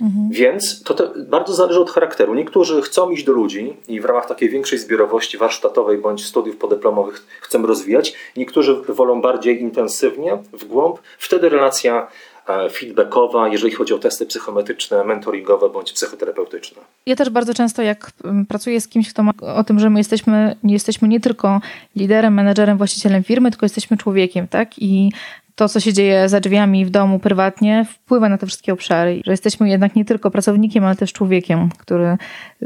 Mhm. 0.00 0.28
Więc 0.30 0.82
to, 0.82 0.94
to, 0.94 1.12
bardzo 1.28 1.54
zależy 1.54 1.80
od 1.80 1.90
charakteru. 1.90 2.34
Niektórzy 2.34 2.82
chcą 2.82 3.10
iść 3.10 3.24
do 3.24 3.32
ludzi 3.32 3.76
i 3.88 4.00
w 4.00 4.04
ramach 4.04 4.26
takiej 4.26 4.48
większej 4.48 4.78
zbiorowości 4.78 5.38
warsztatowej 5.38 5.98
bądź 5.98 6.24
studiów 6.24 6.56
podyplomowych 6.56 7.26
chcą 7.40 7.66
rozwijać. 7.66 8.14
Niektórzy 8.36 8.74
wolą 8.74 9.20
bardziej 9.20 9.60
intensywnie, 9.60 10.38
w 10.52 10.64
głąb. 10.64 10.98
Wtedy 11.18 11.48
relacja 11.48 12.08
e, 12.48 12.70
feedbackowa, 12.70 13.48
jeżeli 13.48 13.72
chodzi 13.72 13.94
o 13.94 13.98
testy 13.98 14.26
psychometryczne, 14.26 15.04
mentoringowe 15.04 15.70
bądź 15.70 15.92
psychoterapeutyczne. 15.92 16.82
Ja 17.06 17.16
też 17.16 17.30
bardzo 17.30 17.54
często, 17.54 17.82
jak 17.82 18.10
pracuję 18.48 18.80
z 18.80 18.88
kimś, 18.88 19.10
kto 19.10 19.22
ma 19.22 19.32
o 19.56 19.64
tym, 19.64 19.78
że 19.78 19.90
my 19.90 20.00
jesteśmy, 20.00 20.56
nie 20.62 20.74
jesteśmy 20.74 21.08
nie 21.08 21.20
tylko 21.20 21.60
liderem, 21.96 22.34
menedżerem, 22.34 22.78
właścicielem 22.78 23.24
firmy, 23.24 23.50
tylko 23.50 23.66
jesteśmy 23.66 23.96
człowiekiem, 23.96 24.48
tak? 24.48 24.78
I 24.78 25.10
to, 25.54 25.68
co 25.68 25.80
się 25.80 25.92
dzieje 25.92 26.28
za 26.28 26.40
drzwiami 26.40 26.86
w 26.86 26.90
domu 26.90 27.18
prywatnie, 27.18 27.86
wpływa 27.94 28.28
na 28.28 28.38
te 28.38 28.46
wszystkie 28.46 28.72
obszary. 28.72 29.20
Że 29.24 29.30
jesteśmy 29.32 29.68
jednak 29.68 29.96
nie 29.96 30.04
tylko 30.04 30.30
pracownikiem, 30.30 30.84
ale 30.84 30.96
też 30.96 31.12
człowiekiem, 31.12 31.68
który 31.78 32.16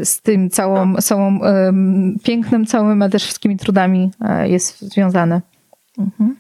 z 0.05 0.21
tym 0.21 0.51
całą, 0.51 0.95
całą 0.95 1.39
um, 1.41 2.19
pięknem 2.25 2.67
całym, 2.67 3.03
ale 3.03 3.11
też 3.11 3.25
wszystkimi 3.25 3.57
trudami 3.57 4.11
e, 4.21 4.49
jest 4.49 4.81
związany. 4.81 5.41
Mhm. 5.99 6.37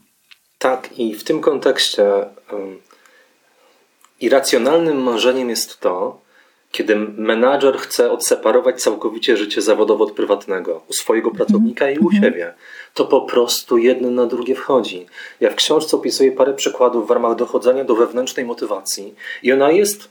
Tak, 0.59 0.99
i 0.99 1.14
w 1.14 1.24
tym 1.24 1.40
kontekście 1.40 2.05
um, 2.53 2.78
irracjonalnym 4.20 5.03
marzeniem 5.03 5.51
jest 5.51 5.80
to, 5.80 6.24
kiedy 6.70 6.97
menadżer 7.16 7.78
chce 7.78 8.11
odseparować 8.11 8.82
całkowicie 8.82 9.36
życie 9.36 9.62
zawodowe 9.62 10.05
od 10.05 10.12
prywatnego 10.12 10.84
u 10.88 10.92
swojego 10.92 11.30
mhm. 11.30 11.47
pracownika 11.47 11.90
i 11.90 11.99
u 11.99 12.11
mhm. 12.11 12.22
siebie, 12.22 12.55
to 12.95 13.05
po 13.05 13.20
prostu 13.20 13.78
jedno 13.78 14.11
na 14.11 14.26
drugie 14.26 14.55
wchodzi. 14.55 15.07
Ja 15.40 15.51
w 15.51 15.55
książce 15.55 15.97
opisuję 15.97 16.32
parę 16.32 16.55
przykładów 16.55 17.09
w 17.09 17.11
ramach 17.11 17.36
dochodzenia 17.36 17.84
do 17.84 17.95
wewnętrznej 17.95 18.47
motywacji 18.47 19.14
i 19.42 19.53
ona 19.53 19.70
jest, 19.70 20.09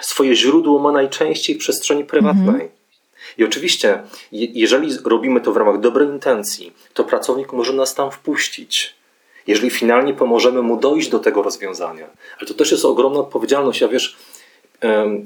swoje 0.00 0.34
źródło 0.34 0.78
ma 0.78 0.92
najczęściej 0.92 1.56
w 1.56 1.58
przestrzeni 1.58 2.04
prywatnej. 2.04 2.54
Mhm. 2.54 2.68
I 3.38 3.44
oczywiście, 3.44 4.02
jeżeli 4.32 4.96
robimy 5.04 5.40
to 5.40 5.52
w 5.52 5.56
ramach 5.56 5.80
dobrej 5.80 6.08
intencji, 6.08 6.72
to 6.94 7.04
pracownik 7.04 7.52
może 7.52 7.72
nas 7.72 7.94
tam 7.94 8.10
wpuścić. 8.10 8.94
Jeżeli 9.46 9.70
finalnie 9.70 10.14
pomożemy 10.14 10.62
mu 10.62 10.76
dojść 10.76 11.08
do 11.08 11.18
tego 11.18 11.42
rozwiązania. 11.42 12.06
Ale 12.38 12.48
to 12.48 12.54
też 12.54 12.70
jest 12.70 12.84
ogromna 12.84 13.20
odpowiedzialność. 13.20 13.80
Ja 13.80 13.88
wiesz, 13.88 14.16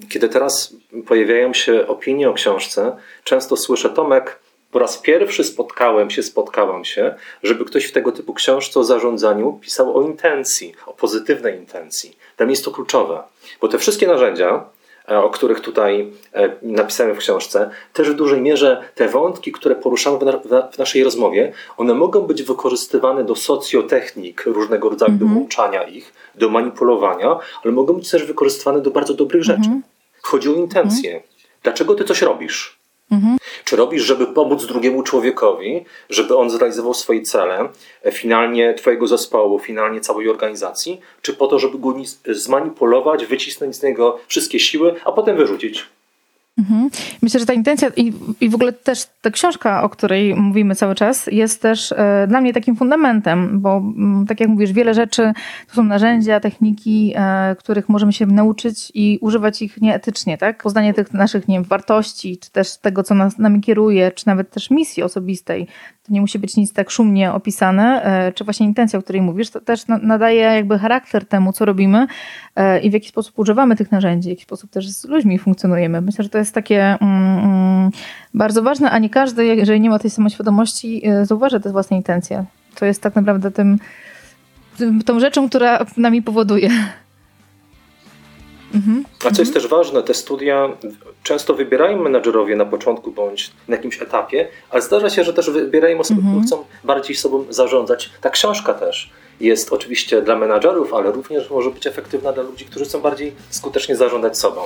kiedy 0.09 0.29
teraz 0.29 0.75
pojawiają 1.07 1.55
się 1.55 1.87
opinie 1.87 2.31
o 2.31 2.33
książce, 2.33 2.97
często 3.25 3.57
słyszę 3.57 3.91
Tomek, 3.91 4.39
po 4.75 4.79
raz 4.79 4.99
pierwszy 4.99 5.45
spotkałem 5.45 6.11
się, 6.11 6.23
spotkałam 6.23 6.85
się, 6.85 7.15
żeby 7.43 7.65
ktoś 7.65 7.85
w 7.85 7.93
tego 7.93 8.13
typu 8.13 8.35
książce 8.35 8.81
o 8.81 8.85
zarządzaniu 8.85 9.53
pisał 9.53 9.99
o 9.99 10.03
intencji, 10.03 10.75
o 10.87 10.93
pozytywnej 10.93 11.59
intencji. 11.59 12.17
Dla 12.37 12.47
mnie 12.47 12.53
jest 12.53 12.65
to 12.65 12.71
kluczowe, 12.71 13.23
bo 13.61 13.69
te 13.69 13.79
wszystkie 13.79 14.07
narzędzia, 14.07 14.65
e, 15.09 15.19
o 15.19 15.31
których 15.31 15.61
tutaj 15.61 16.13
e, 16.33 16.57
napisałem 16.63 17.15
w 17.15 17.19
książce, 17.19 17.71
też 17.93 18.11
w 18.11 18.15
dużej 18.15 18.41
mierze 18.41 18.83
te 18.95 19.09
wątki, 19.09 19.53
które 19.53 19.75
poruszamy 19.75 20.19
w, 20.73 20.79
naszej 20.79 21.05
rozmowie, 21.05 21.53
one 21.77 21.95
mogą 21.95 22.21
być 22.21 22.43
wykorzystywane 22.43 23.25
do 23.25 23.37
socjotechnik 23.37 24.43
różnego 24.47 24.91
rodzaju, 24.91 25.09
mm 25.09 25.17
-hmm. 25.17 25.21
do 25.21 25.27
mhm. 25.27 25.43
łączania 25.43 25.83
ich, 25.83 26.13
do 26.35 26.49
manipulowania, 26.49 27.39
ale 27.65 27.73
mogą 27.73 27.93
być 27.95 28.11
też 28.11 28.25
wykorzystywane 28.25 28.81
do 28.81 28.91
bardzo 28.91 29.15
dobrych 29.15 29.45
rzeczy. 29.45 29.67
Mm 29.67 29.81
-hmm. 29.81 30.23
Chodzi 30.23 30.49
o 30.49 30.53
intencje. 30.53 31.11
Mm 31.11 31.23
-hmm. 31.23 31.63
Dlaczego 31.63 31.95
ty 31.95 32.05
coś 32.05 32.23
robisz? 32.23 32.84
Mhm. 33.11 33.37
Czy 33.65 33.77
robisz, 33.77 34.03
żeby 34.03 34.27
pomóc 34.27 34.67
drugiemu 34.67 35.03
człowiekowi, 35.03 35.85
żeby 36.11 36.37
on 36.37 36.51
zrealizował 36.51 36.95
swoje 36.95 37.23
cele, 37.23 37.69
e, 38.03 38.13
finalnie 38.13 38.75
Twojego 38.75 39.07
zespołu, 39.07 39.59
finalnie 39.59 40.01
całej 40.01 40.29
organizacji, 40.29 41.01
czy 41.23 41.35
po 41.35 41.47
to, 41.47 41.59
żeby 41.59 41.79
go 41.79 41.95
zmanipulować, 42.27 43.27
wycisnąć 43.27 43.77
z 43.77 43.83
niego 43.83 44.19
wszystkie 44.27 44.61
siły, 44.61 44.95
a 45.05 45.13
potem 45.13 45.37
wyrzucić? 45.37 45.87
Mhm. 46.59 46.91
Myślę, 47.23 47.41
że 47.41 47.47
ta 47.47 47.53
intencja 47.53 47.89
i, 47.97 48.13
i 48.41 48.49
w 48.49 48.55
ogóle 48.55 48.73
też 48.73 49.07
ta 49.23 49.31
książka, 49.31 49.83
o 49.83 49.89
której 49.89 50.35
mówimy 50.35 50.75
cały 50.75 50.95
czas, 50.95 51.27
jest 51.27 51.63
też 51.63 51.93
e, 51.93 52.27
dla 52.29 52.41
mnie 52.41 52.53
takim 52.53 52.77
fundamentem, 52.77 53.61
bo 53.61 53.77
mm, 53.77 54.27
tak 54.27 54.41
jak 54.41 54.49
mówisz, 54.49 54.73
wiele 54.73 54.95
rzeczy 54.95 55.33
to 55.69 55.75
są 55.75 55.85
narzędzia, 55.85 56.41
techniki, 56.41 57.13
e, 57.17 57.57
których 57.59 57.89
możemy 57.89 58.13
się 58.13 58.27
nauczyć 58.27 58.93
i 58.95 59.19
używać 59.21 59.63
ich 59.63 59.81
nieetycznie, 59.81 60.39
tak? 60.39 60.63
Poznanie 60.63 60.95
tych 60.95 61.13
naszych, 61.13 61.49
nie 61.49 61.57
wiem, 61.57 61.65
wartości, 61.65 62.39
czy 62.39 62.51
też 62.51 62.77
tego, 62.77 63.03
co 63.03 63.15
nas, 63.15 63.39
nami 63.39 63.61
kieruje, 63.61 64.13
czy 64.13 64.27
nawet 64.27 64.51
też 64.51 64.71
misji 64.71 65.03
osobistej, 65.03 65.67
to 66.03 66.13
nie 66.13 66.21
musi 66.21 66.39
być 66.39 66.57
nic 66.57 66.73
tak 66.73 66.91
szumnie 66.91 67.33
opisane, 67.33 68.03
e, 68.05 68.33
czy 68.33 68.45
właśnie 68.45 68.67
intencja, 68.67 68.99
o 68.99 69.03
której 69.03 69.23
mówisz, 69.23 69.51
to 69.51 69.61
też 69.61 69.85
nadaje 70.03 70.41
jakby 70.41 70.79
charakter 70.79 71.27
temu, 71.27 71.53
co 71.53 71.65
robimy 71.65 72.07
i 72.83 72.91
w 72.91 72.93
jaki 72.93 73.09
sposób 73.09 73.39
używamy 73.39 73.77
tych 73.77 73.93
narzędzi, 73.93 74.29
w 74.29 74.31
jaki 74.31 74.43
sposób 74.43 74.71
też 74.71 74.91
z 74.91 75.05
ludźmi 75.05 75.39
funkcjonujemy. 75.39 76.01
Myślę, 76.01 76.25
że 76.25 76.31
to 76.31 76.39
jest 76.39 76.44
takie 76.53 76.99
mm, 77.01 77.39
mm, 77.39 77.91
bardzo 78.35 78.63
ważne, 78.63 78.91
a 78.91 78.99
nie 78.99 79.11
każdy, 79.11 79.47
jeżeli 79.47 79.81
nie 79.81 79.91
ma 79.91 79.99
tej 79.99 80.11
samoświadomości, 80.11 81.07
e, 81.07 81.27
zauważy 81.27 81.61
te 81.61 81.73
własne 81.73 81.97
intencje. 81.97 82.45
To 82.75 82.87
jest 82.87 83.03
tak 83.03 83.17
naprawdę 83.17 83.51
tym, 83.51 83.79
tym 84.79 85.03
tą 85.03 85.21
rzeczą, 85.21 85.49
która 85.49 85.87
nami 85.97 86.23
powoduje. 86.23 86.71
Mhm. 88.75 89.05
A 89.19 89.21
co 89.21 89.29
jest 89.29 89.41
mhm. 89.41 89.53
też 89.53 89.67
ważne, 89.67 90.03
te 90.03 90.15
studia 90.15 90.69
często 91.23 91.55
wybierają 91.55 92.03
menadżerowie 92.03 92.57
na 92.57 92.65
początku 92.65 93.13
bądź 93.13 93.51
na 93.69 93.77
jakimś 93.77 94.03
etapie, 94.03 94.49
ale 94.71 94.83
zdarza 94.83 95.11
się, 95.11 95.25
że 95.25 95.35
też 95.35 95.51
wybierają 95.51 95.99
osoby, 95.99 96.21
które 96.21 96.35
mhm. 96.35 96.47
chcą 96.47 96.65
bardziej 96.85 97.17
sobą 97.17 97.45
zarządzać. 97.51 98.11
Ta 98.21 98.31
książka 98.31 98.75
też 98.75 99.11
jest 99.41 99.73
oczywiście 99.73 100.23
dla 100.23 100.37
menadżerów, 100.37 100.95
ale 100.95 101.13
również 101.13 101.51
może 101.51 101.71
być 101.71 101.87
efektywna 101.87 102.33
dla 102.33 102.43
ludzi, 102.43 102.65
którzy 102.65 102.85
chcą 102.85 103.01
bardziej 103.01 103.33
skutecznie 103.51 103.97
zarządzać 103.97 104.39
sobą. 104.39 104.61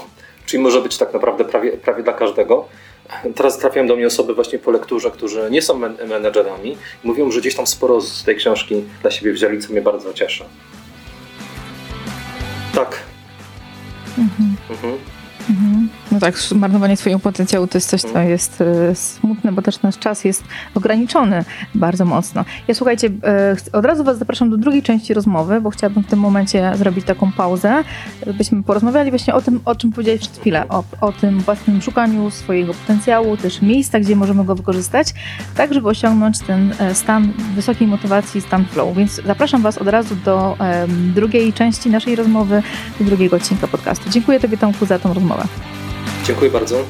Czyli 0.49 0.63
może 0.63 0.81
być 0.81 0.99
tak 0.99 1.13
naprawdę 1.13 1.45
prawie, 1.45 1.73
prawie 1.73 2.03
dla 2.03 2.13
każdego. 2.13 2.69
Teraz 3.35 3.59
trafiają 3.59 3.87
do 3.87 3.97
mnie 3.97 4.07
osoby 4.07 4.35
właśnie 4.35 4.59
po 4.59 4.71
lekturze, 4.71 5.11
którzy 5.11 5.49
nie 5.51 5.63
są 5.63 5.79
menedżerami 6.09 6.77
i 7.05 7.09
mówią, 7.09 7.31
że 7.31 7.41
gdzieś 7.41 7.55
tam 7.55 7.67
sporo 7.67 8.01
z 8.01 8.25
tej 8.25 8.37
książki 8.37 8.85
dla 9.03 9.11
siebie 9.11 9.33
wzięli, 9.33 9.61
co 9.61 9.73
mnie 9.73 9.83
bardzo 9.83 10.13
cieszy. 10.13 10.45
Tak, 12.75 13.03
Mhm. 14.19 14.57
Mhm. 14.71 14.99
Mhm. 15.51 15.89
No 16.13 16.21
tak, 16.21 16.35
marnowanie 16.55 16.97
swojego 16.97 17.21
potencjału 17.21 17.67
to 17.67 17.79
jest 17.79 17.91
coś, 17.91 18.03
co 18.03 18.19
jest 18.19 18.61
e, 18.61 18.95
smutne, 18.95 19.53
bo 19.53 19.63
też 19.63 19.83
nasz 19.83 19.99
czas 19.99 20.25
jest 20.25 20.45
ograniczony 20.75 21.45
bardzo 21.75 22.05
mocno. 22.05 22.45
Ja 22.69 22.75
słuchajcie, 22.75 23.11
e, 23.25 23.57
od 23.73 23.85
razu 23.85 24.05
Was 24.05 24.19
zapraszam 24.19 24.51
do 24.51 24.57
drugiej 24.57 24.83
części 24.83 25.15
rozmowy, 25.15 25.61
bo 25.61 25.71
chciałabym 25.71 26.03
w 26.03 26.07
tym 26.07 26.19
momencie 26.19 26.73
zrobić 26.75 27.05
taką 27.07 27.33
pauzę, 27.33 27.85
żebyśmy 28.27 28.63
porozmawiali 28.63 29.11
właśnie 29.11 29.35
o 29.35 29.41
tym, 29.41 29.61
o 29.65 29.75
czym 29.75 29.93
powiedziałeś 29.93 30.21
przed 30.21 30.39
chwilę, 30.39 30.69
o, 30.69 30.85
o 31.01 31.13
tym 31.13 31.41
własnym 31.41 31.83
szukaniu 31.83 32.31
swojego 32.31 32.75
potencjału, 32.75 33.37
też 33.37 33.63
miejsca, 33.63 34.01
gdzie 34.01 34.17
możemy 34.17 34.45
go 34.45 34.55
wykorzystać, 34.55 35.15
tak 35.57 35.75
żeby 35.75 35.89
osiągnąć 35.89 36.39
ten 36.39 36.75
e, 36.79 36.95
stan 36.95 37.33
wysokiej 37.55 37.89
motywacji, 37.89 38.41
stan 38.41 38.65
flow. 38.65 38.97
Więc 38.97 39.21
zapraszam 39.27 39.63
Was 39.63 39.79
od 39.79 39.89
razu 39.89 40.17
do 40.25 40.57
drugiej 41.15 41.53
części 41.53 41.91
naszej 41.91 42.17
rozmowy, 42.17 42.63
do 43.01 43.05
drugiego 43.05 43.37
odcinka 43.37 43.67
podcastu. 43.67 44.11
Dziękuję 44.11 44.41
Tobie 44.41 44.57
Tomku 44.57 44.87
za 44.87 44.99
tą 44.99 45.15
rozmowę. 45.15 45.38
Dziękuję 46.25 46.51
bardzo. 46.51 46.85